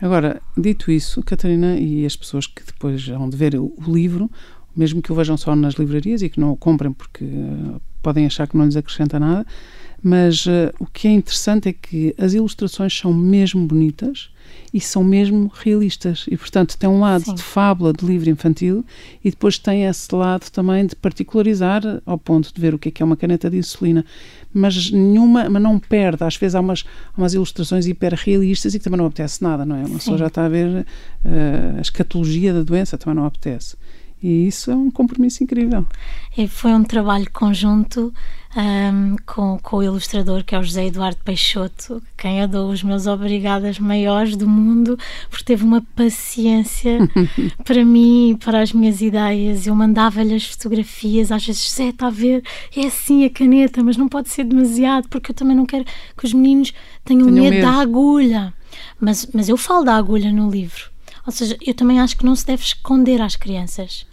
Agora, 0.00 0.40
dito 0.56 0.90
isso, 0.90 1.22
Catarina 1.22 1.76
e 1.76 2.06
as 2.06 2.14
pessoas 2.14 2.46
que 2.46 2.62
depois 2.64 3.06
vão 3.08 3.28
de 3.28 3.36
ver 3.36 3.56
o, 3.56 3.72
livro, 3.86 4.30
mesmo 4.76 5.02
que 5.02 5.10
o 5.10 5.14
vejam 5.14 5.36
só 5.36 5.56
nas 5.56 5.74
livrarias 5.74 6.22
e 6.22 6.28
que 6.28 6.38
não 6.38 6.52
o 6.52 6.56
comprem 6.56 6.92
porque 6.92 7.24
uh, 7.24 7.80
podem 8.00 8.26
achar 8.26 8.46
que 8.46 8.56
não 8.56 8.64
lhes 8.64 8.76
acrescenta 8.76 9.18
nada, 9.18 9.44
mas 10.02 10.46
uh, 10.46 10.72
o 10.78 10.86
que 10.86 11.08
é 11.08 11.10
interessante 11.10 11.68
é 11.68 11.72
que 11.72 12.14
as 12.18 12.32
ilustrações 12.34 12.96
são 12.96 13.12
mesmo 13.12 13.66
bonitas 13.66 14.30
e 14.72 14.80
são 14.80 15.02
mesmo 15.02 15.50
realistas. 15.54 16.26
E, 16.30 16.36
portanto, 16.36 16.76
tem 16.76 16.88
um 16.88 17.00
lado 17.00 17.24
Sim. 17.24 17.34
de 17.34 17.42
fábula, 17.42 17.92
de 17.92 18.04
livro 18.04 18.30
infantil, 18.30 18.84
e 19.24 19.30
depois 19.30 19.58
tem 19.58 19.84
esse 19.84 20.14
lado 20.14 20.50
também 20.50 20.86
de 20.86 20.94
particularizar, 20.94 21.82
ao 22.04 22.18
ponto 22.18 22.52
de 22.52 22.60
ver 22.60 22.74
o 22.74 22.78
que 22.78 22.88
é, 22.88 22.92
que 22.92 23.02
é 23.02 23.06
uma 23.06 23.16
caneta 23.16 23.50
de 23.50 23.58
insulina. 23.58 24.04
Mas 24.52 24.90
nenhuma, 24.90 25.48
mas 25.48 25.62
não 25.62 25.78
perde. 25.78 26.24
Às 26.24 26.36
vezes 26.36 26.54
há 26.54 26.60
umas, 26.60 26.84
umas 27.16 27.34
ilustrações 27.34 27.86
hiperrealistas 27.86 28.74
e 28.74 28.78
que 28.78 28.84
também 28.84 28.98
não 28.98 29.06
apetece 29.06 29.42
nada, 29.42 29.64
não 29.64 29.76
é? 29.76 29.84
Uma 29.84 29.98
pessoa 29.98 30.18
já 30.18 30.26
está 30.26 30.44
a 30.44 30.48
ver 30.48 30.68
uh, 30.68 31.78
a 31.78 31.80
escatologia 31.80 32.52
da 32.52 32.62
doença, 32.62 32.96
também 32.98 33.16
não 33.16 33.26
apetece. 33.26 33.76
E 34.22 34.48
isso 34.48 34.70
é 34.70 34.74
um 34.74 34.90
compromisso 34.90 35.44
incrível. 35.44 35.86
E 36.36 36.48
foi 36.48 36.72
um 36.72 36.82
trabalho 36.82 37.30
conjunto 37.32 38.12
um, 38.58 39.16
com, 39.24 39.56
com 39.62 39.76
o 39.76 39.82
ilustrador 39.84 40.42
que 40.42 40.52
é 40.52 40.58
o 40.58 40.62
José 40.64 40.86
Eduardo 40.86 41.20
Peixoto, 41.24 42.02
quem 42.16 42.40
eu 42.40 42.48
dou 42.48 42.70
os 42.70 42.82
meus 42.82 43.06
obrigadas 43.06 43.78
maiores 43.78 44.36
do 44.36 44.48
mundo, 44.48 44.98
porque 45.30 45.44
teve 45.44 45.62
uma 45.62 45.80
paciência 45.94 46.98
para 47.64 47.84
mim, 47.84 48.36
para 48.42 48.60
as 48.60 48.72
minhas 48.72 49.00
ideias. 49.00 49.66
Eu 49.66 49.76
mandava-lhe 49.76 50.34
as 50.34 50.44
fotografias, 50.44 51.30
às 51.30 51.46
vezes, 51.46 51.68
José, 51.68 51.90
está 51.90 52.08
a 52.08 52.10
ver, 52.10 52.42
é 52.76 52.86
assim 52.86 53.24
a 53.24 53.30
caneta, 53.30 53.82
mas 53.82 53.96
não 53.96 54.08
pode 54.08 54.28
ser 54.28 54.42
demasiado, 54.42 55.08
porque 55.08 55.30
eu 55.30 55.34
também 55.34 55.56
não 55.56 55.64
quero 55.64 55.84
que 56.16 56.24
os 56.24 56.34
meninos 56.34 56.72
tenham 57.04 57.26
Tenho 57.26 57.42
medo, 57.42 57.54
medo 57.54 57.62
da 57.62 57.80
agulha. 57.80 58.52
Mas, 59.00 59.28
mas 59.32 59.48
eu 59.48 59.56
falo 59.56 59.84
da 59.84 59.94
agulha 59.94 60.32
no 60.32 60.50
livro. 60.50 60.90
Ou 61.24 61.32
seja, 61.32 61.56
eu 61.64 61.74
também 61.74 62.00
acho 62.00 62.16
que 62.16 62.24
não 62.24 62.34
se 62.34 62.44
deve 62.44 62.62
esconder 62.64 63.20
às 63.20 63.36
crianças 63.36 64.06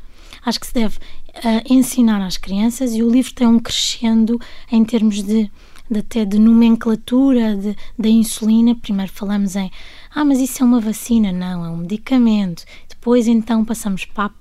acho 0.46 0.60
que 0.60 0.68
se 0.68 0.74
deve 0.74 0.98
uh, 1.38 1.74
ensinar 1.74 2.26
às 2.26 2.38
crianças 2.38 2.94
e 2.94 3.04
o 3.04 3.10
livro 3.10 3.34
tem 3.34 3.48
um 3.48 3.60
crescendo 3.60 4.40
em 4.72 4.84
termos 4.84 5.24
de, 5.24 5.50
de 5.90 6.00
até 6.00 6.26
de 6.26 6.40
nomenclatura 6.40 7.56
de, 7.56 7.76
da 7.98 8.10
insulina. 8.10 8.76
Primeiro 8.76 9.12
falamos 9.12 9.56
em 9.56 9.72
ah, 10.14 10.24
mas 10.24 10.40
isso 10.40 10.64
é 10.64 10.66
uma 10.66 10.80
vacina, 10.80 11.32
não, 11.32 11.66
é 11.66 11.70
um 11.70 11.78
medicamento. 11.78 12.64
Depois 12.88 13.28
então 13.28 13.66
passamos 13.66 14.06
para, 14.06 14.32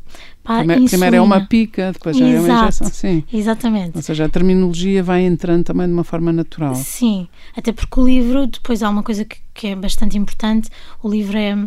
para 0.42 0.58
primeiro, 0.58 0.80
a 0.80 0.84
insulina. 0.84 1.06
Primeiro 1.06 1.16
é 1.16 1.20
uma 1.20 1.46
pica, 1.46 1.92
depois 1.92 2.16
já 2.16 2.26
Exato, 2.26 2.46
é 2.46 2.52
uma 2.52 2.62
injeção. 2.62 2.88
Sim. 2.88 3.24
Exatamente. 3.32 3.96
Ou 3.96 4.02
seja, 4.02 4.24
a 4.24 4.28
terminologia 4.28 5.02
vai 5.02 5.22
entrando 5.22 5.64
também 5.64 5.86
de 5.86 5.92
uma 5.92 6.04
forma 6.04 6.32
natural. 6.32 6.76
Sim, 6.76 7.26
até 7.56 7.72
porque 7.72 8.00
o 8.00 8.04
livro, 8.04 8.46
depois 8.46 8.82
há 8.82 8.88
uma 8.88 9.02
coisa 9.02 9.24
que, 9.24 9.36
que 9.52 9.66
é 9.66 9.76
bastante 9.76 10.16
importante, 10.16 10.70
o 11.02 11.08
livro 11.10 11.36
é 11.36 11.58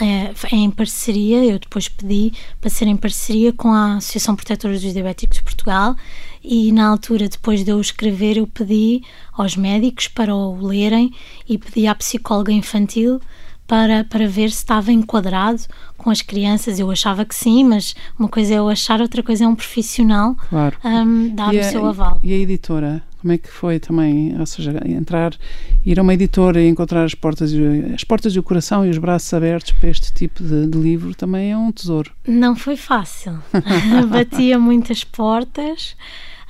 é, 0.00 0.32
em 0.52 0.70
parceria, 0.70 1.44
eu 1.44 1.58
depois 1.58 1.88
pedi 1.88 2.32
para 2.60 2.68
ser 2.68 2.86
em 2.86 2.96
parceria 2.96 3.52
com 3.52 3.72
a 3.72 3.96
Associação 3.96 4.36
Protetora 4.36 4.74
dos 4.74 4.92
Diabéticos 4.92 5.38
de 5.38 5.42
Portugal 5.42 5.96
e 6.44 6.70
na 6.70 6.86
altura, 6.86 7.28
depois 7.28 7.64
de 7.64 7.70
eu 7.70 7.80
escrever, 7.80 8.36
eu 8.36 8.46
pedi 8.46 9.02
aos 9.32 9.56
médicos 9.56 10.06
para 10.08 10.34
o 10.34 10.64
lerem 10.64 11.12
e 11.48 11.56
pedi 11.56 11.86
à 11.86 11.94
psicóloga 11.94 12.52
infantil 12.52 13.20
para, 13.66 14.04
para 14.04 14.28
ver 14.28 14.50
se 14.50 14.58
estava 14.58 14.92
enquadrado 14.92 15.62
com 15.96 16.10
as 16.10 16.22
crianças. 16.22 16.78
Eu 16.78 16.90
achava 16.90 17.24
que 17.24 17.34
sim, 17.34 17.64
mas 17.64 17.94
uma 18.18 18.28
coisa 18.28 18.54
é 18.54 18.58
eu 18.58 18.68
achar, 18.68 19.00
outra 19.00 19.22
coisa 19.22 19.44
é 19.44 19.48
um 19.48 19.56
profissional 19.56 20.36
claro. 20.48 20.76
um, 20.84 21.34
dar 21.34 21.54
e 21.54 21.58
o 21.58 21.64
seu 21.64 21.84
aval. 21.86 22.20
E 22.22 22.32
a 22.32 22.36
editora? 22.36 23.02
Como 23.26 23.34
é 23.34 23.38
que 23.38 23.50
foi 23.50 23.80
também, 23.80 24.38
ou 24.38 24.46
seja, 24.46 24.80
entrar, 24.86 25.36
ir 25.84 25.98
a 25.98 26.02
uma 26.02 26.14
editora 26.14 26.62
e 26.62 26.68
encontrar 26.68 27.02
as 27.02 27.12
portas, 27.12 27.52
as 27.92 28.04
portas 28.04 28.36
e 28.36 28.38
o 28.38 28.42
coração 28.44 28.86
e 28.86 28.88
os 28.88 28.98
braços 28.98 29.34
abertos 29.34 29.72
para 29.72 29.88
este 29.88 30.12
tipo 30.12 30.44
de, 30.44 30.68
de 30.68 30.78
livro 30.78 31.12
também 31.12 31.50
é 31.50 31.56
um 31.56 31.72
tesouro. 31.72 32.12
Não 32.24 32.54
foi 32.54 32.76
fácil. 32.76 33.42
Batia 34.08 34.60
muitas 34.60 35.02
portas. 35.02 35.96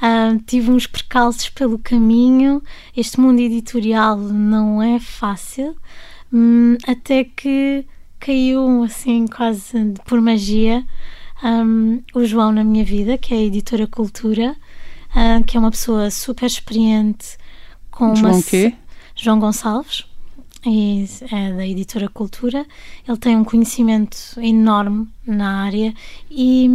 Uh, 0.02 0.38
tive 0.46 0.70
uns 0.70 0.86
percalços 0.86 1.48
pelo 1.48 1.78
caminho. 1.78 2.62
Este 2.94 3.18
mundo 3.18 3.40
editorial 3.40 4.18
não 4.18 4.82
é 4.82 5.00
fácil, 5.00 5.74
um, 6.30 6.76
até 6.86 7.24
que 7.24 7.86
caiu 8.20 8.82
assim 8.82 9.26
quase 9.26 9.94
por 10.04 10.20
magia 10.20 10.84
um, 11.42 12.02
o 12.14 12.24
João 12.24 12.52
na 12.52 12.64
minha 12.64 12.84
vida, 12.84 13.16
que 13.18 13.34
é 13.34 13.38
a 13.38 13.42
editora 13.42 13.86
Cultura, 13.86 14.56
uh, 15.10 15.44
que 15.44 15.56
é 15.56 15.60
uma 15.60 15.70
pessoa 15.70 16.10
super 16.10 16.46
experiente 16.46 17.36
com 17.90 18.14
João 18.14 18.34
uma 18.34 18.42
quê? 18.42 18.74
João 19.14 19.40
Gonçalves 19.40 20.04
e 20.66 21.06
é 21.30 21.52
da 21.52 21.66
editora 21.66 22.08
Cultura. 22.08 22.66
Ele 23.06 23.16
tem 23.18 23.36
um 23.36 23.44
conhecimento 23.44 24.16
enorme 24.38 25.08
na 25.26 25.62
área 25.62 25.94
e, 26.30 26.68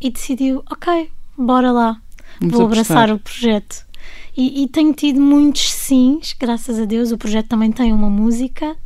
e 0.00 0.10
decidiu, 0.10 0.62
ok, 0.70 1.10
bora 1.36 1.72
lá, 1.72 2.00
Vamos 2.40 2.54
vou 2.54 2.66
abraçar 2.66 3.10
o 3.10 3.18
projeto. 3.18 3.86
E, 4.36 4.62
e 4.62 4.68
tenho 4.68 4.92
tido 4.92 5.20
muitos 5.20 5.70
sims, 5.70 6.34
graças 6.38 6.78
a 6.78 6.84
Deus. 6.84 7.12
O 7.12 7.18
projeto 7.18 7.48
também 7.48 7.72
tem 7.72 7.92
uma 7.92 8.08
música. 8.08 8.76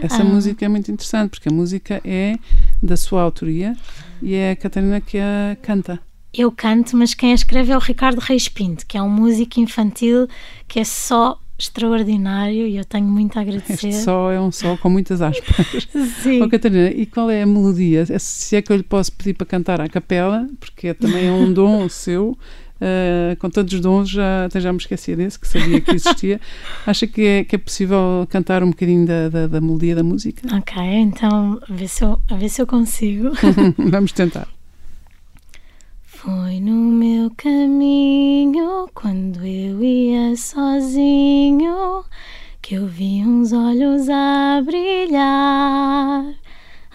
Essa 0.00 0.22
ah. 0.22 0.24
música 0.24 0.64
é 0.64 0.68
muito 0.68 0.90
interessante 0.90 1.30
porque 1.30 1.48
a 1.48 1.52
música 1.52 2.00
é 2.04 2.36
da 2.82 2.96
sua 2.96 3.22
autoria 3.22 3.76
e 4.22 4.34
é 4.34 4.52
a 4.52 4.56
Catarina 4.56 5.00
que 5.00 5.18
a 5.18 5.56
canta. 5.62 5.98
Eu 6.42 6.52
canto, 6.52 6.96
mas 6.96 7.14
quem 7.14 7.32
a 7.32 7.34
escreve 7.34 7.72
é 7.72 7.76
o 7.76 7.80
Ricardo 7.80 8.18
Reis 8.18 8.48
Pinto, 8.48 8.86
que 8.86 8.96
é 8.96 9.02
um 9.02 9.10
músico 9.10 9.60
infantil 9.60 10.28
que 10.66 10.78
é 10.78 10.84
só 10.84 11.38
extraordinário 11.58 12.66
e 12.66 12.76
eu 12.76 12.84
tenho 12.84 13.06
muito 13.06 13.36
a 13.36 13.42
agradecer. 13.42 13.88
Este 13.88 14.04
só 14.04 14.30
é 14.30 14.40
um 14.40 14.52
só 14.52 14.76
com 14.76 14.88
muitas 14.88 15.20
aspas. 15.20 15.88
Sim. 16.22 16.40
Oh, 16.42 16.48
Catarina, 16.48 16.90
e 16.90 17.04
qual 17.04 17.28
é 17.28 17.42
a 17.42 17.46
melodia? 17.46 18.06
Se 18.18 18.54
é 18.54 18.62
que 18.62 18.70
eu 18.70 18.76
lhe 18.76 18.84
posso 18.84 19.12
pedir 19.12 19.34
para 19.34 19.46
cantar 19.46 19.80
à 19.80 19.88
capela, 19.88 20.46
porque 20.60 20.88
é 20.88 20.94
também 20.94 21.28
um 21.28 21.52
dom 21.52 21.88
seu, 21.90 22.38
uh, 22.80 23.36
com 23.40 23.50
tantos 23.50 23.80
dons, 23.80 24.08
já, 24.08 24.44
até 24.44 24.60
já 24.60 24.72
me 24.72 24.78
esqueci 24.78 25.16
desse, 25.16 25.38
que 25.38 25.48
sabia 25.48 25.80
que 25.80 25.90
existia. 25.90 26.40
Acha 26.86 27.08
que 27.08 27.22
é, 27.22 27.44
que 27.44 27.56
é 27.56 27.58
possível 27.58 28.24
cantar 28.30 28.62
um 28.62 28.70
bocadinho 28.70 29.04
da, 29.04 29.28
da, 29.28 29.46
da 29.48 29.60
melodia 29.60 29.96
da 29.96 30.04
música? 30.04 30.56
Ok, 30.56 30.80
então 30.80 31.58
a 31.68 31.72
ver 31.72 31.88
se 31.88 32.04
eu, 32.04 32.20
a 32.28 32.36
ver 32.36 32.48
se 32.48 32.62
eu 32.62 32.66
consigo. 32.68 33.30
Vamos 33.76 34.12
tentar. 34.12 34.46
Foi 36.20 36.58
no 36.58 36.74
meu 36.74 37.30
caminho, 37.36 38.88
quando 38.92 39.46
eu 39.46 39.80
ia 39.80 40.34
sozinho, 40.36 42.04
que 42.60 42.74
eu 42.74 42.88
vi 42.88 43.24
uns 43.24 43.52
olhos 43.52 44.08
a 44.08 44.60
brilhar. 44.64 46.24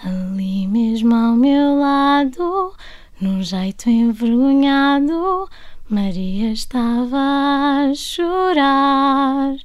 Ali 0.03 0.67
mesmo 0.67 1.15
ao 1.15 1.37
meu 1.37 1.79
lado, 1.79 2.73
num 3.21 3.41
jeito 3.41 3.89
envergonhado, 3.89 5.47
Maria 5.89 6.51
estava 6.51 7.17
a 7.17 7.93
chorar. 7.95 9.55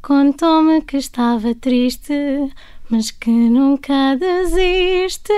Contou-me 0.00 0.80
que 0.80 0.98
estava 0.98 1.52
triste, 1.56 2.14
mas 2.88 3.10
que 3.10 3.30
nunca 3.30 4.14
desiste, 4.14 5.32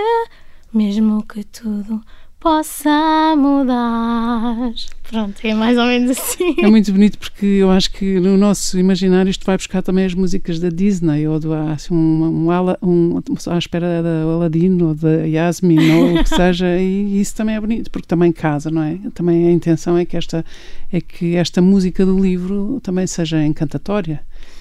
mesmo 0.71 1.27
que 1.27 1.43
tudo 1.45 2.05
possa 2.45 3.35
mudar. 3.39 4.71
Pronto, 5.09 5.35
é 5.43 5.55
mais 5.55 5.79
ou 5.79 5.87
menos 5.87 6.11
assim. 6.11 6.57
É 6.59 6.69
muito 6.69 6.93
bonito 6.93 7.19
porque 7.19 7.47
eu 7.47 7.71
acho 7.71 7.91
que 7.91 8.21
no 8.21 8.37
nosso 8.37 8.79
imaginário 8.79 9.31
isto 9.31 9.47
vai 9.47 9.57
buscar 9.57 9.81
também 9.81 10.05
as 10.05 10.13
músicas 10.13 10.61
da 10.61 10.69
Disney 10.69 11.27
ou 11.27 11.41
do 11.41 11.55
assim, 11.55 11.95
um, 11.95 12.47
um, 12.47 12.51
um, 12.83 13.17
um 13.17 13.51
à 13.51 13.57
espera 13.57 14.03
da 14.03 14.25
Aladino 14.25 14.89
ou 14.89 14.95
da 14.95 15.25
Yasmin 15.25 15.91
ou 15.91 16.15
o 16.17 16.23
que 16.23 16.29
seja 16.29 16.77
e 16.77 17.19
isso 17.19 17.35
também 17.35 17.55
é 17.55 17.61
bonito 17.61 17.91
porque 17.91 18.07
também 18.07 18.31
casa, 18.31 18.71
não 18.71 18.83
é? 18.83 18.99
Também 19.15 19.49
a 19.49 19.51
intenção 19.51 19.97
é 19.97 20.05
que 20.05 20.15
esta 20.15 20.45
é 20.93 21.01
que 21.01 21.37
esta 21.37 21.63
música 21.63 22.05
do 22.05 22.19
livro 22.19 22.79
também 22.83 23.07
seja 23.07 23.43
encantatória 23.43 24.21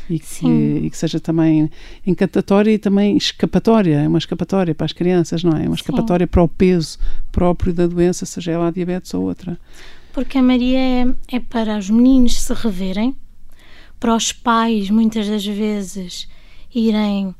e 0.10 0.20
que, 0.20 0.48
e 0.48 0.90
que, 0.90 0.98
seja 0.98 1.20
também 1.20 1.70
encantatória 2.06 2.72
e 2.72 2.78
também 2.78 3.16
escapatória, 3.16 4.02
é 4.02 4.08
uma 4.08 4.18
escapatória 4.18 4.76
para 4.76 4.86
as 4.86 4.94
crianças, 4.94 5.44
não 5.44 5.58
é? 5.58 5.66
Uma 5.66 5.76
escapatória 5.76 6.26
Sim. 6.26 6.32
para 6.32 6.44
o 6.44 6.48
peso 6.48 7.00
próprio 7.32 7.74
da 7.74 7.88
doença, 7.88 8.26
seja 8.26 8.52
ela 8.52 8.68
a 8.68 8.72
diabetes 8.72 9.14
ou 9.14 9.24
outra. 9.24 9.60
Porque 10.12 10.38
a 10.38 10.44
Maria 10.44 10.80
é, 10.80 11.08
é 11.32 11.40
para 11.40 11.78
os 11.78 11.90
meninos 11.90 12.40
se 12.40 12.54
reverem, 12.54 13.16
para 14.00 14.16
os 14.16 14.32
pais, 14.32 14.90
muitas 14.90 15.28
das 15.28 15.46
vezes, 15.46 16.28
irem 16.74 17.34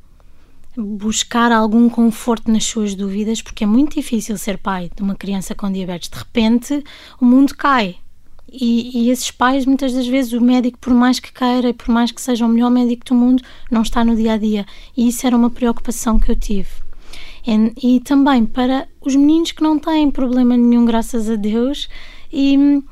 buscar 0.76 1.52
algum 1.52 1.88
conforto 1.88 2.52
nas 2.52 2.64
suas 2.64 2.96
dúvidas, 2.96 3.42
porque 3.42 3.64
é 3.64 3.68
muito 3.68 3.96
difícil 3.96 4.38
ser 4.38 4.58
pai 4.58 4.90
de 4.96 5.04
uma 5.04 5.16
criança 5.16 5.54
com 5.54 5.72
diabetes. 5.72 6.10
De 6.10 6.18
repente, 6.18 6.84
o 7.20 7.26
mundo 7.26 7.56
cai. 7.56 7.98
E, 8.56 9.06
e, 9.06 9.10
esses 9.10 9.32
pais, 9.32 9.66
muitas 9.66 9.94
das 9.94 10.06
vezes, 10.06 10.32
o 10.32 10.40
médico, 10.40 10.78
por 10.78 10.94
mais 10.94 11.20
que 11.20 11.34
queira 11.34 11.70
e 11.70 11.74
por 11.74 11.90
mais 11.90 12.12
que 12.12 12.22
seja 12.22 12.46
o 12.46 12.48
melhor 12.48 12.70
médico 12.70 13.04
do 13.04 13.16
mundo, 13.16 13.42
não 13.72 13.82
está 13.82 14.06
no 14.06 14.16
dia 14.16 14.34
a 14.34 14.38
dia. 14.38 14.64
E 14.96 15.08
isso 15.08 15.26
era 15.26 15.36
uma 15.36 15.50
preocupação 15.50 16.20
que 16.20 16.30
eu 16.30 16.36
tive. 16.36 16.70
E, 17.48 17.96
e 17.96 18.00
também 18.02 18.46
para 18.46 18.88
os 19.02 19.16
meninos 19.16 19.52
que 19.52 19.64
não 19.64 19.80
têm 19.80 20.12
problema 20.12 20.56
nenhum, 20.56 20.86
graças 20.86 21.28
a 21.28 21.36
Deus, 21.36 21.90
e, 22.32 22.84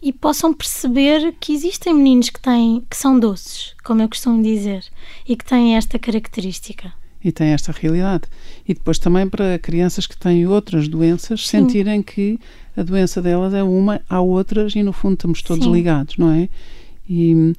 e 0.00 0.12
possam 0.12 0.54
perceber 0.54 1.34
que 1.40 1.52
existem 1.52 1.92
meninos 1.92 2.30
que, 2.30 2.40
têm, 2.40 2.84
que 2.88 2.96
são 2.96 3.18
doces, 3.18 3.74
como 3.82 4.00
eu 4.00 4.08
costumo 4.08 4.40
dizer, 4.40 4.84
e 5.26 5.36
que 5.36 5.44
têm 5.44 5.76
esta 5.76 5.98
característica 5.98 6.92
e 7.22 7.32
tem 7.32 7.48
esta 7.48 7.72
realidade. 7.72 8.24
E 8.66 8.74
depois 8.74 8.98
também 8.98 9.28
para 9.28 9.58
crianças 9.58 10.06
que 10.06 10.16
têm 10.16 10.46
outras 10.46 10.88
doenças 10.88 11.46
Sim. 11.46 11.58
sentirem 11.58 12.02
que 12.02 12.38
a 12.76 12.82
doença 12.82 13.20
delas 13.20 13.54
é 13.54 13.62
uma, 13.62 14.00
há 14.08 14.20
outras 14.20 14.74
e 14.76 14.82
no 14.82 14.92
fundo 14.92 15.14
estamos 15.14 15.42
todos 15.42 15.64
Sim. 15.64 15.72
ligados, 15.72 16.16
não 16.16 16.30
é? 16.30 16.48
E 17.10 17.54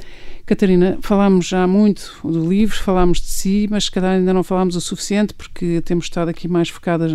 Catarina, 0.45 0.99
falámos 1.01 1.47
já 1.47 1.65
muito 1.65 2.19
do 2.23 2.47
livro, 2.47 2.77
falámos 2.77 3.19
de 3.19 3.27
si, 3.27 3.67
mas 3.69 3.85
se 3.85 3.91
calhar 3.91 4.11
ainda 4.11 4.31
não 4.31 4.43
falámos 4.43 4.75
o 4.75 4.81
suficiente 4.81 5.33
porque 5.33 5.81
temos 5.81 6.05
estado 6.05 6.29
aqui 6.29 6.47
mais 6.47 6.69
focadas 6.69 7.11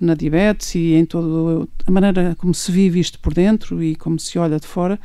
na 0.00 0.14
diabetes 0.14 0.76
e 0.76 0.94
em 0.94 1.04
toda 1.04 1.68
a 1.84 1.90
maneira 1.90 2.36
como 2.38 2.54
se 2.54 2.70
vive 2.70 3.00
isto 3.00 3.18
por 3.18 3.34
dentro 3.34 3.82
e 3.82 3.96
como 3.96 4.20
se 4.20 4.38
olha 4.38 4.60
de 4.60 4.66
fora. 4.66 5.00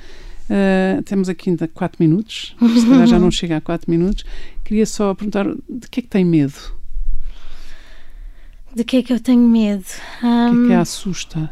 Uh, 0.50 1.02
temos 1.04 1.30
aqui 1.30 1.50
ainda 1.50 1.68
4 1.68 2.04
minutos, 2.04 2.56
se 2.60 2.86
calhar 2.86 3.08
já 3.08 3.20
não 3.20 3.32
chega 3.32 3.58
a 3.58 3.62
4 3.62 3.90
minutos. 3.90 4.26
Queria 4.64 4.86
só 4.86 5.14
perguntar 5.14 5.46
de 5.70 5.88
que 5.90 6.00
é 6.00 6.04
que 6.04 6.10
tem 6.10 6.26
medo? 6.26 6.54
De 8.76 8.84
que 8.84 8.98
é 8.98 9.04
que 9.04 9.14
eu 9.14 9.20
tenho 9.20 9.48
medo? 9.48 9.86
Um, 10.24 10.48
o 10.48 10.52
que 10.52 10.64
é 10.64 10.68
que 10.68 10.74
a 10.74 10.82
assusta? 10.82 11.50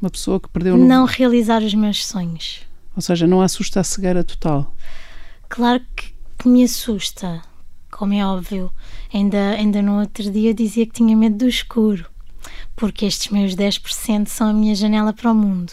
Uma 0.00 0.10
pessoa 0.10 0.40
que 0.40 0.48
perdeu... 0.48 0.76
Não 0.76 1.02
no... 1.02 1.06
realizar 1.06 1.62
os 1.62 1.74
meus 1.74 2.06
sonhos. 2.06 2.62
Ou 2.96 3.02
seja, 3.02 3.26
não 3.26 3.40
assusta 3.40 3.80
a 3.80 3.84
cegueira 3.84 4.24
total? 4.24 4.74
Claro 5.48 5.82
que, 5.94 6.12
que 6.38 6.48
me 6.48 6.64
assusta, 6.64 7.42
como 7.90 8.14
é 8.14 8.24
óbvio. 8.24 8.70
Ainda, 9.12 9.50
ainda 9.50 9.82
no 9.82 10.00
outro 10.00 10.30
dia 10.30 10.52
dizia 10.54 10.86
que 10.86 10.92
tinha 10.92 11.16
medo 11.16 11.36
do 11.36 11.48
escuro, 11.48 12.06
porque 12.74 13.06
estes 13.06 13.30
meus 13.30 13.54
10% 13.54 14.26
são 14.26 14.48
a 14.48 14.52
minha 14.52 14.74
janela 14.74 15.12
para 15.12 15.30
o 15.30 15.34
mundo. 15.34 15.72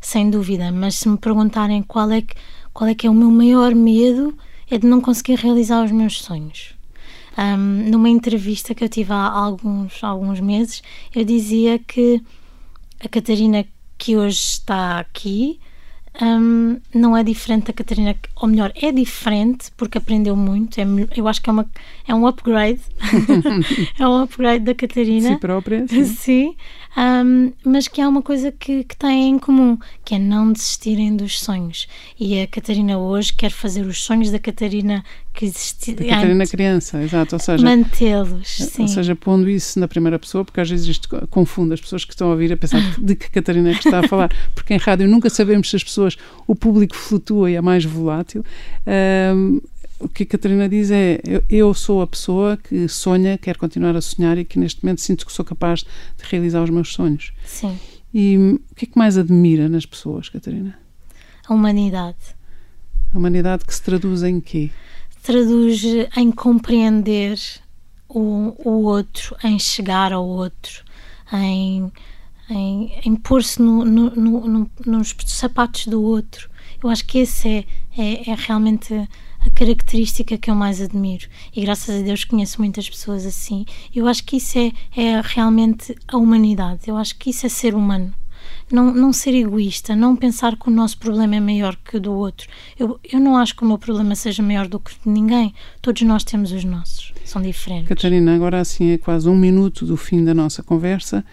Sem 0.00 0.30
dúvida, 0.30 0.72
mas 0.72 0.96
se 0.96 1.08
me 1.08 1.18
perguntarem 1.18 1.82
qual 1.82 2.10
é 2.10 2.22
que, 2.22 2.34
qual 2.72 2.88
é, 2.88 2.94
que 2.94 3.06
é 3.06 3.10
o 3.10 3.14
meu 3.14 3.30
maior 3.30 3.74
medo, 3.74 4.36
é 4.70 4.78
de 4.78 4.86
não 4.86 5.00
conseguir 5.00 5.34
realizar 5.34 5.84
os 5.84 5.90
meus 5.90 6.22
sonhos. 6.22 6.74
Um, 7.36 7.90
numa 7.90 8.08
entrevista 8.08 8.74
que 8.74 8.82
eu 8.82 8.88
tive 8.88 9.12
há 9.12 9.28
alguns, 9.28 10.02
alguns 10.02 10.40
meses, 10.40 10.82
eu 11.14 11.24
dizia 11.24 11.78
que 11.78 12.22
a 13.02 13.08
Catarina 13.08 13.64
que 13.96 14.16
hoje 14.16 14.38
está 14.38 14.98
aqui 14.98 15.60
um, 16.20 16.80
não 16.94 17.16
é 17.16 17.22
diferente 17.22 17.66
da 17.66 17.72
Catarina, 17.72 18.16
ou 18.36 18.48
melhor, 18.48 18.72
é 18.74 18.90
diferente 18.90 19.70
porque 19.76 19.96
aprendeu 19.96 20.34
muito. 20.34 20.78
É, 20.78 20.84
eu 21.16 21.28
acho 21.28 21.40
que 21.40 21.48
é, 21.48 21.52
uma, 21.52 21.66
é 22.06 22.14
um 22.14 22.26
upgrade, 22.26 22.80
é 23.98 24.06
um 24.06 24.22
upgrade 24.22 24.64
da 24.64 24.74
Catarina. 24.74 25.34
Si 25.34 25.36
própria. 25.38 25.86
Sim. 25.86 26.04
sim 26.04 26.56
um, 26.96 27.52
mas 27.64 27.86
que 27.86 28.00
há 28.00 28.08
uma 28.08 28.22
coisa 28.22 28.50
que, 28.50 28.82
que 28.84 28.96
têm 28.96 29.30
em 29.30 29.38
comum, 29.38 29.78
que 30.04 30.14
é 30.14 30.18
não 30.18 30.52
desistirem 30.52 31.16
dos 31.16 31.38
sonhos. 31.38 31.86
E 32.18 32.40
a 32.40 32.46
Catarina 32.46 32.98
hoje 32.98 33.32
quer 33.32 33.50
fazer 33.50 33.86
os 33.86 34.02
sonhos 34.02 34.30
da 34.30 34.38
Catarina 34.38 35.04
que 35.32 35.44
existia. 35.44 35.94
Da 35.94 36.04
Catarina 36.04 36.46
criança, 36.46 37.02
exato. 37.02 37.36
Ou 37.36 37.38
seja, 37.38 37.64
mantê-los. 37.64 38.78
Ou 38.78 38.88
seja, 38.88 39.14
pondo 39.14 39.48
isso 39.48 39.78
na 39.78 39.86
primeira 39.86 40.18
pessoa, 40.18 40.44
porque 40.44 40.60
às 40.60 40.68
vezes 40.68 40.86
isto 40.86 41.08
confunde 41.28 41.74
as 41.74 41.80
pessoas 41.80 42.04
que 42.04 42.12
estão 42.12 42.28
a 42.28 42.30
ouvir 42.32 42.52
a 42.52 42.56
pensar 42.56 42.80
de 42.98 43.14
que 43.14 43.30
Catarina 43.30 43.70
é 43.70 43.74
que 43.74 43.86
está 43.86 44.00
a 44.00 44.06
falar, 44.08 44.34
porque 44.54 44.74
em 44.74 44.78
rádio 44.78 45.06
nunca 45.06 45.30
sabemos 45.30 45.70
se 45.70 45.76
as 45.76 45.84
pessoas, 45.84 46.16
o 46.46 46.56
público 46.56 46.96
flutua 46.96 47.50
e 47.50 47.54
é 47.54 47.60
mais 47.60 47.84
volátil. 47.84 48.44
Um, 48.86 49.60
o 50.00 50.08
que 50.08 50.22
a 50.22 50.26
Catarina 50.26 50.68
diz 50.68 50.90
é: 50.90 51.20
eu, 51.24 51.44
eu, 51.48 51.74
sou 51.74 52.00
a 52.00 52.06
pessoa 52.06 52.56
que 52.56 52.88
sonha, 52.88 53.38
quer 53.38 53.56
continuar 53.56 53.94
a 53.94 54.00
sonhar 54.00 54.38
e 54.38 54.44
que 54.44 54.58
neste 54.58 54.82
momento 54.82 55.00
sinto 55.00 55.26
que 55.26 55.32
sou 55.32 55.44
capaz 55.44 55.80
de 55.80 56.24
realizar 56.24 56.62
os 56.62 56.70
meus 56.70 56.92
sonhos. 56.92 57.32
Sim. 57.44 57.78
E 58.12 58.36
o 58.70 58.74
que 58.74 58.86
é 58.86 58.88
que 58.88 58.98
mais 58.98 59.16
admira 59.16 59.68
nas 59.68 59.86
pessoas, 59.86 60.28
Catarina? 60.28 60.76
A 61.46 61.54
humanidade. 61.54 62.16
A 63.14 63.18
humanidade 63.18 63.64
que 63.64 63.74
se 63.74 63.82
traduz 63.82 64.22
em 64.22 64.40
quê? 64.40 64.70
Traduz 65.22 65.82
em 66.16 66.32
compreender 66.32 67.38
o, 68.08 68.54
o 68.64 68.84
outro, 68.84 69.36
em 69.44 69.58
chegar 69.58 70.12
ao 70.12 70.26
outro, 70.26 70.82
em, 71.32 71.92
em, 72.48 72.92
em 73.04 73.14
pôr-se 73.16 73.60
no, 73.60 73.84
no, 73.84 74.10
no, 74.10 74.70
nos 74.84 75.14
sapatos 75.26 75.86
do 75.86 76.02
outro. 76.02 76.50
Eu 76.82 76.88
acho 76.88 77.04
que 77.04 77.18
esse 77.18 77.48
é, 77.48 77.64
é, 77.96 78.30
é 78.30 78.34
realmente 78.34 79.08
a 79.40 79.50
característica 79.50 80.36
que 80.36 80.50
eu 80.50 80.54
mais 80.54 80.80
admiro. 80.80 81.26
E 81.54 81.62
graças 81.62 82.00
a 82.00 82.04
Deus 82.04 82.24
conheço 82.24 82.60
muitas 82.60 82.88
pessoas 82.88 83.24
assim. 83.24 83.64
Eu 83.94 84.06
acho 84.06 84.24
que 84.24 84.36
isso 84.36 84.58
é, 84.58 84.72
é 84.96 85.20
realmente 85.22 85.94
a 86.06 86.16
humanidade. 86.16 86.82
Eu 86.86 86.96
acho 86.96 87.16
que 87.16 87.30
isso 87.30 87.46
é 87.46 87.48
ser 87.48 87.74
humano. 87.74 88.12
Não, 88.70 88.94
não 88.94 89.12
ser 89.12 89.34
egoísta, 89.34 89.96
não 89.96 90.14
pensar 90.14 90.56
que 90.56 90.68
o 90.68 90.72
nosso 90.72 90.96
problema 90.96 91.36
é 91.36 91.40
maior 91.40 91.76
que 91.76 91.96
o 91.96 92.00
do 92.00 92.12
outro. 92.12 92.48
Eu, 92.78 93.00
eu 93.12 93.18
não 93.18 93.36
acho 93.36 93.54
que 93.56 93.64
o 93.64 93.66
meu 93.66 93.78
problema 93.78 94.14
seja 94.14 94.42
maior 94.42 94.68
do 94.68 94.78
que 94.78 94.92
de 94.92 95.10
ninguém. 95.10 95.52
Todos 95.82 96.02
nós 96.02 96.22
temos 96.22 96.52
os 96.52 96.64
nossos, 96.64 97.12
são 97.24 97.42
diferentes. 97.42 97.88
Catarina, 97.88 98.34
agora 98.34 98.60
assim 98.60 98.92
é 98.92 98.98
quase 98.98 99.28
um 99.28 99.36
minuto 99.36 99.84
do 99.84 99.96
fim 99.96 100.24
da 100.24 100.32
nossa 100.32 100.62
conversa. 100.62 101.24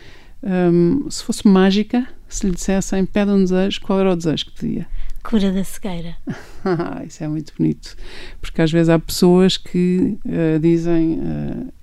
Um, 0.44 1.10
se 1.10 1.24
fosse 1.24 1.48
mágica, 1.48 2.08
se 2.28 2.48
lhe 2.48 2.54
dissessem 2.54 3.06
pede 3.06 3.32
um 3.32 3.44
desejo, 3.44 3.82
qual 3.82 4.00
era 4.00 4.12
o 4.12 4.16
desejo 4.16 4.46
que 4.48 4.52
pedia? 4.60 4.88
Cura 5.28 5.52
da 5.52 5.62
cegueira. 5.62 6.16
Isso 7.06 7.22
é 7.22 7.28
muito 7.28 7.52
bonito, 7.58 7.98
porque 8.40 8.62
às 8.62 8.72
vezes 8.72 8.88
há 8.88 8.98
pessoas 8.98 9.58
que 9.58 10.18
uh, 10.26 10.58
dizem 10.58 11.20
uh, 11.20 11.74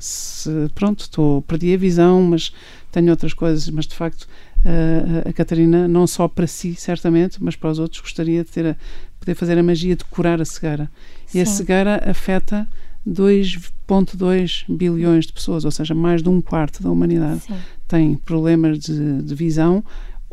se, 0.00 0.50
pronto, 0.74 1.02
estou 1.02 1.40
perdi 1.42 1.72
a 1.74 1.76
visão, 1.76 2.20
mas 2.22 2.52
tenho 2.90 3.10
outras 3.10 3.32
coisas, 3.32 3.70
mas 3.70 3.86
de 3.86 3.94
facto 3.94 4.22
uh, 4.24 5.28
a 5.28 5.32
Catarina, 5.32 5.86
não 5.86 6.08
só 6.08 6.26
para 6.26 6.48
si, 6.48 6.74
certamente, 6.74 7.40
mas 7.40 7.54
para 7.54 7.70
os 7.70 7.78
outros, 7.78 8.00
gostaria 8.00 8.42
de 8.42 8.50
ter 8.50 8.66
a, 8.66 8.76
poder 9.20 9.36
fazer 9.36 9.56
a 9.56 9.62
magia 9.62 9.94
de 9.94 10.04
curar 10.04 10.40
a 10.40 10.44
cegueira. 10.44 10.90
Sim. 11.26 11.38
E 11.38 11.40
a 11.40 11.46
cegueira 11.46 12.02
afeta 12.04 12.66
2,2 13.08 14.64
bilhões 14.68 15.24
de 15.24 15.32
pessoas, 15.32 15.64
ou 15.64 15.70
seja, 15.70 15.94
mais 15.94 16.20
de 16.20 16.28
um 16.28 16.40
quarto 16.40 16.82
da 16.82 16.90
humanidade 16.90 17.42
Sim. 17.42 17.54
tem 17.86 18.16
problemas 18.16 18.80
de, 18.80 19.22
de 19.22 19.34
visão 19.36 19.84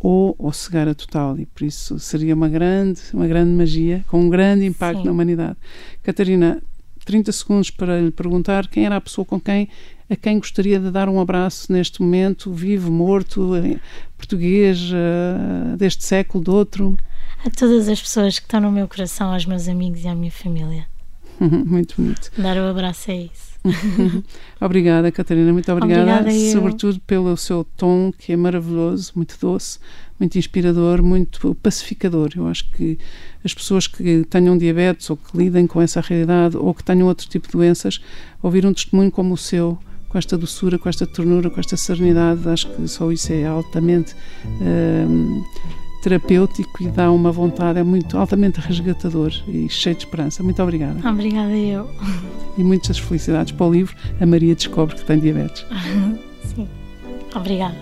ou, 0.05 0.35
ou 0.37 0.53
cegueira 0.53 0.93
total 0.93 1.35
e 1.39 1.47
por 1.47 1.63
isso 1.63 1.97
seria 1.97 2.35
uma 2.35 2.47
grande, 2.47 3.01
uma 3.11 3.25
grande 3.25 3.49
magia 3.49 4.05
com 4.07 4.21
um 4.21 4.29
grande 4.29 4.63
impacto 4.63 4.99
Sim. 4.99 5.05
na 5.05 5.11
humanidade. 5.11 5.57
Catarina, 6.03 6.61
30 7.03 7.31
segundos 7.31 7.71
para 7.71 7.99
lhe 7.99 8.11
perguntar 8.11 8.67
quem 8.67 8.85
era 8.85 8.97
a 8.97 9.01
pessoa 9.01 9.25
com 9.25 9.39
quem 9.39 9.67
a 10.07 10.15
quem 10.15 10.37
gostaria 10.37 10.79
de 10.79 10.91
dar 10.91 11.09
um 11.09 11.19
abraço 11.19 11.73
neste 11.73 12.03
momento, 12.03 12.53
vivo, 12.53 12.91
morto, 12.91 13.53
português, 14.15 14.79
uh, 14.91 15.75
deste 15.75 16.05
século, 16.05 16.43
do 16.43 16.53
outro? 16.53 16.95
A 17.43 17.49
todas 17.49 17.89
as 17.89 17.99
pessoas 17.99 18.37
que 18.37 18.45
estão 18.45 18.61
no 18.61 18.71
meu 18.71 18.87
coração, 18.87 19.33
aos 19.33 19.47
meus 19.47 19.67
amigos 19.67 20.03
e 20.03 20.07
à 20.07 20.13
minha 20.13 20.29
família. 20.29 20.85
muito 21.41 21.95
bonito. 21.99 22.31
Dar 22.37 22.55
o 22.57 22.59
um 22.59 22.69
abraço 22.69 23.09
é 23.09 23.21
isso. 23.21 23.54
obrigada, 24.61 25.11
Catarina, 25.11 25.51
muito 25.51 25.71
obrigada, 25.71 26.21
obrigada 26.21 26.51
sobretudo 26.51 26.99
pelo 27.01 27.35
seu 27.37 27.65
tom 27.75 28.11
que 28.17 28.33
é 28.33 28.35
maravilhoso, 28.35 29.11
muito 29.15 29.37
doce, 29.39 29.79
muito 30.19 30.37
inspirador, 30.37 31.01
muito 31.01 31.55
pacificador. 31.55 32.29
Eu 32.35 32.47
acho 32.47 32.69
que 32.71 32.97
as 33.43 33.53
pessoas 33.53 33.87
que 33.87 34.25
tenham 34.29 34.57
diabetes 34.57 35.09
ou 35.09 35.17
que 35.17 35.37
lidem 35.37 35.67
com 35.67 35.81
essa 35.81 36.01
realidade 36.01 36.57
ou 36.57 36.73
que 36.73 36.83
tenham 36.83 37.07
outro 37.07 37.27
tipo 37.27 37.47
de 37.47 37.53
doenças, 37.53 37.99
ouvir 38.41 38.65
um 38.65 38.73
testemunho 38.73 39.11
como 39.11 39.33
o 39.33 39.37
seu, 39.37 39.77
com 40.09 40.17
esta 40.17 40.37
doçura, 40.37 40.79
com 40.79 40.87
esta 40.87 41.05
ternura, 41.05 41.49
com 41.49 41.59
esta 41.59 41.75
serenidade, 41.75 42.47
acho 42.47 42.69
que 42.69 42.87
só 42.87 43.11
isso 43.11 43.33
é 43.33 43.45
altamente. 43.45 44.15
Uh, 44.45 45.43
terapêutico 46.05 46.83
e 46.83 46.87
dá 46.87 47.11
uma 47.11 47.31
vontade, 47.31 47.79
é 47.79 47.83
muito 47.83 48.15
altamente 48.15 48.59
resgatador 48.59 49.33
e 49.47 49.67
cheio 49.67 49.95
de 49.95 50.03
esperança. 50.03 50.43
Muito 50.43 50.61
obrigada. 50.61 51.09
Obrigada 51.09 51.51
eu. 51.51 51.89
E 52.55 52.63
muitas 52.63 52.99
felicidades 52.99 53.51
para 53.51 53.65
o 53.65 53.73
livro 53.73 53.95
A 54.21 54.25
Maria 54.25 54.53
Descobre 54.53 54.95
que 54.95 55.03
tem 55.03 55.17
diabetes. 55.17 55.65
Sim. 56.45 56.67
Obrigada. 57.35 57.75